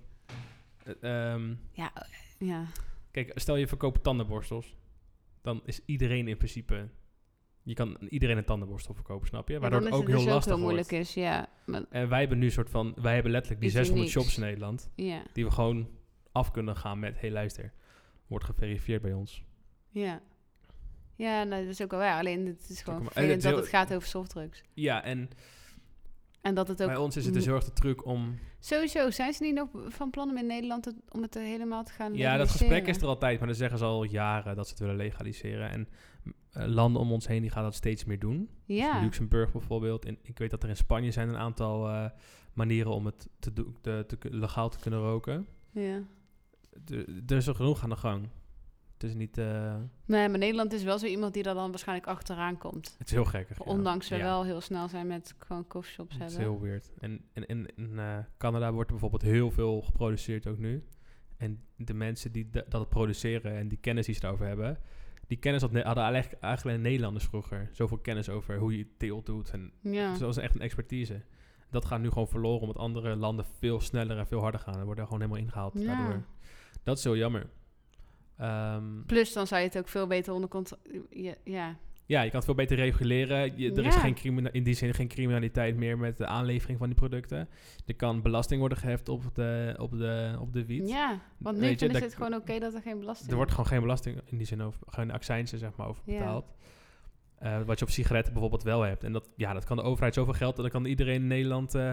eh, 0.84 1.32
ehm, 1.32 1.54
Ja, 1.72 1.92
ja. 2.38 2.64
kijk, 3.10 3.32
stel 3.34 3.56
je 3.56 3.66
verkoopt 3.68 4.02
tandenborstels, 4.02 4.76
dan 5.42 5.60
is 5.64 5.80
iedereen 5.86 6.28
in 6.28 6.36
principe... 6.36 6.88
Je 7.62 7.74
kan 7.74 7.96
iedereen 8.08 8.36
een 8.36 8.44
tandenborstel 8.44 8.94
verkopen, 8.94 9.26
snap 9.26 9.48
je? 9.48 9.58
Waardoor 9.60 9.80
Ja, 9.80 9.86
het 9.86 9.94
ook 9.94 10.06
heel 10.06 10.16
dus 10.16 10.24
lastig 10.26 10.44
heel 10.54 10.62
wordt. 10.62 10.62
moeilijk 10.90 10.92
is, 11.08 11.14
ja. 11.14 11.48
Maar, 11.66 11.82
En 11.90 12.08
wij 12.08 12.20
hebben 12.20 12.38
nu 12.38 12.44
een 12.46 12.52
soort 12.52 12.70
van... 12.70 12.94
Wij 13.00 13.14
hebben 13.14 13.32
letterlijk 13.32 13.60
die 13.62 13.70
Iets 13.70 13.78
600 13.78 14.08
unieks. 14.08 14.26
shops 14.26 14.36
in 14.38 14.42
Nederland... 14.48 14.90
ja, 14.94 15.22
die 15.32 15.44
we 15.44 15.50
gewoon 15.50 15.88
af 16.32 16.50
kunnen 16.50 16.76
gaan 16.76 16.98
met... 16.98 17.20
hey, 17.20 17.30
luister, 17.30 17.72
wordt 18.26 18.44
geverifieerd 18.44 19.02
bij 19.02 19.12
ons. 19.12 19.44
ja. 19.90 20.20
Ja, 21.16 21.42
nou, 21.44 21.62
dat 21.62 21.70
is 21.72 21.82
ook 21.82 21.90
wel 21.90 22.00
waar. 22.00 22.18
Alleen 22.18 22.46
het 22.46 22.68
is 22.68 22.82
gewoon 22.82 23.00
ook 23.00 23.14
het 23.14 23.28
dat 23.32 23.42
heel- 23.42 23.56
het 23.56 23.68
gaat 23.68 23.94
over 23.94 24.08
softdrugs. 24.08 24.62
Ja, 24.72 25.02
en 25.04 25.30
En 26.44 26.54
dat 26.54 26.68
het 26.68 26.82
ook... 26.82 26.88
bij 26.88 26.96
ons 26.96 27.16
is 27.16 27.24
het 27.24 27.34
dus 27.34 27.44
de 27.44 27.72
truc 27.72 28.06
om... 28.06 28.38
Sowieso, 28.58 29.10
zijn 29.10 29.32
ze 29.32 29.42
niet 29.42 29.54
nog 29.54 29.68
van 29.88 30.10
plan 30.10 30.30
om 30.30 30.36
in 30.36 30.46
Nederland 30.46 30.84
het, 30.84 30.94
om 31.08 31.22
het 31.22 31.34
helemaal 31.34 31.84
te 31.84 31.92
gaan 31.92 32.14
Ja, 32.14 32.36
dat 32.36 32.50
gesprek 32.50 32.68
is 32.68 32.70
legaliseren? 32.70 33.02
er 33.02 33.14
altijd, 33.14 33.38
maar 33.38 33.48
dan 33.48 33.56
zeggen 33.56 33.78
ze 33.78 33.84
al 33.84 34.04
jaren 34.04 34.56
dat 34.56 34.64
ze 34.64 34.70
het 34.70 34.80
willen 34.80 34.96
legaliseren. 34.96 35.70
En 35.70 35.88
eh, 36.50 36.66
landen 36.66 37.02
om 37.02 37.12
ons 37.12 37.26
heen 37.26 37.40
die 37.40 37.50
gaan 37.50 37.62
dat 37.62 37.74
steeds 37.74 38.04
meer 38.04 38.18
doen. 38.18 38.48
Dus 38.66 38.76
Ja, 38.76 39.00
Luxemburg 39.00 39.52
bijvoorbeeld. 39.52 40.04
En 40.04 40.18
ik 40.22 40.38
weet 40.38 40.50
dat 40.50 40.62
er 40.62 40.68
in 40.68 40.76
Spanje 40.76 41.10
zijn 41.10 41.28
een 41.28 41.36
aantal 41.36 41.88
eh, 41.88 42.10
manieren 42.52 42.92
om 42.92 43.06
het 43.06 43.28
te 43.38 43.52
te, 43.80 44.04
te, 44.06 44.18
legaal 44.20 44.68
te 44.68 44.78
kunnen 44.78 45.00
roken. 45.00 45.46
ja. 45.70 46.02
Er 47.26 47.36
is 47.36 47.46
er 47.46 47.54
genoeg 47.54 47.82
aan 47.82 47.90
de 47.90 47.96
gang. 47.96 48.28
Is 49.04 49.14
niet... 49.14 49.38
eh, 49.38 49.74
Nee, 50.06 50.28
maar 50.28 50.38
Nederland 50.38 50.72
is 50.72 50.82
wel 50.82 50.98
zo 50.98 51.06
iemand 51.06 51.34
die 51.34 51.42
daar 51.42 51.54
dan 51.54 51.70
waarschijnlijk 51.70 52.08
achteraan 52.08 52.58
komt. 52.58 52.94
het 52.98 53.06
is 53.06 53.12
heel 53.12 53.24
gekkig. 53.24 53.58
ja. 53.58 53.64
Ondanks 53.64 54.08
we 54.08 54.16
Ja, 54.16 54.22
wel 54.22 54.44
heel 54.44 54.60
snel 54.60 54.88
zijn 54.88 55.06
met 55.06 55.34
gewoon 55.38 55.66
coffeeshops 55.66 56.14
Het 56.18 56.22
is 56.30 56.36
hebben. 56.36 56.52
heel 56.52 56.60
weird. 56.62 56.90
En 57.00 57.24
in, 57.32 57.46
in, 57.46 57.68
in 57.76 57.98
eh, 57.98 58.18
Canada 58.38 58.72
wordt 58.72 58.90
er 58.90 58.98
bijvoorbeeld 58.98 59.32
heel 59.32 59.50
veel 59.50 59.82
geproduceerd 59.82 60.46
ook 60.46 60.58
nu. 60.58 60.84
En 61.36 61.62
de 61.76 61.94
mensen 61.94 62.32
die 62.32 62.50
da- 62.50 62.64
dat 62.68 62.88
produceren 62.88 63.52
en 63.56 63.68
die 63.68 63.78
kennis 63.78 64.06
die 64.06 64.14
ze 64.14 64.20
daarover 64.20 64.46
hebben... 64.46 64.78
Die 65.26 65.38
kennis 65.38 65.62
hadden 65.62 65.84
eigenlijk, 65.84 66.42
eigenlijk 66.42 66.80
Nederlanders 66.82 67.24
vroeger. 67.24 67.68
Zoveel 67.72 67.98
kennis 67.98 68.28
over 68.28 68.58
hoe 68.58 68.76
je 68.78 68.86
teelt 68.96 69.26
doet. 69.26 69.50
En 69.50 69.72
Ja. 69.80 70.08
Dus 70.10 70.18
dat 70.18 70.26
was 70.34 70.36
echt 70.36 70.54
een 70.54 70.60
expertise. 70.60 71.22
Dat 71.70 71.84
gaat 71.84 72.00
nu 72.00 72.08
gewoon 72.08 72.28
verloren 72.28 72.60
omdat 72.60 72.76
andere 72.78 73.16
landen 73.16 73.44
veel 73.58 73.80
sneller 73.80 74.18
en 74.18 74.26
veel 74.26 74.40
harder 74.40 74.60
gaan. 74.60 74.78
En 74.78 74.84
worden 74.84 75.04
gewoon 75.04 75.20
helemaal 75.20 75.42
ingehaald 75.42 75.72
Ja. 75.80 75.84
daardoor. 75.86 76.24
Dat 76.82 76.98
is 76.98 77.04
heel 77.04 77.16
jammer. 77.16 77.46
Ehm, 78.38 79.02
Plus 79.06 79.32
dan 79.32 79.46
zou 79.46 79.60
je 79.60 79.66
het 79.66 79.78
ook 79.78 79.88
veel 79.88 80.06
beter 80.06 80.32
onder 80.32 80.48
controle... 80.48 80.82
Ja, 81.10 81.34
ja, 81.44 81.76
ja, 82.06 82.20
je 82.22 82.26
kan 82.26 82.36
het 82.36 82.44
veel 82.44 82.54
beter 82.54 82.76
reguleren. 82.76 83.58
Je, 83.58 83.72
er 83.72 83.86
is 83.86 83.94
geen 83.96 84.52
in 84.52 84.62
die 84.62 84.74
zin 84.74 84.94
geen 84.94 85.08
criminaliteit 85.08 85.76
meer 85.76 85.98
met 85.98 86.18
de 86.18 86.26
aanlevering 86.26 86.78
van 86.78 86.86
die 86.88 86.96
producten. 86.96 87.48
Er 87.86 87.94
kan 87.94 88.22
belasting 88.22 88.60
worden 88.60 88.78
geheft 88.78 89.08
op 89.08 89.34
de, 89.34 89.74
op 89.78 89.98
de, 89.98 90.36
op 90.40 90.52
de 90.52 90.64
wiet. 90.66 90.88
Ja, 90.88 91.20
want 91.38 91.58
nu 91.58 91.68
je, 91.68 91.76
dat- 91.76 92.00
het 92.02 92.14
gewoon 92.14 92.34
oké 92.34 92.58
dat 92.58 92.74
er 92.74 92.82
geen 92.82 92.98
belasting 92.98 93.30
Er 93.30 93.36
wordt 93.36 93.50
gewoon 93.50 93.66
geen 93.66 93.80
belasting 93.80 94.20
in 94.24 94.36
die 94.38 94.46
zin 94.46 94.62
over, 94.62 94.80
geen 94.86 95.10
accijnsen 95.10 95.58
zeg 95.58 95.76
maar 95.76 95.86
over 95.88 96.02
Ja. 96.06 96.12
betaald. 96.18 96.52
Eh, 97.38 97.62
wat 97.62 97.78
je 97.78 97.84
op 97.84 97.90
sigaretten 97.90 98.32
bijvoorbeeld 98.32 98.62
wel 98.62 98.80
hebt. 98.82 99.04
En 99.04 99.12
dat, 99.12 99.28
ja, 99.36 99.52
dat 99.52 99.64
kan 99.64 99.76
de 99.76 99.82
overheid 99.82 100.14
zoveel 100.14 100.32
geld. 100.32 100.56
En 100.56 100.62
dan 100.62 100.70
kan 100.70 100.84
iedereen 100.84 101.14
in 101.14 101.26
Nederland 101.26 101.74
eh, 101.74 101.92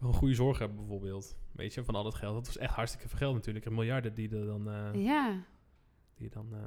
een 0.00 0.12
goede 0.12 0.34
zorg 0.34 0.58
hebben 0.58 0.76
bijvoorbeeld. 0.76 1.36
Weet 1.52 1.74
je, 1.74 1.84
van 1.84 1.94
al 1.94 2.02
dat 2.02 2.14
geld. 2.14 2.34
Dat 2.34 2.46
was 2.46 2.58
echt 2.58 2.74
hartstikke 2.74 3.08
veel 3.08 3.18
geld 3.18 3.34
natuurlijk. 3.34 3.66
En 3.66 3.74
miljarden 3.74 4.14
die 4.14 4.36
er 4.36 4.46
dan... 4.46 4.70
eh, 4.70 5.04
Ja. 5.04 5.44
Die 6.16 6.30
dan 6.30 6.54
eh, 6.54 6.60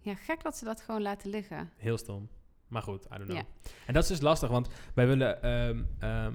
ja, 0.00 0.14
gek 0.14 0.42
dat 0.42 0.56
ze 0.56 0.64
dat 0.64 0.80
gewoon 0.80 1.02
laten 1.02 1.30
liggen. 1.30 1.70
Heel 1.76 1.98
stom. 1.98 2.28
Maar 2.68 2.82
goed, 2.82 3.04
I 3.04 3.08
don't 3.08 3.24
know. 3.24 3.36
Ja. 3.36 3.44
En 3.86 3.94
dat 3.94 4.02
is 4.02 4.08
dus 4.08 4.20
lastig, 4.20 4.48
want 4.48 4.68
wij 4.94 5.06
willen... 5.06 5.42
ehm, 5.42 6.32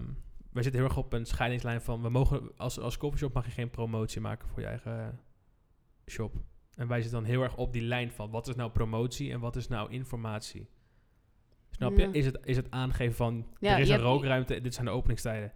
wij 0.51 0.63
zitten 0.63 0.81
heel 0.81 0.89
erg 0.89 0.97
op 0.97 1.13
een 1.13 1.25
scheidingslijn 1.25 1.81
van... 1.81 2.01
We 2.01 2.09
mogen, 2.09 2.51
als, 2.57 2.79
als 2.79 2.97
coffeeshop 2.97 3.33
mag 3.33 3.45
je 3.45 3.51
geen 3.51 3.69
promotie 3.69 4.21
maken 4.21 4.47
voor 4.47 4.59
je 4.59 4.67
eigen 4.67 5.19
shop. 6.05 6.35
En 6.75 6.87
wij 6.87 7.01
zitten 7.01 7.19
dan 7.19 7.29
heel 7.29 7.41
erg 7.41 7.57
op 7.57 7.73
die 7.73 7.81
lijn 7.81 8.11
van... 8.11 8.29
Wat 8.31 8.47
is 8.47 8.55
nou 8.55 8.71
promotie 8.71 9.31
en 9.31 9.39
wat 9.39 9.55
is 9.55 9.67
nou 9.67 9.91
informatie? 9.91 10.69
Snap 11.69 11.97
je? 11.97 12.01
Ja. 12.01 12.13
Is, 12.13 12.25
het, 12.25 12.37
is 12.43 12.55
het 12.55 12.71
aangeven 12.71 13.15
van... 13.15 13.47
Ja, 13.59 13.73
er 13.73 13.79
is 13.79 13.89
een 13.89 13.99
rookruimte, 13.99 14.61
dit 14.61 14.73
zijn 14.73 14.85
de 14.85 14.91
openingstijden. 14.91 15.51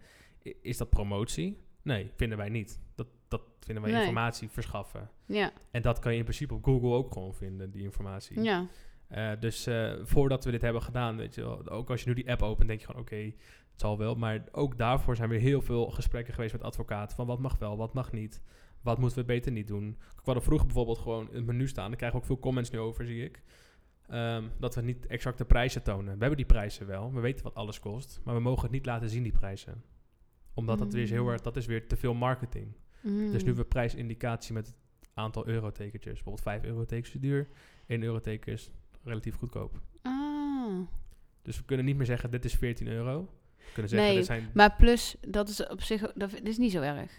Is 0.62 0.76
dat 0.76 0.90
promotie? 0.90 1.62
Nee, 1.82 2.10
vinden 2.14 2.38
wij 2.38 2.48
niet. 2.48 2.80
Dat, 2.94 3.06
dat 3.28 3.42
vinden 3.60 3.82
wij 3.82 3.92
Nee. 3.92 4.00
informatie 4.00 4.48
verschaffen. 4.48 5.10
Ja, 5.26 5.52
En 5.70 5.82
dat 5.82 5.98
kan 5.98 6.12
je 6.12 6.18
in 6.18 6.24
principe 6.24 6.54
op 6.54 6.64
Google 6.64 6.90
ook 6.90 7.12
gewoon 7.12 7.34
vinden, 7.34 7.70
die 7.70 7.82
informatie. 7.82 8.42
ja. 8.42 8.66
Eh, 9.08 9.30
dus 9.40 9.66
eh, 9.66 9.92
voordat 10.02 10.44
we 10.44 10.50
dit 10.50 10.60
hebben 10.62 10.82
gedaan, 10.82 11.16
weet 11.16 11.34
je 11.34 11.40
wel, 11.40 11.68
ook 11.68 11.90
als 11.90 12.02
je 12.02 12.08
nu 12.08 12.14
die 12.14 12.30
app 12.30 12.42
opent, 12.42 12.68
denk 12.68 12.80
je 12.80 12.86
gewoon, 12.86 13.00
oké, 13.02 13.16
het 13.16 13.80
zal 13.80 13.98
wel. 13.98 14.14
Maar 14.14 14.44
ook 14.52 14.78
daarvoor 14.78 15.16
zijn 15.16 15.28
weer 15.28 15.40
heel 15.40 15.62
veel 15.62 15.90
gesprekken 15.90 16.34
geweest 16.34 16.52
met 16.52 16.62
advocaten. 16.62 17.16
Van 17.16 17.26
wat 17.26 17.38
mag 17.38 17.58
wel, 17.58 17.76
wat 17.76 17.94
mag 17.94 18.12
niet. 18.12 18.42
Wat 18.82 18.98
moeten 18.98 19.18
we 19.18 19.24
beter 19.24 19.52
niet 19.52 19.66
doen. 19.66 19.96
We 19.98 20.22
hadden 20.24 20.42
vroeger 20.42 20.66
bijvoorbeeld 20.66 20.98
gewoon 20.98 21.28
in 21.30 21.36
het 21.36 21.46
menu 21.46 21.68
staan. 21.68 21.88
Daar 21.88 21.96
krijgen 21.96 22.18
we 22.18 22.24
ook 22.24 22.30
veel 22.30 22.40
comments 22.42 22.70
nu 22.70 22.78
over, 22.78 23.06
zie 23.06 23.24
ik. 23.24 23.42
Ehm, 24.08 24.44
dat 24.58 24.74
we 24.74 24.80
niet 24.82 25.06
exacte 25.06 25.44
prijzen 25.44 25.82
tonen. 25.82 26.12
We 26.14 26.18
hebben 26.18 26.36
die 26.36 26.46
prijzen 26.46 26.86
wel. 26.86 27.12
We 27.12 27.20
weten 27.20 27.44
wat 27.44 27.54
alles 27.54 27.80
kost. 27.80 28.20
Maar 28.24 28.34
we 28.34 28.40
mogen 28.40 28.62
het 28.62 28.72
niet 28.72 28.86
laten 28.86 29.08
zien, 29.08 29.22
die 29.22 29.32
prijzen. 29.32 29.82
Omdat 30.54 30.78
dat 30.78 30.92
weer 30.92 31.02
is 31.02 31.10
heel 31.10 31.22
Mm. 31.24 31.28
erg, 31.30 31.40
dat 31.40 31.56
is 31.56 31.66
weer 31.66 31.86
te 31.86 31.96
veel 31.96 32.14
marketing. 32.14 32.72
Dus 33.02 33.10
nu 33.12 33.26
Mm. 33.26 33.30
hebben 33.32 33.54
we 33.56 33.64
prijsindicatie 33.64 34.54
met 34.54 34.66
het 34.66 34.76
aantal 35.14 35.46
eurotekentjes. 35.48 36.12
Bijvoorbeeld 36.12 36.42
5 36.44 36.62
eurotekens 36.64 37.14
is 37.14 37.20
duur, 37.20 37.48
1 37.86 38.02
euroteken 38.02 38.52
is 38.52 38.70
relatief 39.04 39.36
goedkoop. 39.36 39.80
Ah. 40.02 40.78
Dus 41.42 41.56
we 41.58 41.64
kunnen 41.64 41.86
niet 41.86 41.96
meer 41.96 42.06
zeggen, 42.06 42.30
dit 42.30 42.44
is 42.44 42.54
14 42.54 42.86
euro. 42.88 43.28
We 43.56 43.64
kunnen 43.72 43.90
zeggen, 43.90 44.08
Nee, 44.08 44.16
dit 44.16 44.26
zijn... 44.26 44.50
Maar 44.54 44.74
plus, 44.76 45.16
dat 45.28 45.48
is 45.48 45.66
op 45.66 45.82
zich, 45.82 46.12
dat 46.14 46.40
is 46.42 46.58
niet 46.58 46.72
zo 46.72 46.80
erg, 46.80 47.12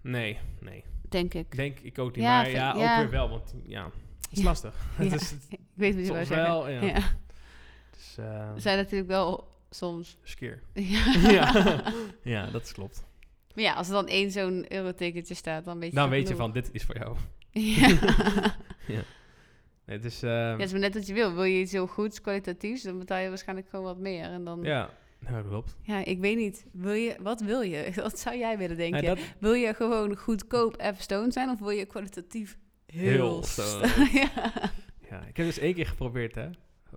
Nee, 0.00 0.38
nee. 0.60 0.84
denk 1.08 1.34
ik. 1.34 1.56
Denk, 1.56 1.78
ik 1.78 1.98
ook 1.98 2.14
niet. 2.16 2.24
Ja, 2.24 2.36
maar 2.42 2.50
ja, 2.50 2.72
ook 2.72 2.80
ja. 2.80 2.98
weer 2.98 3.10
wel, 3.10 3.28
want 3.28 3.54
ja, 3.64 3.84
het 3.84 4.30
is 4.30 4.38
Ja. 4.38 4.44
lastig. 4.44 4.74
Het 4.96 5.12
is 5.12 5.30
het 5.30 5.46
Ik 5.50 5.58
weet 5.74 6.08
wat 6.08 6.28
je 6.28 6.34
wel, 6.34 6.68
ja. 6.68 6.80
Dus, 7.90 8.16
eh, 8.18 8.52
We 8.54 8.60
zijn 8.60 8.76
natuurlijk 8.76 9.08
wel 9.10 9.48
soms. 9.70 10.18
skeer. 10.22 10.62
Ja. 10.72 11.14
ja. 11.30 11.82
ja, 12.34 12.50
dat 12.50 12.72
klopt. 12.72 13.06
Maar 13.54 13.64
ja, 13.64 13.74
als 13.74 13.86
er 13.86 13.92
dan 13.92 14.06
één 14.06 14.30
zo'n 14.30 14.72
eurotekentje 14.72 15.34
staat, 15.34 15.64
dan 15.64 15.78
weet 15.78 15.90
je 15.90 15.96
Dan 15.96 16.08
van 16.08 16.16
weet 16.16 16.28
je 16.28 16.36
van, 16.36 16.52
dit 16.52 16.68
is 16.72 16.84
voor 16.84 16.96
jou. 16.96 17.16
Ja. 17.50 19.02
Nee, 19.84 19.96
het 19.96 20.04
is... 20.04 20.20
ja, 20.20 20.50
het 20.50 20.60
is 20.60 20.70
maar 20.70 20.80
net 20.80 20.94
wat 20.94 21.06
je 21.06 21.12
wil. 21.12 21.34
Wil 21.34 21.44
je 21.44 21.60
iets 21.60 21.72
heel 21.72 21.86
goeds, 21.86 22.20
kwalitatiefs, 22.20 22.82
dan 22.82 22.98
betaal 22.98 23.18
je 23.18 23.28
waarschijnlijk 23.28 23.68
gewoon 23.68 23.84
wat 23.84 23.98
meer. 23.98 24.24
En 24.24 24.44
dan, 24.44 24.62
ja, 24.62 24.90
ja, 25.20 25.30
nou, 25.30 25.42
dat 25.42 25.50
klopt. 25.50 25.76
ik 26.04 26.18
weet 26.20 26.36
niet. 26.36 26.66
Wil 26.72 26.92
je, 26.92 27.16
wat 27.20 27.40
wil 27.40 27.60
je? 27.60 27.92
Wat 28.02 28.18
zou 28.18 28.36
jij 28.36 28.58
willen 28.58 28.76
denken? 28.76 29.04
Nee, 29.04 29.14
dat, 29.14 29.24
Wil 29.38 29.52
je 29.52 29.74
gewoon 29.74 30.16
goedkoop 30.16 30.80
even 30.80 31.02
stoned 31.02 31.32
zijn, 31.32 31.50
of 31.50 31.58
wil 31.58 31.70
je 31.70 31.86
kwalitatief 31.86 32.58
heel, 32.86 33.10
Heel 33.10 33.42
stoned. 33.42 33.96
ja, 34.12 34.52
ja, 35.10 35.22
ik 35.26 35.36
heb 35.36 35.46
dus 35.46 35.58
één 35.58 35.74
keer 35.74 35.86
geprobeerd, 35.86 36.34
hè. 36.34 36.48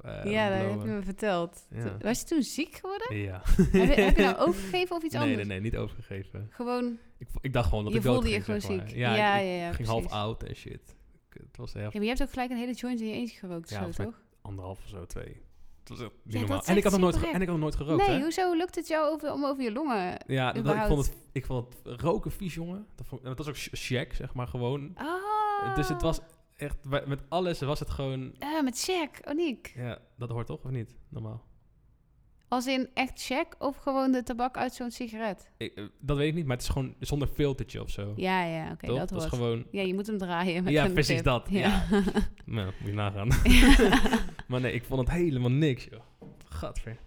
Eh, 0.03 0.31
ja 0.31 0.49
dat 0.49 0.69
heb 0.69 0.81
je 0.81 0.87
me 0.87 1.01
verteld. 1.01 1.65
Ja. 1.69 1.81
Toen- 1.81 1.99
Was 2.01 2.19
je 2.19 2.25
toen 2.25 2.43
ziek 2.43 2.75
geworden? 2.75 3.17
Ja. 3.17 3.41
heb, 3.55 3.71
je, 3.95 4.01
heb 4.01 4.15
je 4.17 4.23
nou 4.23 4.37
overgegeven 4.47 4.95
of 4.95 5.03
iets 5.03 5.13
nee, 5.13 5.21
anders? 5.23 5.47
nee, 5.47 5.59
nee, 5.59 5.71
niet 5.71 5.77
overgegeven. 5.79 6.47
Gewoon, 6.51 6.97
Ik, 7.17 7.27
ik 7.41 7.53
dacht 7.53 7.69
gewoon 7.69 7.83
dat 7.83 7.93
je 7.93 7.99
ik 7.99 8.05
voelde 8.05 8.27
je 8.29 8.41
ging, 8.41 8.45
gewoon 8.45 8.61
ziek. 8.61 8.95
Ja, 8.95 9.15
ja, 9.15 9.35
ik, 9.37 9.59
ja, 9.59 9.73
ging 9.73 9.87
half 9.87 10.11
oud 10.11 10.43
en 10.43 10.55
shit. 10.55 10.95
Het 11.29 11.57
was 11.57 11.73
echt 11.73 11.83
Ja, 11.83 11.89
maar 11.93 12.01
je 12.01 12.07
hebt 12.07 12.21
ook 12.21 12.29
gelijk 12.29 12.49
een 12.51 12.57
hele 12.57 12.73
joint 12.73 12.99
in 13.01 13.07
je 13.07 13.13
eentje 13.13 13.37
gerookt, 13.39 13.69
Ja, 13.69 13.91
zo, 13.91 14.03
toch? 14.03 14.21
anderhalf 14.41 14.79
of 14.83 14.87
zo, 14.89 15.05
twee. 15.05 15.41
Was 15.85 15.99
niet 15.99 16.09
normaal. 16.39 16.63
En 16.65 16.77
ik, 16.77 16.83
had 16.83 16.91
nog 16.91 17.01
nooit 17.01 17.15
en 17.15 17.41
ik 17.41 17.47
had 17.47 17.47
nog 17.47 17.57
nooit 17.59 17.75
gerookt, 17.75 18.07
nee, 18.07 18.15
hè? 18.15 18.21
hoezo 18.21 18.53
lukt 18.53 18.75
het 18.75 18.87
jou 18.87 19.13
over, 19.13 19.31
om 19.33 19.45
over 19.45 19.63
je 19.63 19.71
longen... 19.71 20.23
Ja, 20.27 20.51
dat, 20.51 20.75
ik, 20.75 20.81
vond 20.81 21.05
het, 21.05 21.15
ik 21.31 21.45
vond 21.45 21.67
het 21.83 22.01
roken 22.01 22.31
vies, 22.31 22.53
jongen. 22.53 22.85
Dat, 22.95 23.07
vond, 23.07 23.23
dat 23.23 23.37
was 23.37 23.47
ook 23.47 23.55
sh- 23.55 23.67
check, 23.71 24.13
zeg 24.13 24.33
maar, 24.33 24.47
gewoon. 24.47 24.91
Oh. 25.01 25.75
Dus 25.75 25.87
het 25.89 26.01
was 26.01 26.19
echt, 26.61 26.77
met 27.07 27.21
alles 27.29 27.59
was 27.59 27.79
het 27.79 27.89
gewoon... 27.89 28.33
Ah, 28.39 28.63
met 28.63 28.79
check, 28.83 29.21
Oniek. 29.29 29.73
Ja, 29.75 29.99
dat 30.17 30.29
hoort 30.29 30.47
toch, 30.47 30.63
of 30.63 30.71
niet? 30.71 30.95
Normaal. 31.09 31.49
Als 32.47 32.67
in 32.67 32.89
echt 32.93 33.23
check 33.25 33.55
of 33.59 33.77
gewoon 33.77 34.11
de 34.11 34.23
tabak 34.23 34.57
uit 34.57 34.73
zo'n 34.73 34.91
sigaret? 34.91 35.51
Ik, 35.57 35.73
eh, 35.75 35.85
dat 35.99 36.17
weet 36.17 36.27
ik 36.27 36.33
niet, 36.33 36.45
maar 36.45 36.55
het 36.55 36.65
is 36.65 36.71
gewoon 36.71 36.95
zonder 36.99 37.27
filtertje 37.27 37.81
of 37.81 37.89
zo. 37.89 38.13
Ja, 38.15 38.43
ja, 38.43 38.71
oké, 38.71 38.87
toch? 38.87 38.97
dat 38.97 39.09
dat 39.09 39.19
hoort. 39.21 39.23
is 39.33 39.39
gewoon... 39.39 39.65
Ja, 39.71 39.81
je 39.81 39.93
moet 39.93 40.07
hem 40.07 40.17
draaien 40.17 40.63
met 40.63 40.73
Ja, 40.73 40.85
een 40.85 40.93
precies 40.93 41.15
tip. 41.15 41.23
dat, 41.23 41.47
Ja. 41.49 41.85
Nou, 42.45 42.65
moet 42.79 42.89
je 42.89 42.93
nagaan. 42.93 43.27
maar 44.47 44.61
nee, 44.61 44.73
ik 44.73 44.83
vond 44.83 44.99
het 44.99 45.09
helemaal 45.09 45.51
niks, 45.51 45.83
joh. 45.83 46.01
Gadver. 46.45 46.97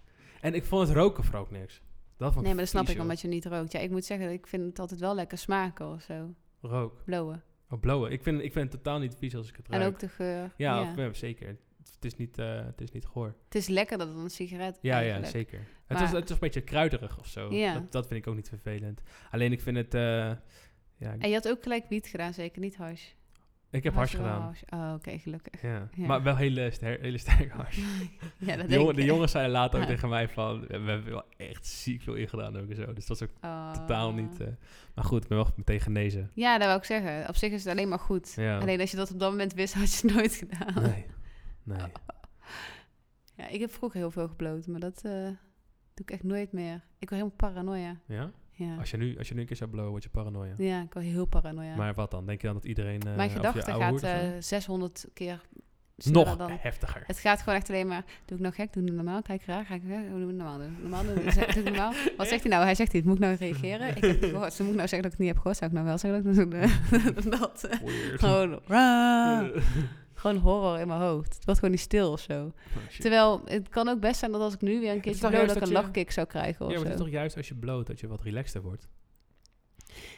En 0.41 0.53
ik 0.53 0.65
vond 0.65 0.87
het 0.87 0.97
roken 0.97 1.23
vooral 1.23 1.41
ook 1.41 1.51
niks. 1.51 1.81
Dat 2.17 2.33
vond 2.33 2.45
nee, 2.45 2.53
maar 2.53 2.63
dat 2.63 2.71
snap 2.71 2.85
vies, 2.85 2.95
ik 2.95 3.01
omdat 3.01 3.21
je 3.21 3.27
niet 3.27 3.45
rookt. 3.45 3.71
Ja, 3.71 3.79
ik 3.79 3.91
moet 3.91 4.05
zeggen, 4.05 4.31
ik 4.31 4.47
vind 4.47 4.63
het 4.63 4.79
altijd 4.79 4.99
wel 4.99 5.15
lekker 5.15 5.37
smaken 5.37 5.91
of 5.91 6.01
zo. 6.01 6.33
Rook. 6.61 7.03
Blowen. 7.05 7.43
Oh, 7.69 7.79
blowen. 7.79 8.11
Ik 8.11 8.23
vind, 8.23 8.41
ik 8.41 8.51
vind 8.51 8.71
het 8.71 8.83
totaal 8.83 8.99
niet 8.99 9.15
vies 9.15 9.35
als 9.35 9.49
ik 9.49 9.55
het 9.55 9.67
ruik. 9.67 9.81
En 9.81 9.87
ook 9.87 9.99
de 9.99 10.09
geur. 10.09 10.53
Ja, 10.57 10.79
ja. 10.79 10.81
Of, 10.81 10.97
ja, 10.97 11.13
zeker. 11.13 11.47
Het 11.93 12.05
is 12.05 12.15
niet, 12.15 12.37
eh, 12.37 12.65
het 12.65 12.81
is 12.81 12.91
niet 12.91 13.05
goor. 13.05 13.35
Het 13.45 13.55
is 13.55 13.67
lekkerder 13.67 14.07
dan 14.07 14.17
een 14.17 14.29
sigaret 14.29 14.77
Ja, 14.81 14.99
ja, 14.99 15.23
zeker. 15.23 15.59
Het, 15.85 15.99
was, 15.99 16.11
het 16.11 16.23
is 16.23 16.29
een 16.29 16.39
beetje 16.39 16.61
kruiderig 16.61 17.19
of 17.19 17.27
zo. 17.27 17.53
Ja. 17.53 17.73
Dat, 17.73 17.91
dat 17.91 18.07
vind 18.07 18.19
ik 18.19 18.27
ook 18.27 18.35
niet 18.35 18.49
vervelend. 18.49 19.01
Alleen 19.31 19.51
ik 19.51 19.61
vind 19.61 19.77
het... 19.77 19.93
eh, 19.93 20.01
ja, 20.97 21.15
En 21.19 21.29
je 21.29 21.33
had 21.33 21.47
ook 21.47 21.63
gelijk 21.63 21.85
wiet 21.89 22.07
gedaan, 22.07 22.33
zeker 22.33 22.61
niet 22.61 22.75
hash. 22.75 23.03
Ik 23.75 23.83
heb 23.83 23.93
hars 23.93 24.13
gedaan. 24.13 24.55
Oh, 24.69 24.93
oké, 24.95 25.17
gelukkig. 25.17 25.61
Ja. 25.61 25.87
Ja. 25.95 26.05
Maar 26.07 26.23
wel 26.23 26.35
hele, 26.35 26.71
ster 26.71 26.99
hele 26.99 27.17
sterke 27.17 27.55
hars. 27.55 27.79
Ja, 28.37 28.55
dat 28.55 28.67
De, 28.69 28.73
jongen, 28.75 28.95
de 28.95 29.03
jongens 29.03 29.31
zeiden 29.31 29.53
later 29.53 29.79
ook 29.81 29.85
tegen 29.87 30.09
mij 30.09 30.29
van... 30.29 30.59
We 30.67 30.73
hebben 30.73 31.05
wel 31.09 31.23
echt 31.37 31.67
ziek 31.67 32.01
veel 32.01 32.13
ingedaan 32.13 32.57
ook 32.57 32.69
en 32.69 32.75
zo. 32.75 32.93
Dus 32.93 33.05
dat 33.05 33.21
is 33.21 33.27
ook 33.27 33.35
Oh. 33.41 33.71
totaal 33.73 34.13
niet... 34.13 34.39
eh, 34.41 34.47
maar 34.95 35.05
goed, 35.05 35.23
ik 35.23 35.29
ben 35.29 35.37
wel 35.37 35.47
meteen 35.55 35.79
genezen. 35.79 36.31
Ja, 36.33 36.57
dat 36.57 36.67
wou 36.67 36.79
ik 36.79 36.85
zeggen. 36.85 37.29
Op 37.29 37.35
zich 37.35 37.51
is 37.51 37.63
het 37.63 37.73
alleen 37.73 37.89
maar 37.89 37.99
goed. 37.99 38.33
Ja. 38.35 38.57
Alleen 38.59 38.79
als 38.79 38.91
je 38.91 38.97
dat 38.97 39.11
op 39.11 39.19
dat 39.19 39.31
moment 39.31 39.53
wist, 39.53 39.73
had 39.73 39.93
je 39.93 40.07
het 40.07 40.15
nooit 40.15 40.33
gedaan. 40.35 40.83
Nee. 40.83 41.05
Nee. 41.63 41.77
Ja, 43.37 43.47
ik 43.47 43.59
heb 43.59 43.71
vroeger 43.71 43.99
heel 43.99 44.11
veel 44.11 44.27
gebloot, 44.27 44.67
maar 44.67 44.79
dat 44.79 45.01
eh, 45.03 45.11
doe 45.93 46.05
ik 46.05 46.11
echt 46.11 46.23
nooit 46.23 46.51
meer. 46.51 46.73
Ik 46.75 47.09
word 47.09 47.21
helemaal 47.21 47.29
paranoia. 47.51 47.99
Ja? 48.07 48.31
Ja, 48.57 48.75
Als 48.79 48.91
je, 48.91 48.97
nu, 48.97 49.17
als 49.17 49.27
je 49.27 49.33
nu 49.33 49.39
een 49.41 49.45
keer 49.47 49.55
zou 49.55 49.69
blowen, 49.69 49.89
word 49.91 50.03
je 50.03 50.09
paranoia. 50.09 50.53
ja 50.57 50.81
ik 50.81 50.93
word 50.93 51.05
heel 51.05 51.25
paranoia. 51.25 51.75
Maar 51.75 51.93
wat 51.93 52.11
dan? 52.11 52.25
Denk 52.25 52.41
je 52.41 52.47
dan 52.47 52.55
dat 52.55 52.65
iedereen... 52.65 53.01
eh, 53.01 53.15
Mijn 53.15 53.29
gedachte 53.29 53.61
gaat 53.61 53.89
hoert 53.89 54.03
of 54.03 54.09
zo? 54.09 54.15
eh 54.15 54.29
600 54.39 55.05
keer 55.13 55.41
Nog 56.11 56.37
dan... 56.37 56.51
heftiger. 56.59 57.03
Het 57.07 57.19
gaat 57.19 57.39
gewoon 57.39 57.55
echt 57.55 57.69
alleen 57.69 57.87
maar, 57.87 58.03
doe 58.25 58.37
ik 58.37 58.43
nou 58.43 58.53
gek, 58.55 58.73
doe 58.73 58.83
ik 58.85 58.91
normaal, 58.93 59.21
kijk 59.21 59.45
raar, 59.45 59.65
ga 59.65 59.73
ik 59.75 59.81
hoe 60.09 60.19
doe 60.19 60.29
ik 60.29 60.35
normaal 60.35 60.57
doen? 60.57 60.77
Normaal 60.81 61.03
doen, 61.03 61.31
Zeg- 61.31 61.53
doe 61.53 61.63
ik 61.63 61.69
normaal? 61.69 61.93
Wat 62.17 62.27
zegt 62.27 62.41
hij 62.41 62.51
nou? 62.51 62.63
Hij 62.63 62.75
zegt 62.75 62.93
iets, 62.93 63.05
moet 63.05 63.15
ik 63.15 63.21
nou 63.21 63.35
reageren? 63.35 63.87
Ik 63.95 64.03
heb 64.05 64.21
het 64.21 64.29
gehoord, 64.29 64.53
ze 64.53 64.63
moet 64.63 64.75
nou 64.75 64.87
zeggen 64.87 65.01
dat 65.09 65.11
ik 65.11 65.17
het 65.17 65.19
niet 65.19 65.27
heb 65.27 65.37
gehoord, 65.37 65.57
zou 65.57 65.69
ik 65.69 65.75
nou 65.75 65.85
wel 65.87 65.97
zeggen 65.97 66.23
dat 66.23 66.37
ik 66.37 67.15
het 67.15 67.31
dat, 67.39 67.63
eh. 67.63 67.79
Gewoon. 68.19 68.59
gewoon 70.25 70.41
horror 70.41 70.79
in 70.79 70.87
mijn 70.87 70.99
hoofd. 70.99 71.33
Het 71.35 71.45
wordt 71.45 71.59
gewoon 71.59 71.73
niet 71.75 71.83
stil 71.83 72.11
of 72.11 72.19
zo. 72.19 72.45
Oh. 72.45 72.87
Terwijl, 72.99 73.41
het 73.45 73.69
kan 73.69 73.87
ook 73.87 73.99
best 73.99 74.19
zijn 74.19 74.31
dat 74.31 74.41
als 74.41 74.53
ik 74.53 74.61
nu 74.61 74.79
weer 74.79 74.91
een 74.91 75.01
keertje 75.01 75.29
juist 75.29 75.47
dat 75.47 75.57
ik 75.57 75.63
een 75.63 75.71
lachkick 75.71 76.11
zou 76.11 76.27
krijgen 76.27 76.65
of 76.65 76.71
Ja, 76.71 76.77
maar 76.77 76.85
het 76.87 76.95
is 76.99 77.01
toch 77.03 77.13
juist 77.13 77.37
als 77.37 77.47
je 77.47 77.55
bloot 77.55 77.87
dat 77.87 77.99
je 77.99 78.07
wat 78.07 78.21
relaxter 78.21 78.61
wordt? 78.61 78.87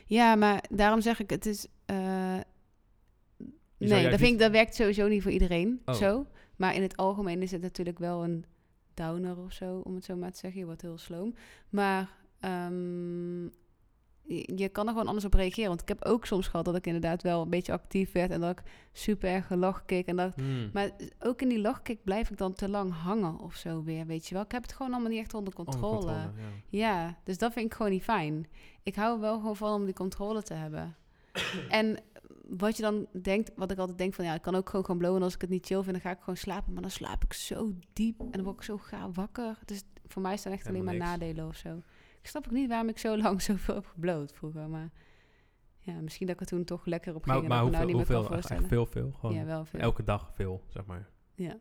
Ja, 0.05 0.35
maar 0.35 0.63
daarom 0.69 1.01
zeg 1.01 1.19
ik, 1.19 1.29
het 1.29 1.45
is... 1.45 1.67
eh, 1.85 1.95
nee, 3.77 3.89
dat, 3.89 3.89
vind 4.09 4.21
niet- 4.21 4.31
ik, 4.31 4.39
dat 4.39 4.51
werkt 4.51 4.75
sowieso 4.75 5.07
niet 5.07 5.21
voor 5.21 5.31
iedereen 5.31 5.81
Oh. 5.85 5.95
zo. 5.95 6.25
Maar 6.55 6.75
in 6.75 6.81
het 6.81 6.97
algemeen 6.97 7.41
is 7.41 7.51
het 7.51 7.61
natuurlijk 7.61 7.99
wel 7.99 8.23
een 8.23 8.45
downer 8.93 9.37
of 9.37 9.51
zo, 9.53 9.79
om 9.83 9.95
het 9.95 10.05
zo 10.05 10.15
maar 10.15 10.31
te 10.31 10.37
zeggen. 10.37 10.59
Je 10.59 10.65
wordt 10.65 10.81
heel 10.81 10.97
sloom. 10.97 11.33
Maar 11.69 12.09
ehm, 12.39 13.45
je, 14.27 14.69
kan 14.69 14.85
er 14.85 14.91
gewoon 14.91 15.07
anders 15.07 15.25
op 15.25 15.33
reageren. 15.33 15.69
Want 15.69 15.81
ik 15.81 15.87
heb 15.87 16.05
ook 16.05 16.25
soms 16.25 16.47
gehad 16.47 16.65
dat 16.65 16.75
ik 16.75 16.85
inderdaad 16.85 17.23
wel 17.23 17.41
een 17.41 17.49
beetje 17.49 17.71
actief 17.71 18.11
werd... 18.11 18.31
en 18.31 18.41
dat 18.41 18.59
ik 18.59 18.63
super 18.91 19.29
erg 19.29 19.49
lachkick 19.49 20.07
en 20.07 20.15
dat... 20.15 20.35
Hmm. 20.35 20.69
Maar 20.73 20.91
ook 21.19 21.41
in 21.41 21.49
die 21.49 21.61
lachkick 21.61 22.03
blijf 22.03 22.29
ik 22.29 22.37
dan 22.37 22.53
te 22.53 22.69
lang 22.69 22.93
hangen 22.93 23.39
of 23.39 23.55
zo 23.55 23.83
weer, 23.83 24.05
weet 24.05 24.27
je 24.27 24.33
wel. 24.33 24.43
Ik 24.43 24.51
heb 24.51 24.61
het 24.61 24.73
gewoon 24.73 24.91
allemaal 24.91 25.11
niet 25.11 25.19
echt 25.19 25.33
onder 25.33 25.53
Onder 25.57 25.73
controle. 25.73 26.11
ja. 26.11 26.31
Ja, 26.69 27.17
dus 27.23 27.37
dat 27.37 27.53
vind 27.53 27.65
ik 27.65 27.73
gewoon 27.73 27.91
niet 27.91 28.03
fijn. 28.03 28.47
Ik 28.83 28.95
hou 28.95 29.13
er 29.13 29.21
wel 29.21 29.37
gewoon 29.37 29.55
van 29.55 29.73
om 29.73 29.85
die 29.85 29.93
controle 29.93 30.43
te 30.43 30.53
hebben. 30.53 30.95
en 31.69 31.97
wat 32.49 32.77
je 32.77 32.83
dan 32.83 33.07
denkt, 33.21 33.51
wat 33.55 33.71
ik 33.71 33.77
altijd 33.77 33.97
denk 33.97 34.13
van 34.13 34.25
ja, 34.25 34.33
ik 34.33 34.41
kan 34.41 34.55
ook 34.55 34.69
gewoon 34.69 34.85
gaan 34.85 34.97
blowen. 34.97 35.17
En 35.17 35.23
als 35.23 35.35
ik 35.35 35.41
het 35.41 35.49
niet 35.49 35.65
chill 35.65 35.81
vind, 35.81 35.91
dan 35.91 36.01
ga 36.01 36.11
ik 36.11 36.19
gewoon 36.19 36.37
slapen. 36.37 36.73
Maar 36.73 36.81
dan 36.81 36.91
slaap 36.91 37.23
ik 37.23 37.33
zo 37.33 37.73
diep 37.93 38.19
en 38.19 38.31
dan 38.31 38.43
word 38.43 38.55
ik 38.55 38.63
zo 38.63 38.77
gaaf 38.77 39.15
wakker. 39.15 39.57
Dus 39.65 39.83
voor 40.07 40.21
mij 40.21 40.33
is 40.33 40.43
dat 40.43 40.53
echt 40.53 40.67
alleen 40.67 40.83
maar 40.83 40.93
niks. 40.93 41.05
nadelen 41.05 41.47
of 41.47 41.55
zo. 41.55 41.81
Ik 42.27 42.33
snap 42.33 42.45
ook 42.45 42.51
niet 42.51 42.69
waarom 42.69 42.89
ik 42.89 42.97
zo 42.97 43.17
lang 43.23 43.41
zoveel 43.41 43.75
heb 43.75 43.85
gebloot 43.85 44.33
vroeger. 44.33 44.69
Maar 44.69 44.89
ja, 45.79 45.93
misschien 46.01 46.27
dat 46.27 46.35
ik 46.35 46.41
er 46.41 46.47
toen 46.47 46.63
toch 46.63 46.85
lekker 46.85 47.15
op 47.15 47.23
ging. 47.23 47.47
Maar, 47.47 47.47
me 47.47 47.53
hoeveel, 47.53 47.71
nou 47.71 47.85
niet 47.85 47.95
meer 47.95 48.05
hoeveel 48.05 48.39
kan 48.39 48.57
echt, 48.57 48.67
veel, 48.67 48.85
veel. 48.85 49.11
Gewoon 49.11 49.35
ja, 49.35 49.45
wel 49.45 49.65
veel. 49.65 49.79
elke 49.79 50.03
dag 50.03 50.31
veel, 50.33 50.63
zeg 50.67 50.85
maar. 50.85 51.09
Ja. 51.35 51.57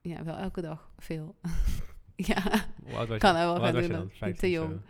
ja, 0.00 0.24
wel 0.24 0.36
elke 0.36 0.60
dag 0.60 0.92
veel. 0.98 1.36
ja, 2.30 2.42
Hoe 2.84 2.96
oud 2.96 3.08
was 3.08 3.18
kan 3.18 3.32
je? 3.32 3.38
er 3.38 3.46
wel 3.46 3.56
gaan 3.60 3.72
doen 3.72 3.82
je 3.82 3.88
dan. 3.88 3.98
dan? 3.98 4.10
15 4.10 4.40
Te 4.40 4.50
jong. 4.50 4.80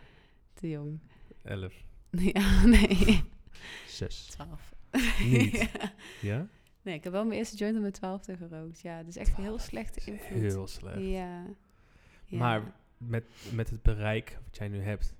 Te 0.53 0.69
jong. 0.69 0.99
11, 1.43 1.73
Ja, 2.11 2.65
nee. 2.65 3.23
6. 3.87 4.25
12. 4.25 4.73
Niet? 5.23 5.57
Ja. 5.71 5.91
Ja? 6.21 6.47
Nee, 6.81 6.95
ik 6.95 7.03
heb 7.03 7.13
wel 7.13 7.25
mijn 7.25 7.39
eerste 7.39 7.55
joint 7.55 7.75
op 7.75 7.81
mijn 7.81 7.93
twaalfde 7.93 8.37
gerookt. 8.37 8.81
Ja, 8.81 8.97
het 8.97 9.07
is 9.07 9.17
echt 9.17 9.37
een 9.37 9.43
heel 9.43 9.59
slechte 9.59 10.11
invloed. 10.11 10.41
Heel 10.41 10.67
slecht. 10.67 10.99
Ja. 10.99 11.45
ja. 12.25 12.37
Maar 12.37 12.73
met, 13.07 13.25
met 13.53 13.69
het 13.69 13.81
bereik 13.81 14.37
wat 14.43 14.57
jij 14.57 14.67
nu 14.67 14.81
hebt, 14.81 15.15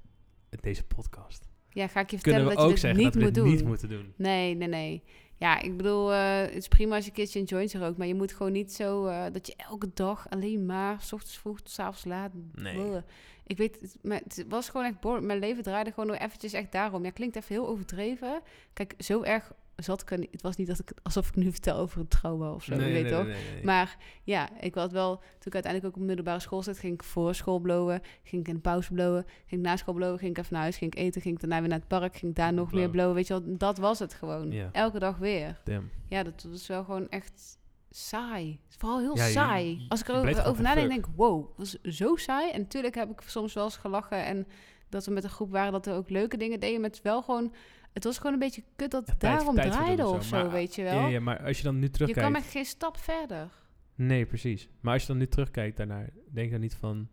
in 0.50 0.58
deze 0.62 0.84
podcast, 0.84 1.50
ja, 1.70 1.88
ga 1.88 2.00
ik 2.00 2.12
je 2.12 2.20
vertellen 2.20 2.46
dat 2.46 2.58
je 2.58 2.64
ook 2.64 2.70
dit 2.70 2.80
zeggen 2.80 3.04
niet 3.04 3.14
dat 3.14 3.24
moet 3.24 3.34
doen. 3.34 3.50
niet 3.50 3.66
moeten 3.66 3.90
doen. 3.90 4.14
Nee, 4.16 4.56
nee, 4.56 4.68
nee. 4.68 5.04
Ja, 5.38 5.62
ik 5.62 5.78
bedoel, 5.78 6.14
eh, 6.14 6.42
het 6.42 6.56
is 6.56 6.68
prima 6.68 6.96
als 6.96 7.04
je 7.04 7.10
een 7.10 7.16
keertje 7.16 7.40
een 7.40 7.46
joint 7.46 7.74
rookt, 7.74 7.98
maar 7.98 8.08
je 8.08 8.16
moet 8.16 8.34
gewoon 8.34 8.52
niet 8.52 8.74
zo 8.74 9.06
eh, 9.06 9.24
dat 9.32 9.48
je 9.48 9.54
elke 9.58 9.90
dag 9.94 10.30
alleen 10.30 10.66
maar, 10.66 11.02
s 11.02 11.14
ochtends 11.14 11.38
vroeg 11.38 11.62
tot 11.62 11.72
's 11.72 11.80
avonds 11.80 12.06
laat. 12.06 12.32
Nee. 12.56 12.74
Bleh. 12.74 13.02
Ik 13.44 13.58
weet, 13.58 13.78
het, 13.82 13.98
maar 14.02 14.22
het 14.24 14.46
was 14.48 14.70
gewoon 14.70 14.86
echt 14.86 15.00
boring. 15.00 15.26
Mijn 15.26 15.40
leven 15.40 15.64
draaide 15.64 15.92
gewoon 15.92 16.08
nog 16.10 16.18
eventjes 16.18 16.54
echt 16.54 16.72
daarom. 16.72 17.04
Ja, 17.04 17.12
klinkt 17.12 17.36
even 17.36 17.56
heel 17.56 17.68
overdreven. 17.68 18.42
Kijk, 18.74 18.94
zo 18.98 19.22
erg 19.22 19.52
zat 19.76 20.02
ik 20.02 20.12
er 20.12 20.18
niet. 20.18 20.32
Het 20.32 20.42
was 20.42 20.56
niet 20.56 20.68
dat 20.68 20.80
ik, 20.80 20.92
alsof 21.04 21.28
ik 21.28 21.36
nu 21.36 21.52
vertel 21.52 21.78
over 21.78 22.00
een 22.00 22.08
trauma 22.08 22.52
of 22.52 22.64
zo, 22.64 22.76
weet 22.76 23.08
toch? 23.08 23.26
nee, 23.26 23.36
nee. 23.54 23.64
Maar 23.64 23.98
ja, 24.24 24.50
ik 24.60 24.76
had 24.76 24.92
wel, 24.92 25.16
toen 25.16 25.26
ik 25.44 25.54
uiteindelijk 25.54 25.96
ook 25.96 26.02
op 26.02 26.08
middelbare 26.08 26.40
school 26.40 26.64
zat, 26.64 26.78
ging 26.78 26.94
ik 26.94 27.04
voor 27.04 27.36
school 27.36 27.60
blowen, 27.60 28.02
ging 28.24 28.42
ik 28.42 28.48
in 28.48 28.54
de 28.56 28.60
pauze 28.62 28.94
blowen, 28.94 29.26
ging 29.46 29.62
ik 29.62 29.68
na 29.68 29.76
school 29.76 29.94
blowen, 29.94 30.20
ging 30.20 30.32
ik 30.32 30.38
even 30.38 30.54
naar 30.54 30.62
huis, 30.62 30.78
ging 30.78 30.94
ik 30.96 31.00
eten, 31.00 31.22
ging 31.22 31.34
ik 31.36 31.40
daarna 31.42 31.60
weer 31.60 31.70
naar 31.70 31.80
het 31.80 31.88
park, 31.88 32.18
ging 32.18 32.32
ik 32.32 32.38
daar 32.38 32.54
nog 32.54 32.72
meer 32.72 32.90
Blowen. 32.90 33.16
Weet 33.16 33.28
je 33.28 33.34
wel, 33.42 33.58
dat 33.58 33.78
was 33.78 34.00
het 34.00 34.14
gewoon. 34.14 34.52
Elke 34.72 35.00
dag 35.00 35.18
weer. 35.18 35.62
Damn. 35.64 35.90
Ja, 36.08 36.24
dat 36.24 36.46
was 36.50 36.68
wel 36.68 36.84
gewoon 36.84 37.10
echt 37.10 37.58
saai. 37.90 38.50
Het 38.64 38.70
is 38.70 38.76
vooral 38.78 39.00
heel 39.00 39.16
Ja, 39.18 39.28
saai. 39.28 39.80
je- 39.80 39.86
Als 39.90 40.02
ik 40.02 40.08
erover 40.08 40.64
nadenk, 40.64 40.90
denk 40.90 41.06
ik, 41.06 41.12
wow, 41.16 41.46
dat 41.48 41.58
was 41.58 41.96
zo 41.98 42.16
saai. 42.16 42.52
En 42.52 42.60
natuurlijk 42.62 42.96
heb 42.96 43.10
ik 43.12 43.22
soms 43.26 43.54
wel 43.54 43.64
eens 43.64 43.78
gelachen 43.78 44.26
en 44.26 44.48
dat 44.90 45.06
we 45.06 45.12
met 45.12 45.24
een 45.24 45.30
groep 45.30 45.52
waren, 45.52 45.72
dat 45.72 45.86
we 45.86 45.92
ook 45.92 46.10
leuke 46.10 46.38
dingen 46.38 46.60
deden. 46.60 46.76
Maar 46.82 46.90
het 46.90 46.98
is 46.98 47.04
wel 47.04 47.22
gewoon, 47.22 47.54
het 47.94 48.04
was 48.04 48.18
gewoon 48.18 48.34
een 48.34 48.40
beetje 48.40 48.64
kut 48.76 48.92
dat 48.92 49.08
het 49.08 49.20
daarom 49.20 49.56
tijd 49.56 49.72
draaide 49.72 50.08
of 50.08 50.24
zo. 50.26 50.36
Maar, 50.36 50.52
weet 50.52 50.76
je 50.76 50.84
wel. 50.84 51.00
Ja, 51.00 51.08
ja, 51.08 51.20
maar 51.20 51.44
als 51.46 51.58
je 51.58 51.64
dan 51.64 51.76
nu 51.76 51.82
je 51.82 51.90
terugkijkt... 51.90 52.30
kwam 52.30 52.42
echt 52.42 52.52
geen 52.52 52.66
stap 52.66 52.98
verder. 52.98 53.50
Nee, 53.96 54.26
precies. 54.26 54.70
Maar 54.80 54.94
als 54.94 55.02
je 55.02 55.08
dan 55.08 55.18
nu 55.18 55.28
terugkijkt 55.28 55.78
daarnaar, 55.78 56.10
denk 56.30 56.46
je 56.46 56.52
dan 56.52 56.62
niet 56.62 56.76
van... 56.76 57.08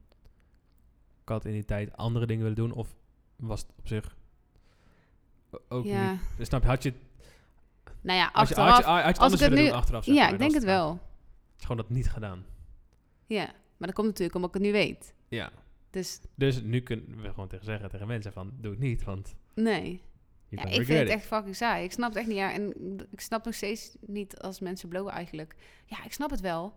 Ik 1.22 1.28
had 1.28 1.44
in 1.44 1.52
die 1.52 1.64
tijd 1.64 1.96
andere 1.96 2.26
dingen 2.26 2.42
willen 2.42 2.56
doen, 2.56 2.72
of 2.72 2.94
was 3.36 3.60
het 3.60 3.70
op 3.78 3.88
zich 3.88 4.16
ook 5.68 5.84
ja. 5.84 6.10
niet... 6.36 6.46
Snap 6.46 6.62
je, 6.62 6.68
had 6.68 6.82
je, 6.82 6.92
Nou 8.00 8.18
ja, 8.18 8.30
had 8.32 8.48
je, 8.48 8.54
achteraf. 8.54 8.68
had 8.70 8.84
je, 8.84 8.90
had 8.90 9.00
je 9.00 9.06
het 9.06 9.18
als 9.18 9.24
anders 9.24 9.42
ik 9.42 9.48
het 9.48 9.58
nu- 9.58 9.64
doen 9.64 9.76
achteraf? 9.76 10.06
ja, 10.06 10.14
maar, 10.14 10.32
ik 10.32 10.38
denk 10.38 10.54
het 10.54 10.64
wel. 10.64 10.90
Het 10.92 11.00
is 11.58 11.62
gewoon 11.62 11.76
dat 11.76 11.90
niet 11.90 12.10
gedaan. 12.10 12.44
Ja, 13.26 13.44
maar 13.76 13.88
dat 13.88 13.92
komt 13.92 14.06
natuurlijk 14.06 14.34
omdat 14.34 14.54
ik 14.54 14.62
het 14.62 14.64
nu 14.66 14.72
weet. 14.72 15.14
Ja. 15.28 15.50
Dus 15.90 16.20
Dus 16.34 16.62
nu 16.62 16.80
kunnen 16.80 17.20
we 17.22 17.28
gewoon 17.28 17.48
tegen 17.48 17.64
zeggen 17.64 17.90
tegen 17.90 18.06
mensen 18.06 18.32
van, 18.32 18.52
doe 18.60 18.70
het 18.70 18.80
niet, 18.80 19.04
want 19.04 19.34
nee. 19.54 20.02
Ja, 20.48 20.64
ik 20.64 20.84
vind 20.84 20.98
het 20.98 21.08
echt 21.08 21.26
fucking 21.26 21.56
saai. 21.56 21.84
Ik 21.84 21.92
snap 21.92 22.08
het 22.08 22.18
echt 22.18 22.26
niet. 22.26 22.36
Ja, 22.36 22.52
en 22.52 22.74
ik 23.10 23.20
snap 23.20 23.44
nog 23.44 23.54
steeds 23.54 23.96
niet 24.00 24.38
als 24.38 24.60
mensen 24.60 24.88
blowen 24.88 25.12
eigenlijk. 25.12 25.54
Ja, 25.84 26.04
ik 26.04 26.12
snap 26.12 26.30
het 26.30 26.40
wel. 26.40 26.74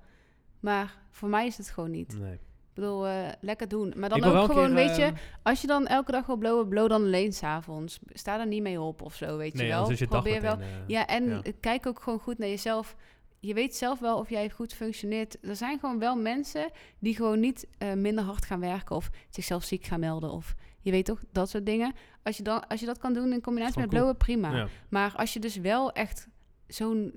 Maar 0.60 0.98
voor 1.10 1.30
mij 1.30 1.46
is 1.46 1.58
het 1.58 1.70
gewoon 1.70 1.92
niet. 1.92 2.20
Nee. 2.20 2.34
Ik 2.34 2.78
bedoel, 2.78 3.08
eh, 3.08 3.30
lekker 3.42 3.68
doen. 3.68 3.94
Maar 3.96 4.10
dan 4.10 4.24
ook 4.24 4.46
gewoon, 4.46 4.66
keer, 4.66 4.74
weet 4.76 4.96
je, 4.96 5.04
ehm, 5.04 5.16
als 5.44 5.62
je 5.62 5.68
dan 5.68 5.88
elke 5.88 6.12
dag 6.12 6.26
wil 6.26 6.36
blowen, 6.36 6.68
blow 6.68 6.90
dan 6.90 7.04
alleen 7.04 7.34
s'avonds. 7.34 8.00
Sta 8.14 8.40
er 8.40 8.48
niet 8.48 8.62
mee 8.62 8.82
op 8.82 9.02
of 9.02 9.16
zo, 9.16 9.38
weet 9.38 9.54
nee, 9.54 9.66
je 9.66 9.72
wel. 9.72 9.92
je 9.92 10.08
Probeer 10.08 10.42
wel. 10.42 10.56
meteen, 10.58 10.74
eh, 10.74 10.88
Ja, 10.88 11.08
en 11.08 11.30
ja. 11.30 11.42
kijk 11.60 11.86
ook 11.86 12.02
gewoon 12.02 12.20
goed 12.20 12.38
naar 12.38 12.48
jezelf. 12.48 12.96
Je 13.44 13.54
weet 13.54 13.76
zelf 13.76 14.00
wel 14.00 14.18
of 14.18 14.30
jij 14.30 14.50
goed 14.50 14.74
functioneert. 14.74 15.38
Er 15.42 15.56
zijn 15.56 15.80
gewoon 15.80 16.00
wel 16.00 16.16
mensen 16.16 16.72
die 17.00 17.16
gewoon 17.16 17.40
niet 17.40 17.68
eh, 17.78 17.94
minder 17.94 18.24
hard 18.24 18.46
gaan 18.46 18.60
werken 18.60 18.96
of 18.96 19.10
zichzelf 19.30 19.64
ziek 19.64 19.86
gaan 19.86 20.00
melden. 20.00 20.32
Of 20.32 20.56
je 20.82 20.92
weet 20.92 21.06
toch, 21.06 21.24
dat 21.32 21.50
soort 21.50 21.66
dingen. 21.66 21.94
Als 22.24 22.38
je, 22.38 22.44
dan, 22.44 22.68
als 22.68 22.80
je 22.80 22.86
dat 22.86 22.98
kan 22.98 23.14
doen 23.14 23.34
in 23.34 23.42
combinatie 23.42 23.80
met 23.80 23.90
blowen, 23.90 24.18
prima. 24.18 24.56
Ja. 24.56 24.68
Maar 24.90 25.14
als 25.16 25.34
je 25.34 25.40
dus 25.40 25.56
wel 25.58 25.92
echt 25.92 26.28
zo'n... 26.68 27.14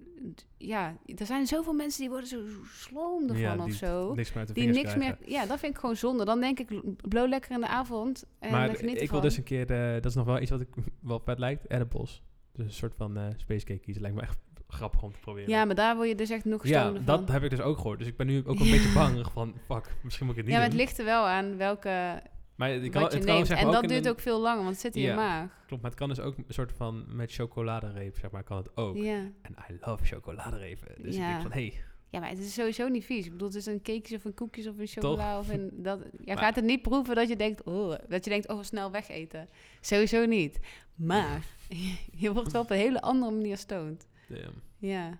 Ja, 0.59 0.97
er 1.17 1.27
zijn 1.27 1.47
zoveel 1.47 1.73
mensen 1.73 2.01
die 2.01 2.09
worden 2.11 2.29
zo 2.29 2.41
sloom 2.73 3.23
ervan 3.23 3.39
Ja, 3.41 3.65
of 3.65 3.73
zo. 3.73 4.15
niks 4.15 4.33
meer 4.33 4.53
Die 4.53 4.67
niks 4.67 4.93
krijgen. 4.93 4.99
meer... 4.99 5.31
Ja, 5.31 5.47
dat 5.47 5.59
vind 5.59 5.75
ik 5.75 5.81
gewoon 5.81 5.97
zonde. 5.97 6.25
Dan 6.25 6.41
denk 6.41 6.59
ik, 6.59 6.69
blow 7.09 7.29
lekker 7.29 7.51
in 7.51 7.61
de 7.61 7.67
avond 7.67 8.25
en 8.39 8.51
maar 8.51 8.71
ik 8.71 8.81
ervan. 8.81 9.09
wil 9.11 9.21
dus 9.21 9.37
een 9.37 9.43
keer, 9.43 9.71
eh, 9.71 9.93
dat 9.95 10.05
is 10.05 10.15
nog 10.15 10.27
wel 10.27 10.41
iets 10.41 10.51
wat 10.51 10.61
ik 10.61 10.69
wel 11.01 11.21
vet 11.25 11.39
lijkt, 11.39 11.71
edibles. 11.71 12.23
Dus 12.53 12.67
een 12.67 12.73
soort 12.73 12.95
van 12.95 13.17
eh 13.17 13.27
space 13.37 13.65
cake 13.65 13.81
kiezen. 13.81 14.03
Lijkt 14.03 14.17
me 14.17 14.23
echt 14.23 14.39
grappig 14.75 15.03
om 15.03 15.13
te 15.13 15.19
proberen. 15.19 15.49
Ja, 15.51 15.65
maar 15.65 15.75
daar 15.75 15.97
word 15.97 16.09
je 16.09 16.15
dus 16.15 16.31
echt 16.31 16.45
nog 16.45 16.67
Ja, 16.67 16.91
dat 16.91 17.21
van. 17.25 17.31
heb 17.35 17.43
ik 17.43 17.51
dus 17.51 17.61
ook 17.61 17.77
gehoord. 17.77 17.99
Dus 17.99 18.09
ik 18.09 18.17
ben 18.17 18.27
nu 18.27 18.39
ook 18.47 18.61
een 18.61 18.71
beetje 18.77 18.93
bang 18.95 19.27
van, 19.33 19.55
fuck, 19.69 19.95
misschien 20.03 20.27
moet 20.27 20.37
ik 20.37 20.41
het 20.43 20.51
niet 20.51 20.55
Ja, 20.55 20.61
maar 20.61 20.69
het 20.71 20.71
doen. 20.71 20.81
ligt 20.87 20.99
er 20.99 21.05
wel 21.05 21.25
aan 21.27 21.57
welke 21.57 22.23
maar 22.57 22.69
het 22.71 22.89
kan, 22.91 23.03
het 23.03 23.13
kan 23.25 23.25
neemt. 23.25 23.47
zeg 23.47 23.59
En 23.59 23.71
dat 23.71 23.89
duurt 23.89 24.05
een- 24.05 24.11
ook 24.11 24.21
veel 24.21 24.41
langer, 24.41 24.59
want 24.63 24.71
het 24.73 24.81
zit 24.81 24.97
in 24.97 25.03
Ja. 25.03 25.09
je 25.11 25.15
maag. 25.15 25.49
Klopt, 25.67 25.83
maar 25.83 25.91
het 25.91 26.01
kan 26.01 26.09
dus 26.09 26.21
ook 26.21 26.37
een 26.37 26.45
soort 26.49 26.73
van 26.73 27.05
met 27.17 27.33
chocoladereep, 27.33 28.19
zeg 28.19 28.31
maar, 28.31 28.43
kan 28.43 28.57
het 28.57 28.77
ook. 28.77 28.97
Ja. 28.97 29.19
En 29.43 29.57
I 29.71 29.77
love 29.81 30.05
chocoladerepen. 30.05 31.03
Dus 31.03 31.15
ik 31.15 31.21
denk 31.21 31.41
van, 31.43 31.53
hey, 31.53 31.75
ja, 32.11 32.21
maar 32.21 32.29
het 32.29 32.39
is 32.39 32.55
sowieso 32.55 32.89
niet 32.89 33.05
vies. 33.05 33.25
Ik 33.25 33.31
bedoel, 33.33 33.49
het 33.49 33.57
is 33.57 33.67
een 33.67 33.83
cakejes 33.83 34.13
of 34.19 34.25
een 34.25 34.35
koekjes 34.35 34.67
of 34.67 34.79
een 34.79 34.87
Toch? 34.87 34.95
chocola. 34.95 35.39
Of 35.39 35.49
een, 35.49 35.71
dat, 35.83 35.99
je 36.25 36.37
gaat 36.37 36.55
het 36.57 36.65
niet 36.65 36.83
proeven 36.83 37.15
dat 37.15 37.29
je 37.29 37.37
denkt, 37.37 37.63
oh, 37.63 37.95
dat 38.09 38.25
je 38.25 38.31
denkt, 38.31 38.49
oh, 38.49 38.63
snel 38.63 38.91
wegeten. 38.91 39.49
Sowieso 39.81 40.25
niet. 40.27 40.59
Maar 40.95 41.45
je 42.23 42.33
wordt 42.33 42.53
wel 42.53 42.63
op 42.63 42.71
een 42.71 42.77
hele 42.77 43.01
andere 43.01 43.33
manier 43.33 43.57
stoned. 43.57 44.07
Damn. 44.29 44.63
Ja. 44.79 45.19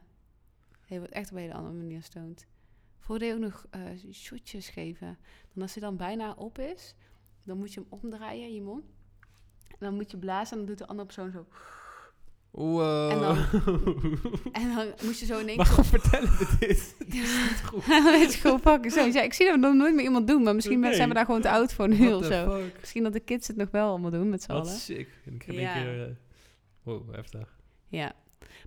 Je 0.87 0.99
wordt 0.99 1.13
echt 1.13 1.31
op 1.31 1.37
een 1.37 1.43
hele 1.43 1.55
andere 1.55 1.75
manier 1.75 2.03
stoned. 2.03 2.47
Vroeger 2.99 3.27
deed 3.27 3.29
je 3.39 3.45
ook 3.45 3.51
nog 3.51 3.67
eh 3.71 4.13
shotjes 4.13 4.69
geven. 4.69 5.19
Dan 5.53 5.63
als 5.63 5.75
hij 5.75 5.83
dan 5.83 5.97
bijna 5.97 6.33
op 6.33 6.59
is, 6.59 6.95
dan 7.45 7.59
moet 7.59 7.73
je 7.75 7.81
hem 7.81 8.01
omdraaien 8.03 8.47
in 8.47 8.55
je 8.55 8.63
mond. 8.63 8.85
En 9.69 9.77
dan 9.79 9.95
moet 9.95 10.11
je 10.11 10.17
blazen 10.19 10.51
en 10.53 10.59
dan 10.59 10.67
doet 10.67 10.79
de 10.79 10.87
andere 10.87 11.07
persoon 11.07 11.31
zo. 11.31 11.47
Wow. 12.51 13.11
En 13.11 13.19
dan- 13.21 13.37
En 14.63 14.75
dan 14.75 14.87
moest 15.03 15.21
je 15.21 15.27
zo 15.27 15.39
in 15.39 15.49
één 15.49 15.57
keer... 15.57 15.67
Waarom 15.67 15.85
vertellen 15.85 16.29
we 16.39 16.57
dit? 16.59 16.95
Dit 16.99 17.15
is 17.15 17.37
niet 17.51 17.63
goed. 17.65 17.85
Het 17.87 18.29
is 18.31 18.37
gewoon 18.37 18.91
zo. 18.91 19.05
Ja, 19.07 19.23
ik 19.23 19.33
zie 19.33 19.47
dat 19.47 19.59
nog 19.59 19.75
nooit 19.75 19.95
meer 19.95 20.05
iemand 20.05 20.27
doen, 20.27 20.43
maar 20.43 20.55
misschien 20.55 20.81
Nee. 20.81 20.95
zijn 20.95 21.09
we 21.09 21.15
daar 21.15 21.25
gewoon 21.25 21.41
te 21.41 21.51
oud 21.51 21.73
voor 21.73 21.89
nu 21.89 22.13
of 22.13 22.25
zo. 22.25 22.61
fuck? 22.61 22.81
Misschien 22.81 23.03
dat 23.03 23.13
de 23.13 23.21
kids 23.21 23.47
het 23.49 23.57
nog 23.57 23.71
wel 23.71 23.89
allemaal 23.89 24.11
doen 24.11 24.29
met 24.29 24.43
z'n 24.43 24.53
Wat 24.53 24.61
allen. 24.67 24.79
sick. 24.79 25.09
En 25.25 25.35
ik 25.35 25.43
heb 25.43 25.55
Ja. 25.55 25.77
een 25.77 25.83
keer... 25.83 26.05
eh, 26.07 26.15
wow, 26.83 27.15
heftig. 27.15 27.59
Ja. 27.89 28.13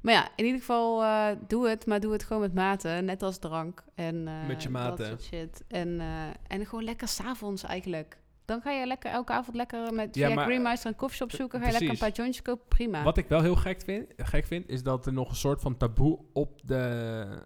Maar 0.01 0.13
ja, 0.13 0.29
in 0.35 0.45
ieder 0.45 0.59
geval 0.59 1.03
eh, 1.03 1.29
doe 1.47 1.69
het, 1.69 1.85
maar 1.85 1.99
doe 1.99 2.11
het 2.11 2.23
gewoon 2.23 2.41
met 2.41 2.53
mate. 2.53 2.89
Net 2.89 3.23
als 3.23 3.39
drank 3.39 3.83
en 3.95 4.27
eh, 4.27 4.47
Met 4.47 4.63
je 4.63 4.69
mate. 4.69 4.95
dat 4.95 5.07
soort 5.07 5.23
shit. 5.23 5.63
En, 5.67 5.99
eh, 5.99 6.07
en 6.47 6.65
gewoon 6.65 6.83
lekker 6.83 7.07
s'avonds 7.07 7.63
eigenlijk. 7.63 8.17
Dan 8.45 8.61
ga 8.61 8.71
je 8.71 8.85
lekker 8.85 9.11
elke 9.11 9.31
avond 9.31 9.55
lekker 9.55 9.93
met 9.93 10.15
Ja, 10.15 10.27
via 10.31 10.43
Greenmeister 10.43 10.89
een 10.89 10.95
koffieshop 10.95 11.31
zoeken. 11.31 11.59
Ga 11.59 11.65
je 11.65 11.71
lekker 11.71 11.89
een 11.89 11.97
paar 11.97 12.11
jointjes 12.11 12.41
kopen, 12.41 12.67
prima. 12.67 13.03
Wat 13.03 13.17
ik 13.17 13.27
wel 13.27 13.41
heel 13.41 13.55
gek 13.55 13.81
vind, 13.81 14.13
gek 14.17 14.45
vind, 14.45 14.69
is 14.69 14.83
dat 14.83 15.05
er 15.05 15.13
nog 15.13 15.29
een 15.29 15.35
soort 15.35 15.61
van 15.61 15.77
taboe 15.77 16.19
op 16.33 16.61
de... 16.67 17.45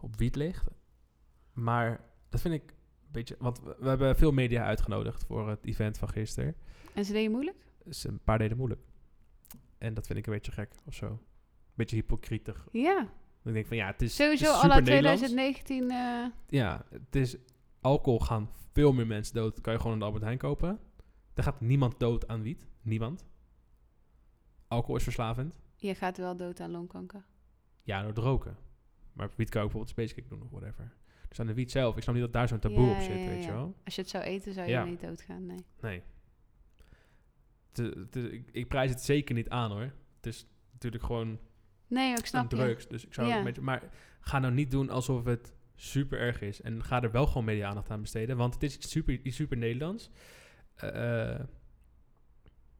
op 0.00 0.16
wiet 0.16 0.36
ligt. 0.36 0.64
Maar 1.52 2.00
dat 2.28 2.40
vind 2.40 2.54
ik 2.54 2.70
een 2.70 3.12
beetje... 3.12 3.36
Want 3.38 3.60
we, 3.60 3.76
we 3.78 3.88
hebben 3.88 4.16
veel 4.16 4.32
media 4.32 4.64
uitgenodigd 4.64 5.24
voor 5.24 5.48
het 5.48 5.66
event 5.66 5.98
van 5.98 6.08
gisteren. 6.08 6.54
En 6.94 7.04
ze 7.04 7.12
deden 7.12 7.30
moeilijk? 7.30 7.56
Dus 7.84 8.04
een 8.04 8.20
paar 8.24 8.38
deden 8.38 8.56
moeilijk. 8.56 8.80
En 9.78 9.94
dat 9.94 10.06
vind 10.06 10.18
ik 10.18 10.26
een 10.26 10.32
beetje 10.32 10.52
gek 10.52 10.74
of 10.84 10.94
zo. 10.94 11.18
Beetje 11.74 11.96
hypocrietig. 11.96 12.68
Ja. 12.72 13.08
Ik 13.44 13.52
denk 13.52 13.66
van 13.66 13.76
ja, 13.76 13.86
het 13.86 14.02
is 14.02 14.14
Sowieso 14.16 14.50
al 14.50 14.54
super 14.60 14.70
uit 14.70 14.84
Nederlands. 14.84 15.20
2019... 15.20 15.90
eh, 15.90 16.26
Ja, 16.60 16.84
het 16.90 17.16
is 17.16 17.36
alcohol 17.80 18.20
gaan 18.20 18.48
veel 18.72 18.92
meer 18.92 19.06
mensen 19.06 19.34
dood. 19.34 19.54
Dat 19.54 19.60
kan 19.64 19.72
je 19.72 19.78
gewoon 19.78 19.92
in 19.92 19.98
de 19.98 20.04
Albert 20.04 20.24
Heijn 20.24 20.38
kopen. 20.38 20.78
Er 21.34 21.42
gaat 21.42 21.60
niemand 21.60 21.98
dood 22.00 22.28
aan 22.28 22.42
wiet. 22.42 22.66
Niemand. 22.82 23.24
Alcohol 24.68 24.96
is 24.96 25.02
verslavend. 25.02 25.58
je 25.76 25.94
gaat 25.94 26.16
wel 26.16 26.36
dood 26.36 26.60
aan 26.60 26.70
longkanker. 26.70 27.24
Ja, 27.82 27.98
door 28.00 28.08
het 28.08 28.18
roken. 28.18 28.56
Maar 29.12 29.30
wiet 29.36 29.48
kan 29.50 29.60
je 29.60 29.66
ook 29.66 29.72
bijvoorbeeld 29.72 29.88
space 29.88 30.14
cake 30.14 30.28
doen 30.28 30.42
of 30.42 30.50
whatever. 30.50 30.92
Dus 31.28 31.40
aan 31.40 31.46
de 31.46 31.54
wiet 31.54 31.70
zelf. 31.70 31.96
Ik 31.96 32.02
snap 32.02 32.14
niet 32.14 32.24
dat 32.24 32.32
daar 32.32 32.48
zo'n 32.48 32.58
taboe 32.58 32.86
Ja, 32.86 32.94
op 32.94 33.00
zit, 33.00 33.08
ja, 33.14 33.20
ja, 33.22 33.28
weet 33.28 33.44
je 33.44 33.52
wel. 33.52 33.74
Als 33.84 33.94
je 33.94 34.00
het 34.00 34.10
zou 34.10 34.24
eten, 34.24 34.52
zou 34.52 34.68
je 34.68 34.78
niet 34.78 35.00
doodgaan, 35.00 35.46
nee. 35.46 35.64
Nee. 35.80 36.02
Ik, 37.78 38.48
ik 38.52 38.68
prijs 38.68 38.90
het 38.90 39.00
zeker 39.00 39.34
niet 39.34 39.48
aan 39.48 39.70
hoor. 39.70 39.92
Het 40.16 40.26
is 40.26 40.46
natuurlijk 40.72 41.04
gewoon 41.04 41.38
Nee, 41.88 42.10
ik 42.10 42.18
een 42.18 42.26
snap 42.26 42.50
je. 42.50 42.56
drugs. 42.56 42.88
Dus 42.88 43.06
ik 43.06 43.14
zou 43.14 43.30
een 43.32 43.44
beetje, 43.44 43.60
maar 43.62 43.82
ga 44.20 44.38
nou 44.38 44.54
niet 44.54 44.70
doen 44.70 44.90
alsof 44.90 45.24
het 45.24 45.52
super 45.74 46.18
erg 46.18 46.40
is. 46.40 46.60
En 46.60 46.84
ga 46.84 47.02
er 47.02 47.10
wel 47.10 47.26
gewoon 47.26 47.44
media 47.44 47.68
aandacht 47.68 47.90
aan 47.90 48.00
besteden. 48.00 48.36
Want 48.36 48.54
het 48.54 48.62
is 48.62 48.74
iets 48.76 48.90
super, 48.90 49.20
iets 49.22 49.36
super 49.36 49.56
Nederlands. 49.56 50.10
Eh, 50.74 51.40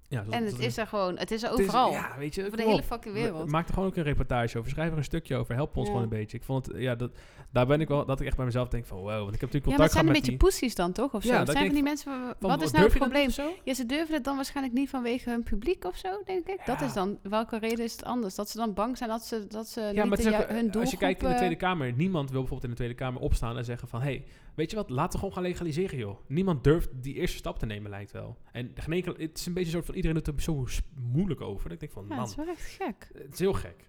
Ja, 0.09 0.25
En 0.31 0.45
het 0.45 0.59
is 0.59 0.77
er 0.77 0.87
gewoon, 0.87 1.19
het 1.19 1.31
is 1.31 1.43
er 1.43 1.51
het 1.51 1.59
is- 1.59 1.65
overal. 1.67 1.91
ja, 1.91 2.15
weet 2.19 2.35
je, 2.35 2.45
over 2.45 2.57
de 2.57 2.63
hele 2.63 2.83
fucking 2.83 3.15
We- 3.15 3.21
wereld. 3.21 3.51
Maak 3.51 3.67
er 3.69 3.75
gewoon 3.75 3.89
ook 3.89 3.97
een 3.97 4.03
reportage 4.03 4.59
over. 4.59 4.71
Schrijf 4.71 4.91
er 4.93 4.97
een 4.99 5.05
stukje 5.05 5.37
over. 5.37 5.55
Help 5.55 5.77
ons 5.77 5.87
Ja. 5.87 5.93
gewoon 5.93 6.03
een 6.13 6.19
beetje. 6.19 6.37
Ik 6.37 6.43
vond 6.45 6.67
het, 6.67 6.77
ja, 6.79 6.95
dat, 6.95 7.11
daar 7.53 7.67
ben 7.67 7.81
ik 7.81 7.89
wel, 7.89 8.05
dat 8.07 8.21
ik 8.21 8.27
echt 8.27 8.37
bij 8.37 8.45
mezelf 8.45 8.69
denk 8.69 8.87
van, 8.87 8.97
wow. 8.99 9.07
Want 9.07 9.35
ik 9.35 9.41
heb 9.41 9.53
natuurlijk 9.53 9.55
Ja, 9.65 9.71
contact 9.77 9.79
maar 9.79 9.87
het 9.87 9.93
zijn 9.93 10.05
gehad 10.05 10.17
een 10.17 10.23
met 10.23 10.39
beetje 10.39 10.39
die... 10.39 10.59
poesies 10.69 10.75
dan 10.75 10.93
toch? 10.93 11.15
Of 11.15 11.23
zo? 11.23 11.33
Ja, 11.33 11.39
dat 11.45 11.55
zijn 11.55 11.65
van 11.67 11.75
die 11.75 11.83
mensen, 11.83 12.13
van, 12.13 12.51
wat 12.51 12.63
is 12.63 12.71
nou 12.71 12.85
het 12.85 12.95
probleem? 12.99 13.29
Ja, 13.65 13.75
ze 13.75 13.87
durven 13.87 14.15
het 14.15 14.25
dan 14.25 14.37
waarschijnlijk 14.37 14.75
niet 14.77 14.89
vanwege 14.91 15.31
hun 15.31 15.43
publiek 15.43 15.85
of 15.85 15.97
zo, 15.97 16.09
denk 16.25 16.47
ik. 16.49 16.61
Dat 16.67 16.81
Ja. 16.81 16.87
is 16.87 16.93
dan, 16.93 17.19
welke 17.23 17.59
reden 17.59 17.85
is 17.85 17.93
het 17.93 18.05
anders? 18.05 18.35
Dat 18.35 18.51
ze 18.51 18.57
dan 18.57 18.75
bang 18.75 18.97
zijn 18.97 19.11
dat 19.11 19.25
ze, 19.25 19.47
dat 19.49 19.69
ze 19.69 19.81
Ja, 19.81 19.87
niet 19.87 19.97
maar 20.05 20.19
de 20.19 20.27
ook, 20.29 20.33
eh, 20.33 20.47
hun 20.49 20.61
doelgroep... 20.61 20.81
als 20.83 20.91
je 20.91 20.97
kijkt 20.97 21.21
in 21.23 21.27
de 21.27 21.33
eh, 21.33 21.39
Tweede 21.39 21.57
Kamer, 21.57 21.93
niemand 21.93 22.31
wil 22.31 22.41
bijvoorbeeld 22.41 22.65
in 22.65 22.71
de 22.71 22.77
Tweede 22.77 22.95
Kamer 22.95 23.21
opstaan 23.21 23.57
en 23.57 23.65
zeggen 23.65 23.89
van, 23.89 24.01
hey, 24.03 24.25
weet 24.57 24.71
je 24.71 24.77
wat, 24.77 24.91
laten 24.91 25.13
we 25.13 25.19
gewoon 25.19 25.33
gaan 25.35 25.43
legaliseren, 25.43 25.99
joh. 25.99 26.19
Niemand 26.29 26.65
durft 26.65 26.89
die 27.03 27.15
eerste 27.15 27.37
stap 27.37 27.59
te 27.59 27.67
nemen, 27.67 27.91
lijkt 27.91 28.11
wel. 28.13 28.39
En 28.53 28.71
geen 28.75 28.93
enkel, 28.93 29.15
het 29.17 29.39
is 29.39 29.47
een 29.47 29.53
beetje 29.53 29.69
een 29.69 29.75
soort 29.75 29.87
van, 29.87 29.95
iedereen 29.95 30.17
doet 30.23 30.27
er 30.35 30.43
zo 30.43 30.67
moeilijk 30.95 31.41
over. 31.41 31.63
Dat 31.65 31.73
ik 31.73 31.81
denk 31.81 31.93
van, 31.93 32.03
Ja, 32.03 32.09
man, 32.09 32.19
het 32.19 32.29
is 32.29 32.35
wel 32.37 32.49
echt 32.49 32.63
gek. 32.71 33.11
het 33.13 33.33
is 33.33 33.39
heel 33.39 33.53
gek. 33.53 33.89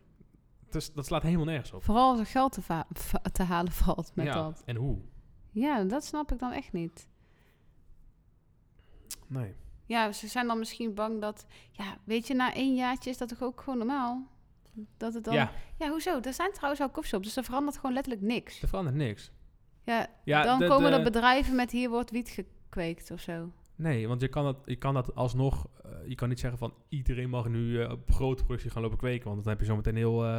Het 0.66 0.76
is, 0.76 0.94
dat 0.94 1.06
slaat 1.06 1.24
helemaal 1.24 1.46
nergens 1.46 1.72
op. 1.74 1.84
Vooral 1.84 2.10
als 2.10 2.20
er 2.20 2.26
geld 2.26 2.52
te, 2.52 2.62
va- 2.62 2.88
va- 2.94 3.22
te 3.32 3.44
halen 3.44 3.72
valt 3.72 4.12
met 4.16 4.26
ja, 4.26 4.34
dat. 4.34 4.62
en 4.66 4.76
hoe? 4.76 4.98
Ja, 5.52 5.84
dat 5.84 6.06
snap 6.06 6.32
ik 6.32 6.40
dan 6.40 6.52
echt 6.52 6.74
niet. 6.74 7.08
Nee. 9.28 9.54
Ja, 9.86 10.12
ze 10.12 10.28
zijn 10.28 10.48
dan 10.48 10.60
misschien 10.60 10.94
bang 10.94 11.22
dat... 11.22 11.46
Ja, 11.72 11.98
weet 12.04 12.28
je, 12.28 12.34
na 12.34 12.54
één 12.54 12.76
jaartje 12.76 13.10
is 13.10 13.18
dat 13.18 13.30
toch 13.30 13.42
ook 13.44 13.62
gewoon 13.62 13.78
normaal? 13.78 14.28
Dat 14.98 15.14
het 15.14 15.24
dan... 15.24 15.34
Ja, 15.34 15.52
Ja, 15.78 15.90
hoezo? 15.90 16.20
Er 16.22 16.34
zijn 16.34 16.52
trouwens 16.52 16.82
al 16.82 16.90
koffieshops, 16.90 17.26
dus 17.26 17.36
er 17.38 17.44
verandert 17.44 17.76
gewoon 17.76 17.94
letterlijk 17.94 18.24
niks. 18.26 18.62
er 18.62 18.68
verandert 18.68 18.96
niks. 18.96 19.32
Ja, 19.88 20.08
Ja, 20.24 20.44
dan 20.44 20.60
de- 20.60 20.68
komen 20.68 20.92
de- 20.92 20.98
er 20.98 21.04
bedrijven 21.04 21.56
met 21.56 21.72
hier 21.72 21.90
wordt 21.90 22.12
wiet 22.12 22.30
gekweekt 22.30 23.12
of 23.12 23.20
zo. 23.20 23.52
Nee, 23.76 24.08
want 24.08 24.22
je 24.22 24.28
kan 24.28 24.44
dat, 24.44 24.58
je 24.66 24.76
kan 24.76 24.94
dat 24.94 25.16
alsnog... 25.16 25.68
eh, 25.84 25.92
je 26.08 26.16
kan 26.16 26.30
niet 26.30 26.40
zeggen 26.40 26.60
van 26.60 26.74
iedereen 26.90 27.30
mag 27.30 27.48
nu 27.48 27.82
eh, 27.82 27.92
op 27.92 28.12
grote 28.12 28.44
productie 28.44 28.70
gaan 28.72 28.82
lopen 28.82 28.98
kweken. 28.98 29.28
Want 29.30 29.44
dan 29.44 29.50
heb 29.52 29.60
je 29.60 29.66
zometeen 29.68 29.96
heel 29.96 30.26
eh, 30.26 30.38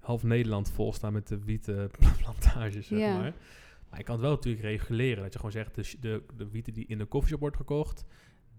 half 0.00 0.22
Nederland 0.22 0.70
vol 0.70 0.92
staan 0.92 1.12
met 1.12 1.28
de 1.28 1.38
wietplantages, 1.44 2.86
zeg 2.88 2.98
Ja. 2.98 3.12
maar. 3.18 3.34
Maar 3.90 3.98
je 3.98 4.04
kan 4.04 4.14
het 4.14 4.24
wel 4.24 4.34
natuurlijk 4.34 4.64
reguleren. 4.64 5.22
Dat 5.22 5.32
je 5.32 5.38
gewoon 5.38 5.52
zegt, 5.54 5.74
de, 5.74 5.94
de, 6.00 6.22
de 6.36 6.48
wieten 6.50 6.72
die 6.72 6.86
in 6.88 6.98
de 6.98 7.04
koffieshop 7.04 7.40
wordt 7.40 7.56
gekocht... 7.56 8.04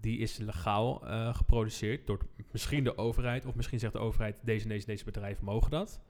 die 0.00 0.18
is 0.18 0.36
legaal 0.38 0.94
geproduceerd 1.34 2.06
door 2.06 2.18
misschien 2.52 2.84
de 2.84 2.96
overheid... 2.98 3.46
of 3.46 3.54
misschien 3.54 3.78
zegt 3.78 3.92
de 3.92 3.98
overheid, 3.98 4.40
deze 4.42 4.62
en 4.62 4.68
deze, 4.68 4.86
deze 4.86 5.04
bedrijven 5.04 5.44
mogen 5.44 5.70
dat. 5.70 6.00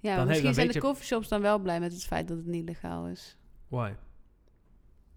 Ja, 0.00 0.16
Dan 0.16 0.24
misschien 0.26 0.44
dan 0.46 0.54
zijn 0.54 0.68
de 0.72 0.78
coffeeshops 0.80 1.28
dan 1.28 1.40
wel 1.40 1.58
blij 1.58 1.80
met 1.80 1.92
het 1.92 2.04
feit 2.04 2.28
dat 2.28 2.36
het 2.36 2.46
niet 2.46 2.64
legaal 2.64 3.06
is. 3.08 3.36
Why? 3.68 3.92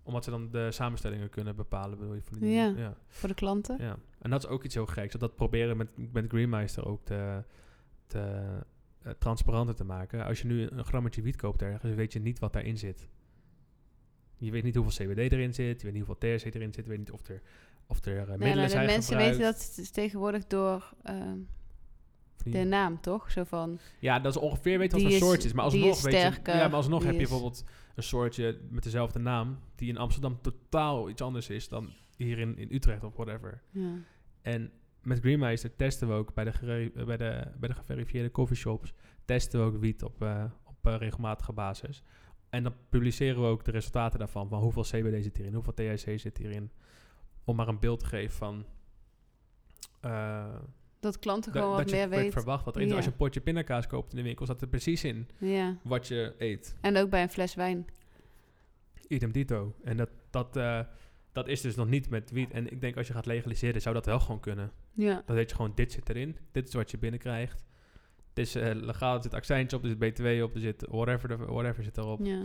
Omdat 0.03 0.23
ze 0.23 0.29
dan 0.29 0.49
de 0.51 0.71
samenstellingen 0.71 1.29
kunnen 1.29 1.55
bepalen, 1.55 1.97
bedoel 1.97 2.13
je? 2.13 2.21
Die, 2.39 2.51
Ja. 2.51 2.73
ja. 2.77 2.97
Voor 3.07 3.29
de 3.29 3.35
klanten. 3.35 3.77
Ja, 3.79 3.97
en 4.19 4.29
dat 4.29 4.43
is 4.43 4.49
ook 4.49 4.63
iets 4.63 4.73
heel 4.73 4.85
geks. 4.85 5.11
Dat, 5.11 5.21
dat 5.21 5.35
proberen 5.35 5.77
met, 5.77 5.89
met 6.11 6.25
Greenmeister 6.27 6.85
ook 6.85 7.05
te, 7.05 7.43
te 8.07 8.19
eh, 9.01 9.11
transparanter 9.19 9.75
te 9.75 9.83
maken. 9.83 10.25
Als 10.25 10.41
je 10.41 10.47
nu 10.47 10.67
een 10.69 10.85
grammetje 10.85 11.21
wiet 11.21 11.35
koopt 11.35 11.61
ergens, 11.61 11.95
weet 11.95 12.13
je 12.13 12.19
niet 12.19 12.39
wat 12.39 12.53
daarin 12.53 12.77
zit. 12.77 13.07
Je 14.37 14.51
weet 14.51 14.63
niet 14.63 14.75
hoeveel 14.75 15.05
CBD 15.05 15.31
erin 15.31 15.53
zit, 15.53 15.79
je 15.79 15.85
weet 15.85 15.95
niet 15.95 16.05
hoeveel 16.05 16.37
THC 16.37 16.55
erin 16.55 16.73
zit, 16.73 16.83
je 16.83 16.89
weet 16.89 16.99
niet 16.99 17.11
of 17.11 17.27
er, 17.27 17.41
of 17.87 18.05
er 18.05 18.17
eh, 18.17 18.27
Nee, 18.27 18.37
middelen 18.37 18.55
maar 18.55 18.63
de 18.65 18.69
zijn 18.71 18.85
mensen 18.85 19.03
gebruikt. 19.15 19.37
weten 19.37 19.53
dat 19.53 19.75
het 19.75 19.93
tegenwoordig 19.93 20.47
door 20.47 20.93
ehm, 21.03 21.37
de 22.43 22.63
naam, 22.63 23.01
toch? 23.01 23.31
Zo 23.31 23.43
van, 23.43 23.79
Ja, 23.99 24.19
dat 24.19 24.35
is 24.35 24.41
ongeveer 24.41 24.79
weet 24.79 24.91
wat 24.91 25.01
voor 25.01 25.11
soortje 25.11 25.47
is. 25.47 25.53
Maar 25.53 25.63
alsnog, 25.63 25.95
is 25.95 26.01
weet 26.01 26.13
je, 26.13 26.51
ja, 26.51 26.67
maar 26.67 26.73
alsnog 26.73 27.03
heb 27.03 27.11
je 27.11 27.17
bijvoorbeeld 27.17 27.63
een 27.95 28.03
soortje 28.03 28.59
met 28.69 28.83
dezelfde 28.83 29.19
naam, 29.19 29.59
die 29.75 29.89
in 29.89 29.97
Amsterdam 29.97 30.41
totaal 30.41 31.09
iets 31.09 31.21
anders 31.21 31.49
is 31.49 31.67
dan 31.67 31.89
hier 32.17 32.39
in, 32.39 32.57
in 32.57 32.67
Utrecht 32.71 33.03
of 33.03 33.15
whatever. 33.15 33.61
ja. 33.71 33.93
En 34.41 34.71
met 35.01 35.19
Greenmeister 35.19 35.75
testen 35.75 36.07
we 36.07 36.13
ook 36.13 36.33
bij 36.33 36.43
de, 36.43 36.91
bij 37.05 37.17
de, 37.17 37.47
bij 37.59 37.69
de 37.69 37.75
geverifieerde 37.75 38.31
coffeeshops, 38.31 38.93
testen 39.25 39.59
we 39.59 39.65
ook 39.65 39.77
wiet 39.77 40.03
op, 40.03 40.21
eh, 40.21 40.45
op 40.63 40.85
eh, 40.85 40.95
regelmatige 40.97 41.53
basis. 41.53 42.03
En 42.49 42.63
dan 42.63 42.73
publiceren 42.89 43.41
we 43.41 43.47
ook 43.47 43.63
de 43.63 43.71
resultaten 43.71 44.19
daarvan, 44.19 44.49
van 44.49 44.61
hoeveel 44.61 44.83
CBD 44.83 45.23
zit 45.23 45.35
hierin, 45.35 45.53
hoeveel 45.53 45.73
THC 45.73 46.19
zit 46.19 46.37
hierin. 46.37 46.71
Om 47.43 47.55
maar 47.55 47.67
een 47.67 47.79
beeld 47.79 47.99
te 47.99 48.05
geven 48.05 48.37
van... 48.37 48.65
eh, 50.01 50.55
Dat 51.01 51.19
klanten 51.19 51.51
gewoon 51.51 51.69
wat 51.69 51.77
dat 51.77 51.91
meer 51.91 52.09
weten. 52.09 52.31
verwacht 52.31 52.65
wat 52.65 52.75
erin 52.75 52.87
zit. 52.87 52.97
Ja. 52.97 53.03
Als 53.03 53.05
je 53.05 53.11
een 53.11 53.25
potje 53.25 53.41
pindakaas 53.41 53.87
koopt 53.87 54.11
in 54.11 54.17
de 54.17 54.23
winkel, 54.23 54.45
staat 54.45 54.61
er 54.61 54.67
precies 54.67 55.03
in 55.03 55.27
Ja. 55.37 55.77
wat 55.83 56.07
je 56.07 56.33
eet. 56.37 56.75
En 56.81 56.97
ook 56.97 57.09
bij 57.09 57.21
een 57.21 57.29
fles 57.29 57.55
wijn. 57.55 57.85
Idem 59.07 59.31
dito. 59.31 59.75
En 59.83 59.97
dat, 59.97 60.09
dat, 60.29 60.55
eh, 60.55 60.79
dat 61.31 61.47
is 61.47 61.61
dus 61.61 61.75
nog 61.75 61.87
niet 61.89 62.09
met 62.09 62.31
wiet. 62.31 62.51
En 62.51 62.71
ik 62.71 62.81
denk 62.81 62.97
als 62.97 63.07
je 63.07 63.13
gaat 63.13 63.25
legaliseren, 63.25 63.81
zou 63.81 63.95
dat 63.95 64.05
wel 64.05 64.19
gewoon 64.19 64.39
kunnen. 64.39 64.71
Ja. 64.91 65.23
Dan 65.25 65.35
weet 65.35 65.49
je 65.49 65.55
gewoon, 65.55 65.71
dit 65.75 65.91
zit 65.91 66.09
erin. 66.09 66.37
Dit 66.51 66.67
is 66.67 66.73
wat 66.73 66.91
je 66.91 66.97
binnenkrijgt. 66.97 67.63
Het 68.29 68.37
is 68.39 68.55
eh, 68.55 68.75
legaal, 68.75 69.15
er 69.15 69.21
zit 69.21 69.33
accijntje 69.33 69.77
op, 69.77 69.83
er 69.83 69.89
zit 69.89 69.99
btw 69.99 70.43
op, 70.43 70.53
er 70.55 70.61
zit 70.61 70.85
whatever, 70.89 71.31
er- 71.31 71.53
whatever 71.53 71.83
zit 71.83 71.97
erop. 71.97 72.19
ja. 72.25 72.41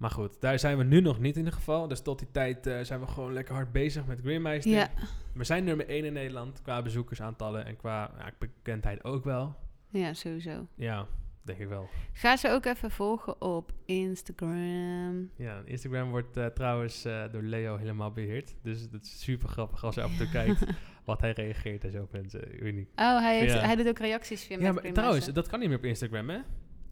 Maar 0.00 0.10
goed, 0.10 0.40
daar 0.40 0.58
zijn 0.58 0.78
we 0.78 0.84
nu 0.84 1.00
nog 1.00 1.18
niet 1.18 1.32
in 1.32 1.38
ieder 1.38 1.52
geval. 1.58 1.88
Dus 1.88 2.00
tot 2.02 2.18
die 2.18 2.28
tijd 2.30 2.66
eh, 2.66 2.80
zijn 2.80 3.00
we 3.00 3.06
gewoon 3.06 3.32
lekker 3.32 3.54
hard 3.54 3.72
bezig 3.72 4.06
met 4.06 4.20
Greenmeister. 4.20 4.72
Ja. 4.72 4.88
We 5.34 5.44
zijn 5.44 5.64
nummer 5.64 5.88
1 5.88 6.04
in 6.04 6.12
Nederland 6.12 6.62
qua 6.62 6.82
bezoekersaantallen 6.82 7.66
en 7.66 7.76
qua 7.76 8.10
ja, 8.18 8.30
bekendheid 8.38 9.04
ook 9.04 9.24
wel. 9.24 9.56
ja, 9.88 10.14
sowieso. 10.14 10.66
Ja, 10.74 11.06
denk 11.42 11.58
ik 11.58 11.68
wel. 11.68 11.88
Ga 12.12 12.36
ze 12.36 12.50
ook 12.50 12.64
even 12.64 12.90
volgen 12.90 13.40
op 13.40 13.72
Instagram. 13.84 15.30
Ja, 15.36 15.62
Instagram 15.64 16.10
wordt 16.10 16.36
eh, 16.36 16.46
trouwens 16.46 17.04
eh, 17.04 17.24
door 17.32 17.42
Leo 17.42 17.76
helemaal 17.76 18.12
beheerd. 18.12 18.54
Dus 18.62 18.80
het 18.92 19.04
is 19.04 19.22
super 19.22 19.48
grappig 19.48 19.84
als 19.84 19.94
je 19.94 20.02
af 20.02 20.10
en 20.12 20.16
toe 20.18 20.30
kijkt 20.30 20.64
wat 21.04 21.20
hij 21.20 21.30
reageert 21.32 21.84
en 21.84 21.90
zo 21.90 22.02
op 22.02 22.12
mensen. 22.12 22.54
Ik 22.54 22.60
weet 22.60 22.74
niet. 22.74 22.88
Oh, 22.96 23.18
hij, 23.18 23.38
heeft, 23.38 23.52
Ja. 23.52 23.60
hij 23.60 23.76
doet 23.76 23.88
ook 23.88 23.98
reacties 23.98 24.44
via 24.44 24.58
Ja, 24.58 24.72
maar 24.72 24.92
trouwens, 24.92 25.26
dat 25.26 25.48
kan 25.48 25.58
niet 25.58 25.68
meer 25.68 25.78
op 25.78 25.84
Instagram, 25.84 26.28
hè? 26.28 26.38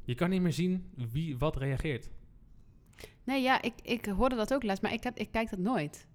Je 0.04 0.14
kan 0.14 0.30
niet 0.30 0.42
meer 0.42 0.52
zien 0.52 0.90
wie 1.12 1.38
wat 1.38 1.56
reageert. 1.56 2.10
Nee, 3.28 3.42
ja, 3.42 3.62
ik, 3.62 3.72
ik 3.82 4.04
hoorde 4.06 4.36
dat 4.36 4.54
ook 4.54 4.62
laatst, 4.62 4.82
maar 4.82 4.92
ik, 4.92 5.02
heb, 5.02 5.16
ik 5.16 5.28
kijk 5.30 5.50
dat 5.50 5.58
nooit. 5.58 6.06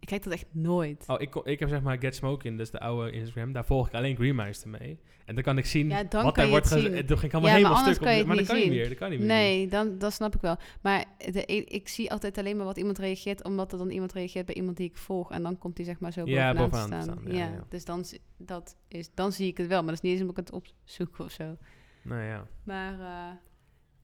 Ik 0.00 0.08
kijk 0.08 0.22
dat 0.24 0.32
echt 0.32 0.46
nooit. 0.50 1.04
Oh, 1.06 1.20
ik, 1.20 1.34
ik 1.34 1.58
heb 1.60 1.68
zeg 1.68 1.82
maar 1.82 1.98
Get 1.98 2.14
Smoking, 2.14 2.58
dus 2.58 2.70
de 2.70 2.80
oude 2.80 3.10
Instagram. 3.10 3.52
Daar 3.52 3.64
volg 3.64 3.86
ik 3.86 3.94
alleen 3.94 4.16
Greenmeister 4.16 4.68
mee. 4.68 4.98
En 5.24 5.34
dan 5.34 5.44
kan 5.44 5.58
ik 5.58 5.66
zien 5.66 5.88
Ja, 5.88 6.02
dan 6.04 6.24
wat 6.24 6.48
wordt 6.48 6.70
het 6.70 6.80
gezegd. 6.82 7.06
toen 7.06 7.18
ging 7.18 7.32
ik 7.32 7.38
allemaal 7.38 7.50
Ja, 7.50 7.56
helemaal 7.56 7.84
stuk 7.94 8.06
kan 8.06 8.20
op. 8.20 8.26
Maar 8.26 8.36
dat 8.36 8.46
kan 8.46 8.56
niet 8.56 8.68
meer. 8.68 8.88
Dat 8.88 8.98
kan 8.98 9.10
niet 9.10 9.18
meer. 9.18 9.28
Nee, 9.28 9.68
dan, 9.68 9.98
dat 9.98 10.12
snap 10.12 10.34
ik 10.34 10.40
wel. 10.40 10.56
Maar 10.82 11.04
de, 11.32 11.44
ik 11.46 11.88
zie 11.88 12.10
altijd 12.10 12.38
alleen 12.38 12.56
maar 12.56 12.66
wat 12.66 12.76
iemand 12.76 12.98
reageert, 12.98 13.44
omdat 13.44 13.72
er 13.72 13.78
dan 13.78 13.90
iemand 13.90 14.12
reageert 14.12 14.46
bij 14.46 14.54
iemand 14.54 14.76
die 14.76 14.88
ik 14.88 14.96
volg. 14.96 15.30
En 15.30 15.42
dan 15.42 15.58
komt 15.58 15.76
die 15.76 15.84
zeg 15.84 16.00
maar 16.00 16.12
zo 16.12 16.22
Ja, 16.24 16.52
bovenaan, 16.54 16.54
te 16.54 16.70
bovenaan 16.70 17.00
te 17.00 17.04
staan. 17.04 17.18
staan, 17.22 17.32
ja, 17.36 17.44
Ja, 17.44 17.52
ja. 17.52 17.64
Dus 17.68 17.84
dan, 17.84 18.04
dat 18.36 18.76
is, 18.88 19.10
dan 19.14 19.32
zie 19.32 19.46
ik 19.46 19.56
het 19.56 19.66
wel. 19.66 19.78
Maar 19.78 19.86
dat 19.94 19.96
is 19.96 20.00
niet 20.00 20.12
eens 20.12 20.20
omdat 20.20 20.38
ik 20.38 20.46
het 20.46 20.54
opzoek 20.54 21.18
of 21.18 21.30
zo. 21.30 21.56
Nou 22.02 22.22
ja. 22.22 22.46
Maar 22.64 23.00
eh, 23.00 23.36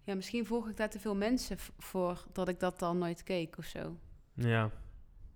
ja, 0.05 0.15
misschien 0.15 0.47
volg 0.47 0.69
ik 0.69 0.77
daar 0.77 0.91
te 0.91 0.99
veel 0.99 1.15
mensen 1.17 1.57
voor 1.79 2.25
dat 2.33 2.49
ik 2.49 2.61
dat 2.61 2.79
dan 2.79 2.99
nooit 2.99 3.23
keek 3.23 3.59
of 3.59 3.65
zo. 3.65 3.97
Ja. 4.35 4.71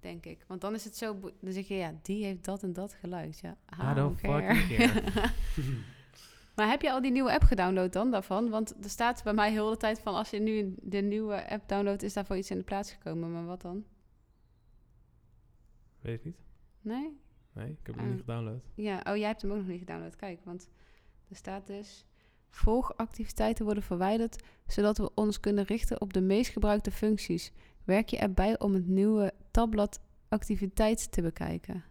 Denk 0.00 0.24
ik. 0.26 0.44
Want 0.46 0.60
dan 0.60 0.74
is 0.74 0.84
het 0.84 0.96
zo... 0.96 1.20
Dan 1.40 1.52
zeg 1.52 1.68
je, 1.68 1.74
ja, 1.74 1.94
die 2.02 2.24
heeft 2.24 2.44
dat 2.44 2.62
en 2.62 2.72
dat 2.72 2.92
geluid. 2.92 3.38
Ja, 3.38 3.56
I 3.72 3.90
I 3.90 3.94
don't 3.94 3.96
don't 3.96 4.20
care. 4.20 4.54
fucking 4.54 4.78
care. 4.78 5.30
maar 6.56 6.68
heb 6.68 6.82
je 6.82 6.90
al 6.92 7.02
die 7.02 7.10
nieuwe 7.12 7.32
app 7.32 7.42
gedownload 7.42 7.92
dan 7.92 8.10
daarvan? 8.10 8.48
Want 8.50 8.84
er 8.84 8.90
staat 8.90 9.22
bij 9.24 9.34
mij 9.34 9.50
heel 9.50 9.70
de 9.70 9.76
tijd 9.76 10.00
van... 10.00 10.14
als 10.14 10.30
je 10.30 10.38
nu 10.40 10.74
de 10.82 10.98
nieuwe 11.00 11.50
app 11.50 11.68
downloadt, 11.68 12.02
is 12.02 12.12
daarvoor 12.12 12.36
iets 12.36 12.50
in 12.50 12.58
de 12.58 12.64
plaats 12.64 12.92
gekomen. 12.92 13.32
Maar 13.32 13.44
wat 13.46 13.60
dan? 13.62 13.84
Weet 16.00 16.18
ik 16.18 16.24
niet. 16.24 16.38
Nee? 16.80 17.20
Nee, 17.52 17.70
ik 17.70 17.86
heb 17.86 17.94
hem 17.94 18.04
Ah. 18.04 18.10
niet 18.10 18.20
gedownload. 18.20 18.62
Ja, 18.74 19.00
oh, 19.04 19.16
jij 19.16 19.26
hebt 19.26 19.42
hem 19.42 19.50
ook 19.50 19.56
nog 19.56 19.66
niet 19.66 19.78
gedownload. 19.78 20.16
Kijk, 20.16 20.40
want 20.44 20.68
er 21.28 21.36
staat 21.36 21.66
dus... 21.66 22.06
Volgactiviteiten 22.50 23.64
worden 23.64 23.82
verwijderd... 23.82 24.42
zodat 24.66 24.98
we 24.98 25.14
ons 25.14 25.40
kunnen 25.40 25.64
richten 25.64 26.00
op 26.00 26.12
de 26.12 26.20
meest 26.20 26.50
gebruikte 26.50 26.90
functies. 26.90 27.52
Werk 27.84 28.08
je 28.08 28.16
erbij 28.18 28.58
om 28.58 28.74
het 28.74 28.86
nieuwe 28.86 29.32
tabblad 29.50 30.00
activiteit 30.28 31.12
te 31.12 31.22
bekijken. 31.22 31.84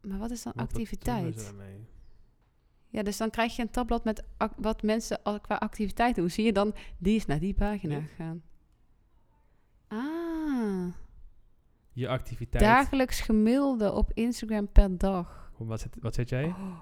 Maar 0.00 0.18
wat 0.18 0.30
is 0.30 0.42
dan 0.42 0.52
Wat 0.56 0.64
activiteit? 0.64 1.54
Ja, 2.88 3.02
dus 3.02 3.16
dan 3.16 3.30
krijg 3.30 3.56
je 3.56 3.62
een 3.62 3.70
tabblad 3.70 4.04
met 4.04 4.24
wat 4.56 4.82
mensen 4.82 5.22
al 5.22 5.40
qua 5.40 5.54
activiteit 5.56 6.14
doen. 6.14 6.30
Zie 6.30 6.44
je 6.44 6.52
dan, 6.52 6.74
die 6.98 7.16
is 7.16 7.26
naar 7.26 7.38
die 7.38 7.54
pagina 7.54 7.94
Ja. 7.94 8.00
gegaan. 8.02 8.42
Ah, 9.88 10.92
Je 11.92 12.08
activiteit. 12.08 12.62
dagelijks 12.64 13.20
gemiddelde 13.20 13.92
op 13.92 14.10
Instagram 14.12 14.68
per 14.72 14.98
dag. 14.98 15.50
Hoe- 15.54 15.66
Wat 15.66 15.80
zet, 15.80 15.96
wat 16.00 16.14
zet 16.14 16.28
jij? 16.28 16.44
Oh, 16.44 16.76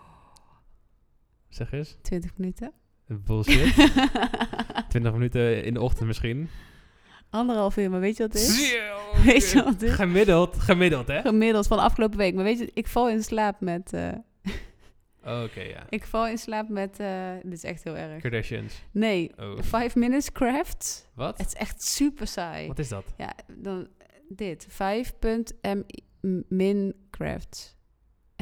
Zeg 1.52 1.72
eens. 1.72 1.96
20 2.02 2.30
minuten. 2.36 2.72
Bullshit. 3.06 3.74
20 4.88 5.12
minuten 5.12 5.64
in 5.64 5.74
de 5.74 5.80
ochtend 5.80 6.06
misschien. 6.06 6.48
Anderhalf 7.30 7.76
uur, 7.76 7.90
maar 7.90 8.00
weet 8.00 8.16
je 8.16 8.22
wat 8.22 8.32
het 8.32 8.42
is? 8.42 8.70
Weet 9.24 9.50
je 9.50 9.62
wat 9.62 9.72
het 9.72 9.82
is? 9.82 9.92
Gemiddeld, 9.92 10.59
gemiddeld 10.59 11.07
hè? 11.09 11.20
Gemiddeld 11.20 11.66
van 11.66 11.76
de 11.76 11.82
afgelopen 11.82 12.18
week. 12.18 12.34
Maar 12.34 12.44
weet 12.44 12.59
je, 12.59 12.70
ik 12.74 12.86
val 12.86 13.09
in 13.09 13.22
slaap 13.22 13.61
met... 13.61 13.92
eh, 13.92 14.09
Oké, 15.24 15.61
ja. 15.61 15.86
ik 15.88 16.05
val 16.05 16.26
in 16.26 16.38
slaap 16.38 16.68
met... 16.68 16.98
eh, 17.00 17.30
dit 17.42 17.53
is 17.53 17.64
echt 17.64 17.84
heel 17.84 17.96
erg. 17.96 18.22
Kardashians. 18.22 18.82
Nee, 18.90 19.30
Oh. 19.38 19.59
5 19.62 19.94
minutes 19.94 20.32
craft. 20.32 21.11
Wat? 21.14 21.38
Het 21.38 21.46
is 21.46 21.55
echt 21.55 21.82
super 21.82 22.26
saai. 22.26 22.66
Wat 22.66 22.78
is 22.78 22.88
dat? 22.88 23.05
Ja, 23.16 23.32
dan 23.57 23.88
dit. 24.28 24.66
5.mi 24.70 25.82
M- 26.20 26.42
Minecraft. 26.48 27.76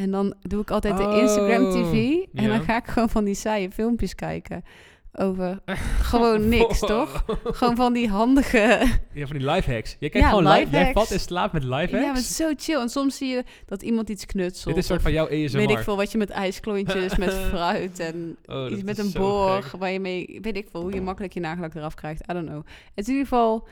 En 0.01 0.11
dan 0.11 0.35
doe 0.41 0.61
ik 0.61 0.71
altijd 0.71 0.97
de 0.97 1.07
Oh, 1.07 1.17
Instagram 1.17 1.71
TV. 1.71 1.93
En 2.35 2.43
ja. 2.43 2.49
dan 2.49 2.61
ga 2.61 2.77
ik 2.77 2.87
gewoon 2.87 3.09
van 3.09 3.25
die 3.25 3.35
saaie 3.35 3.71
filmpjes 3.71 4.15
kijken. 4.15 4.65
Over 5.13 5.59
gewoon 6.11 6.49
niks, 6.49 6.79
toch? 6.79 7.25
Gewoon 7.45 7.77
van 7.77 7.93
die 7.93 8.09
handige... 8.09 8.59
Ja, 9.13 9.27
van 9.27 9.37
die 9.39 9.51
life 9.51 9.73
hacks. 9.73 9.97
Je 9.99 10.09
kijkt 10.09 10.27
Ja, 10.27 10.29
gewoon 10.29 10.53
live, 10.53 10.71
jij 10.71 10.93
valt 10.93 11.11
in 11.11 11.21
slaap 11.21 11.53
met 11.53 11.65
life 11.65 11.97
Ja, 11.97 12.01
maar 12.01 12.15
het 12.15 12.19
is 12.19 12.37
zo 12.37 12.53
chill. 12.57 12.81
En 12.81 12.89
soms 12.89 13.17
zie 13.17 13.29
je 13.29 13.45
dat 13.67 13.83
iemand 13.83 14.09
iets 14.09 14.27
knutselt. 14.27 14.75
Dit 14.75 14.77
is 14.77 14.91
een 14.91 14.95
soort 14.95 15.03
van 15.03 15.13
jouw 15.13 15.25
ASMR. 15.25 15.59
Weet 15.59 15.71
ik 15.71 15.79
veel, 15.79 15.97
wat 15.97 16.13
je 16.13 16.19
met 16.19 16.31
ijsklontjes, 16.31 17.17
met 17.17 17.35
fruit 17.51 17.99
en 17.99 18.37
Oh, 18.47 18.71
iets 18.71 18.83
met 18.83 18.99
is 18.99 19.15
een 19.15 19.63
gek. 19.63 19.71
Waar 19.79 19.91
je 19.91 20.01
mee, 20.01 20.39
weet 20.43 20.57
ik 20.57 20.69
veel, 20.71 20.81
hoe 20.81 20.93
je 20.93 21.01
makkelijk 21.01 21.33
je 21.33 21.41
nagellak 21.41 21.75
eraf 21.75 21.95
krijgt. 21.95 22.23
I 22.31 22.33
don't 22.33 22.47
know. 22.49 22.67
In 22.95 23.05
ieder 23.07 23.23
geval, 23.23 23.69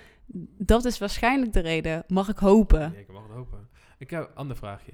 dat 0.59 0.85
is 0.85 0.99
waarschijnlijk 0.99 1.53
de 1.53 1.61
reden. 1.61 2.05
Mag 2.07 2.29
ik 2.29 2.39
hopen. 2.39 2.81
Ja, 2.81 2.99
ik 2.99 3.12
mag 3.12 3.22
het 3.22 3.37
hopen. 3.37 3.68
Ik 3.99 4.11
heb 4.11 4.20
een 4.20 4.35
ander 4.35 4.57
vraagje. 4.57 4.93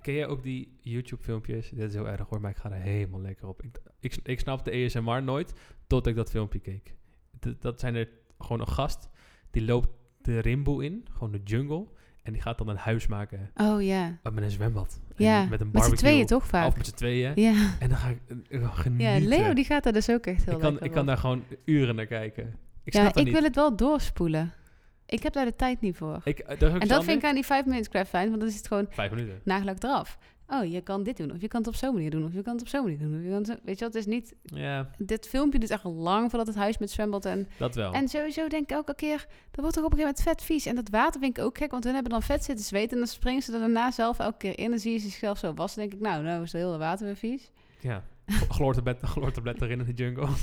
Ken 0.00 0.14
jij 0.14 0.26
ook 0.26 0.42
die 0.42 0.76
YouTube-filmpjes? 0.80 1.70
Dit 1.70 1.88
is 1.88 1.94
heel 1.94 2.08
erg 2.08 2.28
hoor, 2.28 2.40
maar 2.40 2.50
ik 2.50 2.56
ga 2.56 2.70
er 2.70 2.80
helemaal 2.80 3.20
lekker 3.20 3.48
op. 3.48 3.62
Ik, 3.62 3.78
ik, 4.24 4.44
de 4.64 4.84
ASMR 4.84 5.22
nooit, 5.22 5.52
tot 5.86 6.06
ik 6.06 6.14
dat 6.16 6.30
filmpje 6.30 6.58
keek. 6.58 6.94
D- 7.40 7.54
dat 7.62 7.80
zijn 7.80 7.94
er 7.94 8.08
gewoon 8.38 8.60
een 8.60 8.68
gast, 8.68 9.08
die 9.50 9.64
loopt 9.64 9.88
de 10.22 10.38
rimboe 10.38 10.84
in, 10.84 11.06
gewoon 11.12 11.32
de 11.32 11.40
jungle. 11.44 11.86
En 12.22 12.32
die 12.32 12.42
gaat 12.42 12.58
dan 12.58 12.68
een 12.68 12.76
huis 12.76 13.06
maken 13.06 13.50
Oh 13.56 13.82
ja. 13.82 14.18
uh, 14.26 14.32
met 14.32 14.44
een 14.44 14.50
zwembad. 14.50 15.00
Ja, 15.16 15.44
met 15.44 15.60
een 15.60 15.66
met 15.66 15.72
barbecue. 15.72 15.98
z'n 15.98 16.04
tweeën 16.04 16.26
toch 16.26 16.46
vaak? 16.46 16.66
Of 16.66 16.76
met 16.76 16.86
z'n 16.86 16.94
tweeën. 16.94 17.32
Ja. 17.34 17.76
En 17.78 17.88
dan 17.88 17.98
ga 17.98 18.08
ik 18.08 18.18
uh, 18.48 18.74
genieten. 18.74 19.20
ja, 19.22 19.26
Leo 19.28 19.52
die 19.52 19.64
gaat 19.64 19.84
daar 19.84 19.92
dus 19.92 20.10
ook 20.10 20.26
echt 20.26 20.44
heel 20.44 20.54
ik 20.54 20.60
kan, 20.60 20.80
ik 20.80 20.90
kan 20.90 21.06
daar 21.06 21.16
gewoon 21.18 21.42
uren 21.64 21.94
naar 21.94 22.06
kijken. 22.06 22.54
Ik 22.84 22.92
Ja, 22.92 23.14
ik 23.14 23.32
wil 23.32 23.42
het 23.42 23.54
wel 23.54 23.76
doorspoelen. 23.76 24.52
Ik 25.06 25.22
heb 25.22 25.32
daar 25.32 25.44
de 25.44 25.56
tijd 25.56 25.80
niet 25.80 25.96
voor. 25.96 26.20
Ik, 26.24 26.38
uh, 26.40 26.46
dat 26.48 26.62
is 26.62 26.74
ook 26.74 26.80
En 26.80 26.88
dat 26.88 27.04
vind 27.04 27.22
ik 27.22 27.28
aan 27.28 27.34
die 27.34 27.44
5 27.46 27.64
minutes 27.64 27.88
craft 27.88 28.08
fijn, 28.08 28.28
want 28.28 28.40
dan 28.40 28.48
is 28.48 28.56
het 28.56 28.66
gewoon 28.66 28.86
Vijf 28.90 29.10
minuten. 29.10 29.40
eraf. 29.78 30.18
Oh, 30.48 30.64
je 30.64 30.80
kan 30.80 31.02
dit 31.02 31.16
doen, 31.16 31.32
of 31.32 31.40
je 31.40 31.48
kan 31.48 31.60
het 31.60 31.68
op 31.68 31.74
zo'n 31.74 31.92
manier 31.94 32.10
doen, 32.10 32.24
of 32.24 32.32
je 32.32 32.42
kan 32.42 32.52
het 32.52 32.62
op 32.62 32.68
zo'n 32.68 32.82
manier 32.82 32.98
doen. 32.98 33.14
Of 33.16 33.22
je 33.22 33.28
kan 33.28 33.36
het 33.38 33.46
zo- 33.46 33.56
weet 33.64 33.78
je 33.78 33.84
wel, 33.84 33.88
het 33.88 33.94
is 33.94 34.06
niet... 34.06 34.34
Dit 34.98 35.28
filmpje 35.28 35.58
duurt 35.58 35.70
echt 35.70 35.84
lang 35.84 36.30
voordat 36.30 36.46
het 36.46 36.56
huis 36.56 36.78
met 36.78 36.90
zwembad 36.90 37.24
en... 37.24 37.48
dat 37.58 37.74
wel. 37.74 37.92
En 37.92 38.08
sowieso 38.08 38.48
denk 38.48 38.62
ik 38.62 38.70
elke 38.70 38.94
keer, 38.94 39.26
dat 39.50 39.60
wordt 39.60 39.74
toch 39.76 39.84
op 39.84 39.92
een 39.92 39.98
gegeven 39.98 40.22
moment 40.22 40.22
vet 40.22 40.42
vies. 40.42 40.66
En 40.66 40.74
dat 40.74 40.88
water 40.88 41.20
vind 41.20 41.38
ik 41.38 41.44
ook 41.44 41.58
gek, 41.58 41.70
want 41.70 41.84
hun 41.84 41.92
hebben 41.94 42.12
dan 42.12 42.22
vet 42.22 42.44
zitten 42.44 42.64
zweten. 42.64 42.90
En 42.90 42.98
dan 42.98 43.06
springen 43.06 43.42
ze 43.42 43.52
er 43.52 43.58
daarna 43.58 43.90
zelf 43.90 44.18
elke 44.18 44.36
keer 44.38 44.58
in. 44.58 44.64
En 44.64 44.70
dan 44.70 44.78
zie 44.78 44.92
je 44.92 44.98
zichzelf 44.98 45.38
zo 45.38 45.54
wassen. 45.54 45.80
Denk 45.80 45.92
ik, 45.92 46.00
nou, 46.00 46.22
nou 46.22 46.42
is 46.42 46.52
het 46.52 46.60
hele 46.62 46.78
water 46.78 47.06
weer 47.06 47.16
vies. 47.16 47.50
Ja, 47.80 48.04
chloortablet, 48.48 48.98
chloortablet 49.12 49.62
erin 49.62 49.78
in 49.80 49.86
de 49.86 49.92
jungle. 50.02 50.28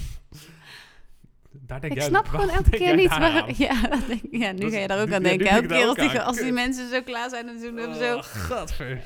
Daar 1.62 1.82
denk 1.82 1.94
ik 1.94 2.00
jij- 2.00 2.08
snap 2.08 2.28
gewoon 2.28 2.50
elke 2.60 2.70
keer 2.70 2.96
niet 2.96 3.10
waar... 3.10 3.42
aan? 3.42 3.54
Ja, 3.58 3.82
denk, 4.08 4.22
ja, 4.32 4.52
nu 4.52 4.70
ga 4.72 4.78
je 4.78 4.88
daar 4.88 5.02
ook 5.02 5.08
nu- 5.08 5.14
aan 5.14 5.24
denken. 5.24 5.46
denk 5.46 5.52
Elke 5.62 5.68
keer 5.68 5.86
als, 5.88 5.96
die, 5.96 6.20
aan. 6.20 6.26
als 6.26 6.36
die 6.36 6.46
Kut. 6.46 6.54
mensen 6.54 6.90
zo 6.90 7.02
klaar 7.02 7.30
zijn, 7.30 7.46
dan 7.46 7.60
doen 7.60 7.94
ze 7.94 8.00
zo... 8.00 8.16
Oh, 8.16 8.24
gadver. 8.48 9.06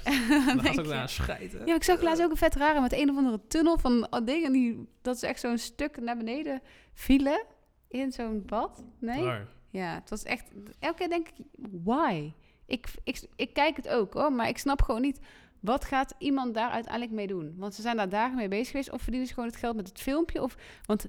dan 0.63 0.73
ze 0.73 0.79
ook 0.81 0.87
naar 0.87 1.09
schijten. 1.09 1.61
Ja, 1.65 1.75
ik 1.75 1.83
zag 1.83 2.01
laatst 2.01 2.23
ook 2.23 2.31
een 2.31 2.37
vet 2.37 2.55
rare 2.55 2.81
met 2.81 2.93
een 2.93 3.09
of 3.09 3.17
andere 3.17 3.39
tunnel 3.47 3.77
van 3.77 4.07
oh, 4.09 4.25
dingen. 4.25 4.51
Die, 4.51 4.87
dat 5.01 5.15
is 5.15 5.21
echt 5.21 5.39
zo'n 5.39 5.57
stuk 5.57 6.01
naar 6.01 6.17
beneden 6.17 6.61
vielen 6.93 7.45
in 7.87 8.11
zo'n 8.11 8.43
bad. 8.45 8.83
Nee? 8.99 9.31
Ja, 9.69 9.93
het 9.93 10.09
was 10.09 10.23
echt... 10.23 10.51
Elke 10.79 10.97
keer 10.97 11.09
denk 11.09 11.27
ik, 11.27 11.45
why? 11.83 12.31
Ik, 12.65 12.87
ik, 13.03 13.21
ik 13.35 13.53
kijk 13.53 13.75
het 13.75 13.87
ook 13.87 14.13
hoor, 14.13 14.31
maar 14.33 14.47
ik 14.47 14.57
snap 14.57 14.81
gewoon 14.81 15.01
niet... 15.01 15.19
Wat 15.59 15.85
gaat 15.85 16.13
iemand 16.17 16.53
daar 16.53 16.69
uiteindelijk 16.69 17.13
mee 17.13 17.27
doen? 17.27 17.53
Want 17.57 17.75
ze 17.75 17.81
zijn 17.81 17.97
daar 17.97 18.09
dagen 18.09 18.35
mee 18.35 18.47
bezig 18.47 18.67
geweest. 18.67 18.91
Of 18.91 19.01
verdienen 19.01 19.27
ze 19.27 19.33
gewoon 19.33 19.49
het 19.49 19.57
geld 19.59 19.75
met 19.75 19.87
het 19.87 20.01
filmpje? 20.01 20.41
Of, 20.41 20.55
want 20.85 21.07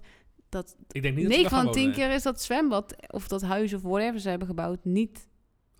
dat, 0.48 0.76
Ik 0.90 1.02
denk 1.02 1.14
niet 1.16 1.24
dat 1.24 1.32
ze 1.34 1.38
9 1.38 1.42
daar 1.42 1.50
gaan 1.50 1.64
van 1.64 1.72
10 1.72 1.82
wonen. 1.82 1.98
keer 1.98 2.10
is 2.14 2.22
dat 2.22 2.42
zwembad... 2.42 3.12
of 3.12 3.28
dat 3.28 3.42
huis 3.42 3.72
of 3.74 3.82
whatever 3.82 4.20
ze 4.20 4.28
hebben 4.28 4.48
gebouwd... 4.48 4.84
niet... 4.84 5.28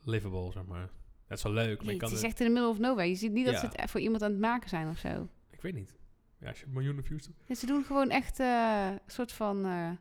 Livable, 0.04 0.52
zeg 0.52 0.64
maar. 0.64 0.90
Dat 1.26 1.38
is 1.38 1.42
wel 1.44 1.52
leuk, 1.52 1.76
maar 1.76 1.84
Nee, 1.84 1.94
je 1.94 2.00
kan 2.00 2.08
het 2.08 2.18
is 2.18 2.24
echt 2.24 2.40
in 2.40 2.46
the 2.46 2.52
middle 2.52 2.70
of 2.70 2.78
nowhere. 2.78 3.08
Je 3.08 3.14
ziet 3.14 3.32
niet 3.32 3.44
dat 3.44 3.54
Ja. 3.54 3.60
ze 3.60 3.66
het 3.72 3.90
voor 3.90 4.00
iemand 4.00 4.22
aan 4.22 4.30
het 4.30 4.40
maken 4.40 4.68
zijn 4.68 4.88
of 4.88 4.98
zo. 4.98 5.28
Ik 5.50 5.60
weet 5.62 5.74
niet. 5.74 5.96
Ja, 6.40 6.48
als 6.48 6.60
je 6.60 6.66
miljoenen 6.68 7.04
views 7.04 7.26
doet. 7.26 7.34
Ja, 7.46 7.54
ze 7.54 7.66
doen 7.66 7.84
gewoon 7.84 8.10
echt 8.10 8.40
eh, 8.40 8.86
een 8.90 8.98
soort 9.06 9.32
van... 9.32 9.56
eh, 9.56 9.62
Ja. 9.62 9.98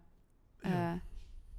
eh, 0.62 0.92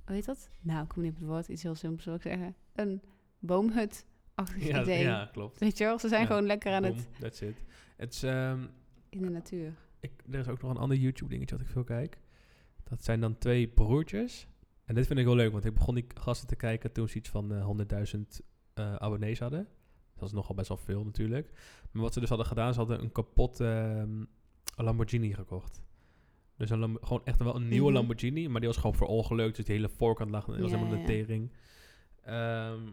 hoe 0.06 0.14
heet 0.14 0.24
dat? 0.24 0.48
Nou, 0.60 0.82
ik 0.82 0.88
kom 0.88 1.02
niet 1.02 1.12
op 1.12 1.18
het 1.18 1.26
woord. 1.28 1.48
Iets 1.48 1.62
heel 1.62 1.74
simpels 1.74 2.04
wil 2.04 2.14
ik 2.14 2.22
zeggen. 2.22 2.54
Een 2.74 3.02
boomhut-achtig 3.38 4.66
Ja, 4.66 4.82
idee. 4.82 5.02
ja, 5.02 5.28
klopt. 5.32 5.58
Weet 5.58 5.78
je 5.78 5.84
wel? 5.84 5.98
Ze 5.98 6.08
zijn 6.08 6.20
Ja. 6.20 6.26
gewoon 6.26 6.46
lekker 6.46 6.72
aan 6.72 6.82
Boom, 6.82 6.96
het... 6.96 7.08
That's 7.20 7.40
it. 7.40 7.56
Het 7.96 8.14
is, 8.14 8.22
ehm, 8.22 8.60
in 9.08 9.22
de 9.22 9.30
natuur. 9.30 9.72
ik, 10.00 10.12
er 10.30 10.38
is 10.38 10.48
ook 10.48 10.62
nog 10.62 10.70
een 10.70 10.76
ander 10.76 10.96
YouTube 10.96 11.30
dingetje 11.30 11.56
wat 11.56 11.64
ik 11.64 11.70
veel 11.72 11.84
kijk. 11.84 12.18
Dat 12.88 13.04
zijn 13.04 13.20
dan 13.20 13.38
twee 13.38 13.68
broertjes. 13.68 14.46
En 14.84 14.94
dit 14.94 15.06
vind 15.06 15.18
ik 15.18 15.24
wel 15.24 15.34
leuk, 15.34 15.52
want 15.52 15.64
ik 15.64 15.74
begon 15.74 15.94
die 15.94 16.04
gasten 16.14 16.48
te 16.48 16.56
kijken 16.56 16.92
toen 16.92 17.08
ze 17.08 17.16
iets 17.16 17.28
van 17.28 17.52
eh, 17.54 17.66
100.000 18.14 18.20
eh, 18.74 18.94
abonnees 18.94 19.38
hadden. 19.38 19.68
Dat 20.16 20.28
is 20.28 20.34
nogal 20.34 20.54
best 20.54 20.68
wel 20.68 20.76
veel 20.76 21.04
natuurlijk. 21.04 21.50
Maar 21.92 22.02
wat 22.02 22.12
ze 22.12 22.20
dus 22.20 22.28
hadden 22.28 22.46
gedaan, 22.46 22.72
ze 22.72 22.78
hadden 22.78 23.00
een 23.00 23.12
kapot 23.12 23.60
ehm, 23.60 24.24
Lamborghini 24.76 25.34
gekocht. 25.34 25.82
Dus 26.56 26.70
een 26.70 26.78
Lam- 26.78 26.98
gewoon 27.00 27.24
echt 27.24 27.38
wel 27.38 27.56
een 27.56 27.68
nieuwe 27.68 27.86
Mhm. 27.86 27.94
Lamborghini, 27.94 28.48
maar 28.48 28.60
die 28.60 28.68
was 28.68 28.78
gewoon 28.78 28.94
verongelukt. 28.96 29.56
Dus 29.56 29.64
die 29.64 29.74
hele 29.74 29.88
voorkant 29.88 30.30
lag, 30.30 30.44
dat 30.44 30.58
was 30.58 30.70
Ja, 30.70 30.76
helemaal 30.76 30.94
een 30.94 31.00
ja. 31.00 31.06
tering. 31.06 31.52
Ehm, 32.22 32.88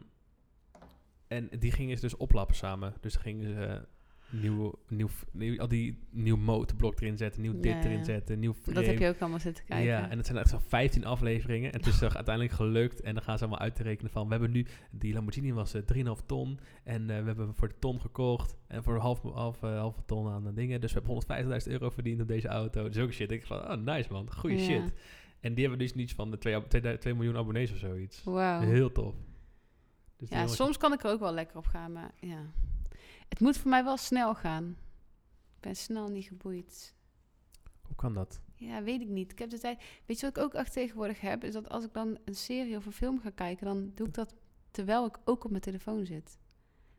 en 1.28 1.50
die 1.60 1.72
gingen 1.72 1.96
ze 1.96 2.02
dus 2.02 2.18
oplappen 2.18 2.56
samen. 2.56 2.94
Dus 3.02 3.16
gingen 3.16 3.54
ze 3.54 3.88
nieuw, 4.30 4.74
nieuw, 4.88 5.10
nieuw, 5.32 5.60
al 5.60 5.68
die 5.68 5.98
nieuw 6.10 6.38
motorblok 6.38 7.02
erin 7.02 7.18
zetten, 7.18 7.42
nieuw 7.42 7.60
dit 7.60 7.74
Ja, 7.74 7.84
erin 7.84 8.06
zetten, 8.06 8.40
nieuw 8.40 8.56
Dat 8.64 8.86
heb 8.86 9.00
je 9.00 9.08
ook 9.08 9.20
allemaal 9.20 9.40
zitten 9.40 9.66
kijken. 9.66 9.86
Ja, 9.86 10.10
en 10.10 10.18
het 10.18 10.26
zijn 10.26 10.38
echt 10.38 10.50
zo'n 10.50 10.62
15 10.62 11.06
afleveringen. 11.06 11.72
En 11.72 11.80
het 11.80 11.88
is 11.88 12.00
toch 12.00 12.16
uiteindelijk 12.16 12.56
gelukt. 12.56 13.02
En 13.02 13.14
dan 13.14 13.24
gaan 13.24 13.38
ze 13.38 13.44
allemaal 13.44 13.64
uit 13.64 13.76
te 13.76 13.84
rekenen 13.84 14.12
van... 14.12 14.26
We 14.26 14.32
hebben 14.32 14.52
nu... 14.52 14.66
Die 14.92 15.14
Lamborghini 15.14 15.54
was 15.54 15.74
eh, 15.74 15.82
3,5 15.96 16.26
ton. 16.26 16.60
En 16.84 17.02
eh, 17.02 17.08
we 17.08 17.26
hebben 17.26 17.46
hem 17.46 17.56
voor 17.56 17.68
de 17.68 17.80
ton 17.80 18.02
gekocht. 18.02 18.56
En 18.68 18.84
voor 18.84 18.94
een 18.94 19.02
half, 19.02 19.22
half, 19.22 19.64
eh, 19.64 19.80
halve 19.80 20.02
ton 20.06 20.28
aan 20.32 20.44
de 20.44 20.54
dingen. 20.54 20.82
Dus 20.82 20.94
we 20.94 21.00
hebben 21.00 21.62
150.000 21.66 21.72
euro 21.72 21.90
verdiend 21.90 22.22
op 22.22 22.28
deze 22.28 22.48
auto. 22.48 22.90
Dus 22.90 22.98
ook 22.98 23.12
shit. 23.12 23.32
Ik 23.32 23.46
van, 23.46 23.72
oh 23.72 23.78
nice 23.78 24.12
man. 24.12 24.32
Goeie 24.34 24.58
Ja. 24.58 24.64
shit. 24.64 24.94
En 25.40 25.54
die 25.54 25.62
hebben 25.66 25.80
dus 25.86 25.94
niets 25.94 26.14
van 26.14 26.32
de 26.32 26.38
2 27.00 27.14
miljoen 27.14 27.38
abonnees 27.38 27.72
of 27.72 27.78
zoiets. 27.78 28.24
Heel 28.60 28.92
tof. 28.92 29.16
Dus 30.18 30.30
Ja, 30.30 30.48
soms 30.48 30.78
kan 30.78 30.94
ik 30.94 31.04
er 31.04 31.12
ook 31.12 31.20
wel 31.20 31.34
lekker 31.34 31.58
op 31.58 31.66
gaan, 31.66 31.92
maar 31.92 32.12
ja. 32.20 32.52
Het 33.30 33.40
moet 33.40 33.58
voor 33.58 33.70
mij 33.70 33.84
wel 33.84 33.98
snel 33.98 34.36
gaan. 34.36 34.78
Ik 35.56 35.62
ben 35.62 35.76
snel 35.76 36.08
niet 36.08 36.26
geboeid. 36.26 36.96
Hoe 37.82 37.96
kan 37.96 38.14
dat? 38.14 38.40
Ja, 38.56 38.84
weet 38.84 39.02
ik 39.02 39.08
niet. 39.08 39.32
Ik 39.32 39.40
heb 39.40 39.50
de 39.50 39.60
tijd. 39.60 39.84
Weet 40.06 40.20
je 40.20 40.26
wat 40.26 40.38
ik 40.38 40.44
ook 40.44 40.54
echt 40.54 40.74
tegenwoordig 40.74 41.22
heb? 41.22 41.44
Is 41.44 41.54
dat 41.54 41.70
als 41.70 41.84
ik 41.84 41.94
dan 41.94 42.18
een 42.26 42.36
serie 42.36 42.78
of 42.78 42.86
een 42.86 42.92
film 42.92 43.20
ga 43.20 43.30
kijken, 43.30 43.66
dan 43.66 43.92
doe 43.96 44.08
ik 44.08 44.14
dat 44.14 44.36
terwijl 44.72 45.06
ik 45.06 45.18
ook 45.24 45.44
op 45.44 45.50
mijn 45.50 45.62
telefoon 45.62 46.06
zit. 46.06 46.38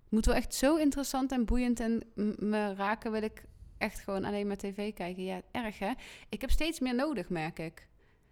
Het 0.02 0.10
moet 0.10 0.26
wel 0.26 0.34
echt 0.34 0.54
zo 0.54 0.76
interessant 0.76 1.32
en 1.32 1.44
boeiend 1.44 1.80
en 1.80 2.02
me 2.38 2.74
raken, 2.74 3.12
wil 3.12 3.22
ik 3.22 3.44
echt 3.78 3.98
gewoon 3.98 4.24
alleen 4.24 4.46
maar 4.46 4.56
tv 4.56 4.94
kijken. 4.94 5.24
Ja, 5.24 5.40
erg 5.50 5.78
hè? 5.78 5.92
Ik 6.28 6.40
heb 6.40 6.50
steeds 6.50 6.80
meer 6.80 6.94
nodig, 6.94 7.28
merk 7.28 7.58
ik. 7.58 7.88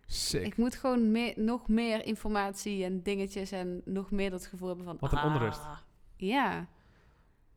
Sick. 0.06 0.46
Ik 0.46 0.56
moet 0.56 0.74
gewoon 0.74 1.10
meer, 1.10 1.32
nog 1.36 1.68
meer 1.68 2.04
informatie 2.04 2.84
en 2.84 3.02
dingetjes 3.02 3.50
en 3.50 3.82
nog 3.84 4.10
meer 4.10 4.30
dat 4.30 4.46
gevoel 4.46 4.68
hebben 4.68 4.84
van... 4.84 4.96
Wat 5.00 5.12
een 5.12 5.18
ah, 5.18 5.34
onrust. 5.34 5.60
Ja. 6.16 6.68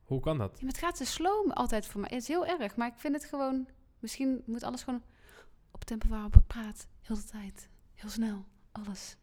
Hoe 0.08 0.20
kan 0.20 0.38
dat? 0.38 0.52
Ja, 0.52 0.58
maar 0.62 0.72
het 0.72 0.82
gaat 0.84 0.96
te 0.96 1.06
slow 1.06 1.52
altijd 1.52 1.86
voor 1.86 2.02
mij. 2.02 2.10
Het 2.14 2.22
is 2.22 2.28
heel 2.28 2.46
erg, 2.46 2.76
maar 2.76 2.88
ik 2.88 2.98
vind 2.98 3.14
het 3.16 3.26
gewoon... 3.26 3.68
Misschien 4.00 4.42
moet 4.46 4.64
alles 4.64 4.84
gewoon 4.84 5.04
op 5.72 5.80
het 5.80 5.88
tempo 5.88 6.08
waarop 6.08 6.36
ik 6.36 6.48
praat. 6.48 6.88
Heel 7.02 7.16
de 7.16 7.24
tijd. 7.24 7.70
Heel 7.94 8.10
snel. 8.10 8.46
Alles. 8.72 9.18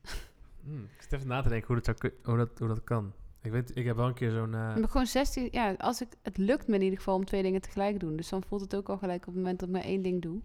Hmm, 0.63 0.85
ik 0.85 1.03
zit 1.03 1.13
even 1.13 1.27
na 1.29 1.43
te 1.43 1.49
denken 1.49 1.67
hoe 1.75 1.81
dat, 1.83 2.01
hoe 2.23 2.37
dat, 2.37 2.59
hoe 2.59 2.69
dat 2.69 2.85
kan. 2.85 3.13
Ik 3.43 3.51
weet, 3.51 3.77
ik 3.77 3.85
heb 3.85 3.97
wel 3.97 4.07
een 4.07 4.15
keer 4.15 4.31
zo'n... 4.31 4.55
eh, 4.55 4.77
Maar 4.77 4.89
gewoon 4.89 5.07
16... 5.07 5.49
Ja, 5.51 5.73
als 5.73 6.01
ik, 6.01 6.09
het 6.23 6.37
lukt 6.37 6.67
me 6.69 6.75
in 6.75 6.83
ieder 6.83 6.99
geval 6.99 7.15
om 7.15 7.25
twee 7.25 7.43
dingen 7.43 7.61
tegelijk 7.61 7.93
te 7.99 8.07
doen. 8.07 8.17
Dus 8.17 8.29
dan 8.29 8.43
voelt 8.45 8.61
het 8.61 8.75
ook 8.77 8.89
al 8.89 8.99
gelijk 8.99 9.21
op 9.21 9.27
het 9.27 9.35
moment 9.37 9.59
dat 9.59 9.69
ik 9.69 9.75
maar 9.75 9.85
één 9.85 10.03
ding 10.03 10.23
doe. 10.23 10.41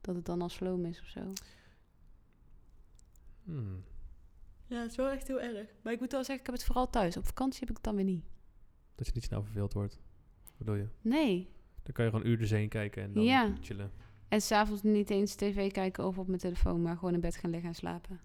Dat 0.00 0.14
het 0.14 0.24
dan 0.24 0.42
al 0.42 0.48
slow 0.48 0.86
is 0.86 1.00
of 1.00 1.06
zo. 1.06 1.20
hmm. 3.44 3.84
Ja, 4.66 4.80
het 4.80 4.90
is 4.90 4.96
wel 4.96 5.08
echt 5.08 5.26
heel 5.26 5.40
erg. 5.40 5.68
Maar 5.82 5.92
ik 5.92 6.00
moet 6.00 6.12
wel 6.12 6.24
zeggen, 6.24 6.40
ik 6.40 6.46
heb 6.46 6.54
het 6.54 6.64
vooral 6.64 6.90
thuis. 6.90 7.16
Op 7.16 7.26
vakantie 7.26 7.60
heb 7.60 7.68
ik 7.68 7.74
het 7.76 7.84
dan 7.84 7.94
weer 7.94 8.04
niet. 8.04 8.24
Dat 8.96 9.06
je 9.06 9.12
niet 9.14 9.24
snel 9.24 9.42
verveeld 9.42 9.72
wordt. 9.72 10.00
Wat 10.44 10.56
bedoel 10.58 10.74
je? 10.74 10.88
Nee. 11.00 11.48
Dan 11.82 11.92
kan 11.92 12.04
je 12.04 12.10
gewoon 12.10 12.26
uren 12.26 12.48
heen 12.48 12.68
kijken 12.68 13.02
en 13.02 13.12
dan 13.12 13.22
Ja. 13.24 13.54
chillen. 13.60 13.90
En 14.28 14.40
s'avonds 14.40 14.82
niet 14.82 15.10
eens 15.10 15.34
tv 15.34 15.72
kijken 15.72 16.04
of 16.06 16.18
op 16.18 16.26
mijn 16.26 16.38
telefoon, 16.40 16.82
maar 16.82 16.96
gewoon 16.96 17.14
in 17.14 17.20
bed 17.20 17.36
gaan 17.36 17.50
liggen 17.50 17.68
en 17.68 17.74
slapen. 17.74 18.20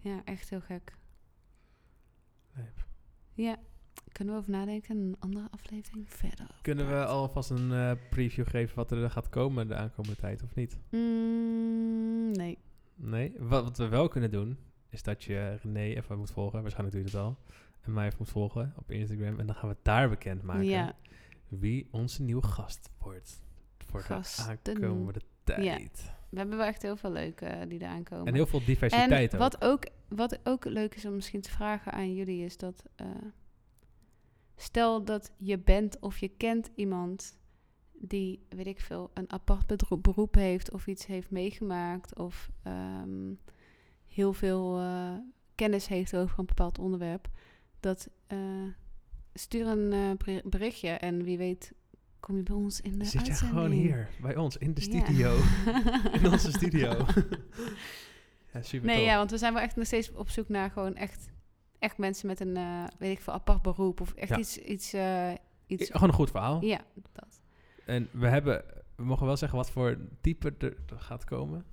Ja, 0.00 0.24
echt 0.24 0.50
heel 0.50 0.60
gek. 0.60 0.94
Ja, 3.34 3.56
kunnen 4.12 4.34
we 4.34 4.40
over 4.40 4.52
nadenken? 4.52 4.96
Een 4.96 5.16
andere 5.18 5.48
aflevering 5.50 6.08
verder. 6.10 6.58
Kunnen 6.62 6.88
we 6.88 7.04
alvast 7.06 7.50
een 7.50 7.72
eh, 7.72 7.92
preview 8.10 8.46
geven 8.46 8.76
wat 8.76 8.90
er 8.90 9.10
gaat 9.10 9.28
komen 9.28 9.68
de 9.68 9.74
aankomende 9.74 10.16
tijd 10.16 10.42
of 10.42 10.54
niet? 10.54 10.78
Mm, 10.90 12.30
nee. 12.32 12.58
Nee. 12.94 13.32
Wat, 13.38 13.64
wat 13.64 13.78
we 13.78 13.88
wel 13.88 14.08
kunnen 14.08 14.30
doen, 14.30 14.58
is 14.88 15.02
dat 15.02 15.24
je 15.24 15.58
René 15.62 15.80
even 15.94 16.18
moet 16.18 16.30
volgen. 16.30 16.62
Waarschijnlijk 16.62 16.96
doe 16.96 17.06
je 17.06 17.10
dat 17.12 17.22
al. 17.22 17.38
En 17.86 17.92
mij 17.92 18.06
even 18.06 18.18
moet 18.18 18.28
volgen 18.28 18.72
op 18.76 18.90
Instagram. 18.90 19.40
En 19.40 19.46
dan 19.46 19.54
gaan 19.54 19.68
we 19.68 19.76
daar 19.82 20.08
bekendmaken 20.08 20.64
Ja, 20.64 20.96
wie 21.48 21.88
onze 21.90 22.22
nieuwe 22.22 22.42
gast 22.42 22.90
wordt. 22.98 23.44
Voor 23.78 24.00
Gasten. 24.00 24.58
de 24.62 24.74
aankomende 24.74 25.20
tijd. 25.44 26.12
we 26.28 26.38
hebben 26.38 26.56
wel 26.56 26.66
echt 26.66 26.82
heel 26.82 26.96
veel 26.96 27.12
leuke 27.12 27.46
eh, 27.46 27.68
die 27.68 27.80
eraan 27.80 28.02
komen. 28.02 28.26
En 28.26 28.34
heel 28.34 28.46
veel 28.46 28.64
diversiteit 28.64 29.32
En 29.32 29.40
ook. 29.40 29.50
wat 29.50 29.64
ook, 29.64 29.86
wat 30.08 30.38
ook 30.44 30.64
leuk 30.64 30.94
is 30.94 31.04
om 31.04 31.14
misschien 31.14 31.40
te 31.40 31.50
vragen 31.50 31.92
aan 31.92 32.14
jullie 32.14 32.44
is 32.44 32.56
dat... 32.56 32.84
eh, 32.96 33.06
stel 34.56 35.04
dat 35.04 35.32
je 35.36 35.58
bent 35.58 36.00
of 36.00 36.18
je 36.18 36.28
kent 36.28 36.70
iemand 36.74 37.38
die, 37.92 38.46
weet 38.48 38.66
ik 38.66 38.80
veel, 38.80 39.10
een 39.14 39.32
apart 39.32 40.02
beroep 40.02 40.34
heeft 40.34 40.72
of 40.72 40.86
iets 40.86 41.06
heeft 41.06 41.30
meegemaakt 41.30 42.18
of 42.18 42.50
ehm, 42.62 43.32
heel 44.06 44.32
veel 44.32 44.78
eh, 44.78 45.14
kennis 45.54 45.86
heeft 45.86 46.16
over 46.16 46.38
een 46.38 46.46
bepaald 46.46 46.78
onderwerp, 46.78 47.28
dat 47.80 48.08
eh, 48.26 48.38
stuur 49.34 49.66
een 49.66 49.92
eh, 49.92 50.24
ber- 50.24 50.42
berichtje 50.50 50.88
en 50.88 51.22
wie 51.22 51.38
weet 51.38 51.72
kom 52.20 52.36
je 52.36 52.42
bij 52.42 52.54
ons 52.56 52.80
in 52.80 52.98
de 52.98 53.04
Zit 53.04 53.12
je 53.12 53.18
uitzending. 53.18 53.48
gewoon 53.58 53.70
hier 53.70 54.08
bij 54.20 54.36
ons 54.36 54.56
in 54.56 54.74
de 54.74 54.80
Ja. 54.80 54.86
studio. 55.04 55.36
in 56.20 56.30
onze 56.32 56.50
studio. 56.52 56.88
ja, 58.52 58.62
super 58.62 58.86
Nee, 58.86 58.96
tof. 58.96 59.04
ja, 59.06 59.16
want 59.16 59.30
we 59.30 59.38
zijn 59.38 59.52
wel 59.52 59.62
echt 59.62 59.76
nog 59.76 59.86
steeds 59.86 60.12
op 60.12 60.28
zoek 60.30 60.48
naar 60.48 60.70
gewoon 60.70 60.94
echt, 60.94 61.28
echt 61.78 61.98
mensen 61.98 62.26
met 62.26 62.40
een, 62.40 62.56
eh, 62.56 62.84
weet 62.98 63.16
ik 63.16 63.20
veel, 63.22 63.32
apart 63.32 63.62
beroep. 63.62 64.00
Of 64.00 64.14
echt 64.14 64.28
Ja. 64.28 64.38
iets, 64.38 64.58
iets, 64.58 64.94
iets... 65.66 65.90
Gewoon 65.90 66.08
een 66.08 66.14
goed 66.14 66.30
verhaal. 66.30 66.64
Ja, 66.64 66.80
dat. 67.12 67.40
En 67.86 68.08
we 68.12 68.26
hebben, 68.28 68.64
we 68.96 69.04
mogen 69.04 69.26
wel 69.26 69.36
zeggen 69.36 69.58
wat 69.58 69.70
voor 69.70 69.98
type 70.20 70.54
er 70.58 70.76
gaat 70.96 71.24
komen. 71.24 71.64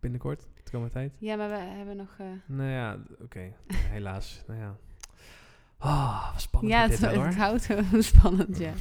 Binnenkort, 0.00 0.46
de 0.64 0.70
komende 0.70 0.92
tijd. 0.92 1.12
Ja, 1.18 1.36
maar 1.36 1.48
we 1.48 1.56
hebben 1.56 1.96
nog... 1.96 2.16
Nou 2.46 2.70
ja, 2.70 2.98
oké. 3.20 3.52
Helaas. 3.74 4.42
Nou 4.46 4.60
ja. 4.60 4.76
Ah, 5.78 6.32
wat 6.32 6.40
spannend 6.40 6.72
ja, 6.72 6.80
het, 6.80 6.90
dit 6.90 7.00
wel, 7.00 7.22
het 7.22 7.36
houdt 7.44 7.66
spannend, 7.98 8.58
ja. 8.58 8.72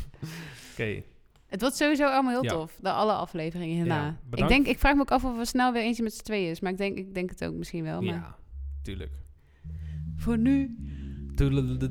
Oké. 0.72 1.02
Het 1.48 1.62
wordt 1.62 1.76
sowieso 1.76 2.06
allemaal 2.06 2.32
heel 2.32 2.44
Ja. 2.44 2.50
tof, 2.50 2.72
de 2.80 2.92
alle 2.92 3.14
afleveringen 3.14 3.76
hierna. 3.76 4.04
Ja, 4.32 4.38
ik, 4.44 4.48
denk, 4.48 4.68
ik 4.68 4.80
vraag 4.80 4.96
me 4.96 5.02
ook 5.02 5.12
af 5.12 5.24
of 5.24 5.40
er 5.40 5.46
snel 5.46 5.74
weer 5.74 5.82
eentje 5.82 6.04
met 6.04 6.14
z'n 6.14 6.24
tweeën 6.24 6.50
is. 6.50 6.60
Maar 6.60 6.72
ik 6.72 6.78
denk, 6.78 6.98
ik 6.98 7.14
denk 7.14 7.30
het 7.30 7.46
ook 7.46 7.54
misschien 7.54 7.84
wel. 7.84 8.02
Maar 8.02 8.14
Ja, 8.14 8.36
tuurlijk. 8.82 9.12
voor 10.18 10.38
nu 10.38 10.76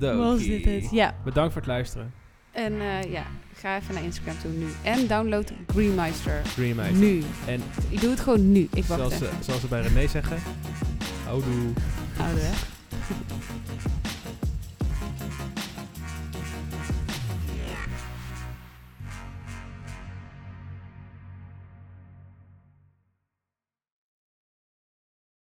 was 0.01 0.43
dit 0.45 0.65
het. 0.65 0.91
Ja, 0.91 1.15
Bedankt 1.25 1.53
voor 1.53 1.61
het 1.63 1.71
luisteren. 1.71 2.13
en 2.53 2.73
eh, 2.81 3.03
ja, 3.13 3.25
ga 3.55 3.77
even 3.77 3.95
naar 3.95 4.03
Instagram 4.05 4.39
toe 4.39 4.51
nu. 4.51 4.67
En 4.83 5.07
download 5.07 5.53
Greenmeister. 5.67 6.43
Dreameister. 6.55 6.99
Nu. 7.01 7.23
En 7.47 7.61
Ik 7.89 8.01
doe 8.01 8.11
het 8.11 8.21
gewoon 8.21 8.53
nu. 8.53 8.69
Ik 8.75 8.85
wacht 8.85 9.01
zoals 9.01 9.13
even. 9.15 9.27
ze, 9.27 9.45
zoals 9.45 9.61
ze 9.61 9.67
bij 9.69 9.81
René 9.83 10.07
zeggen. 10.07 10.39
Houdoe. 11.25 11.73
Houden, 12.17 12.45
hè. 12.47 12.53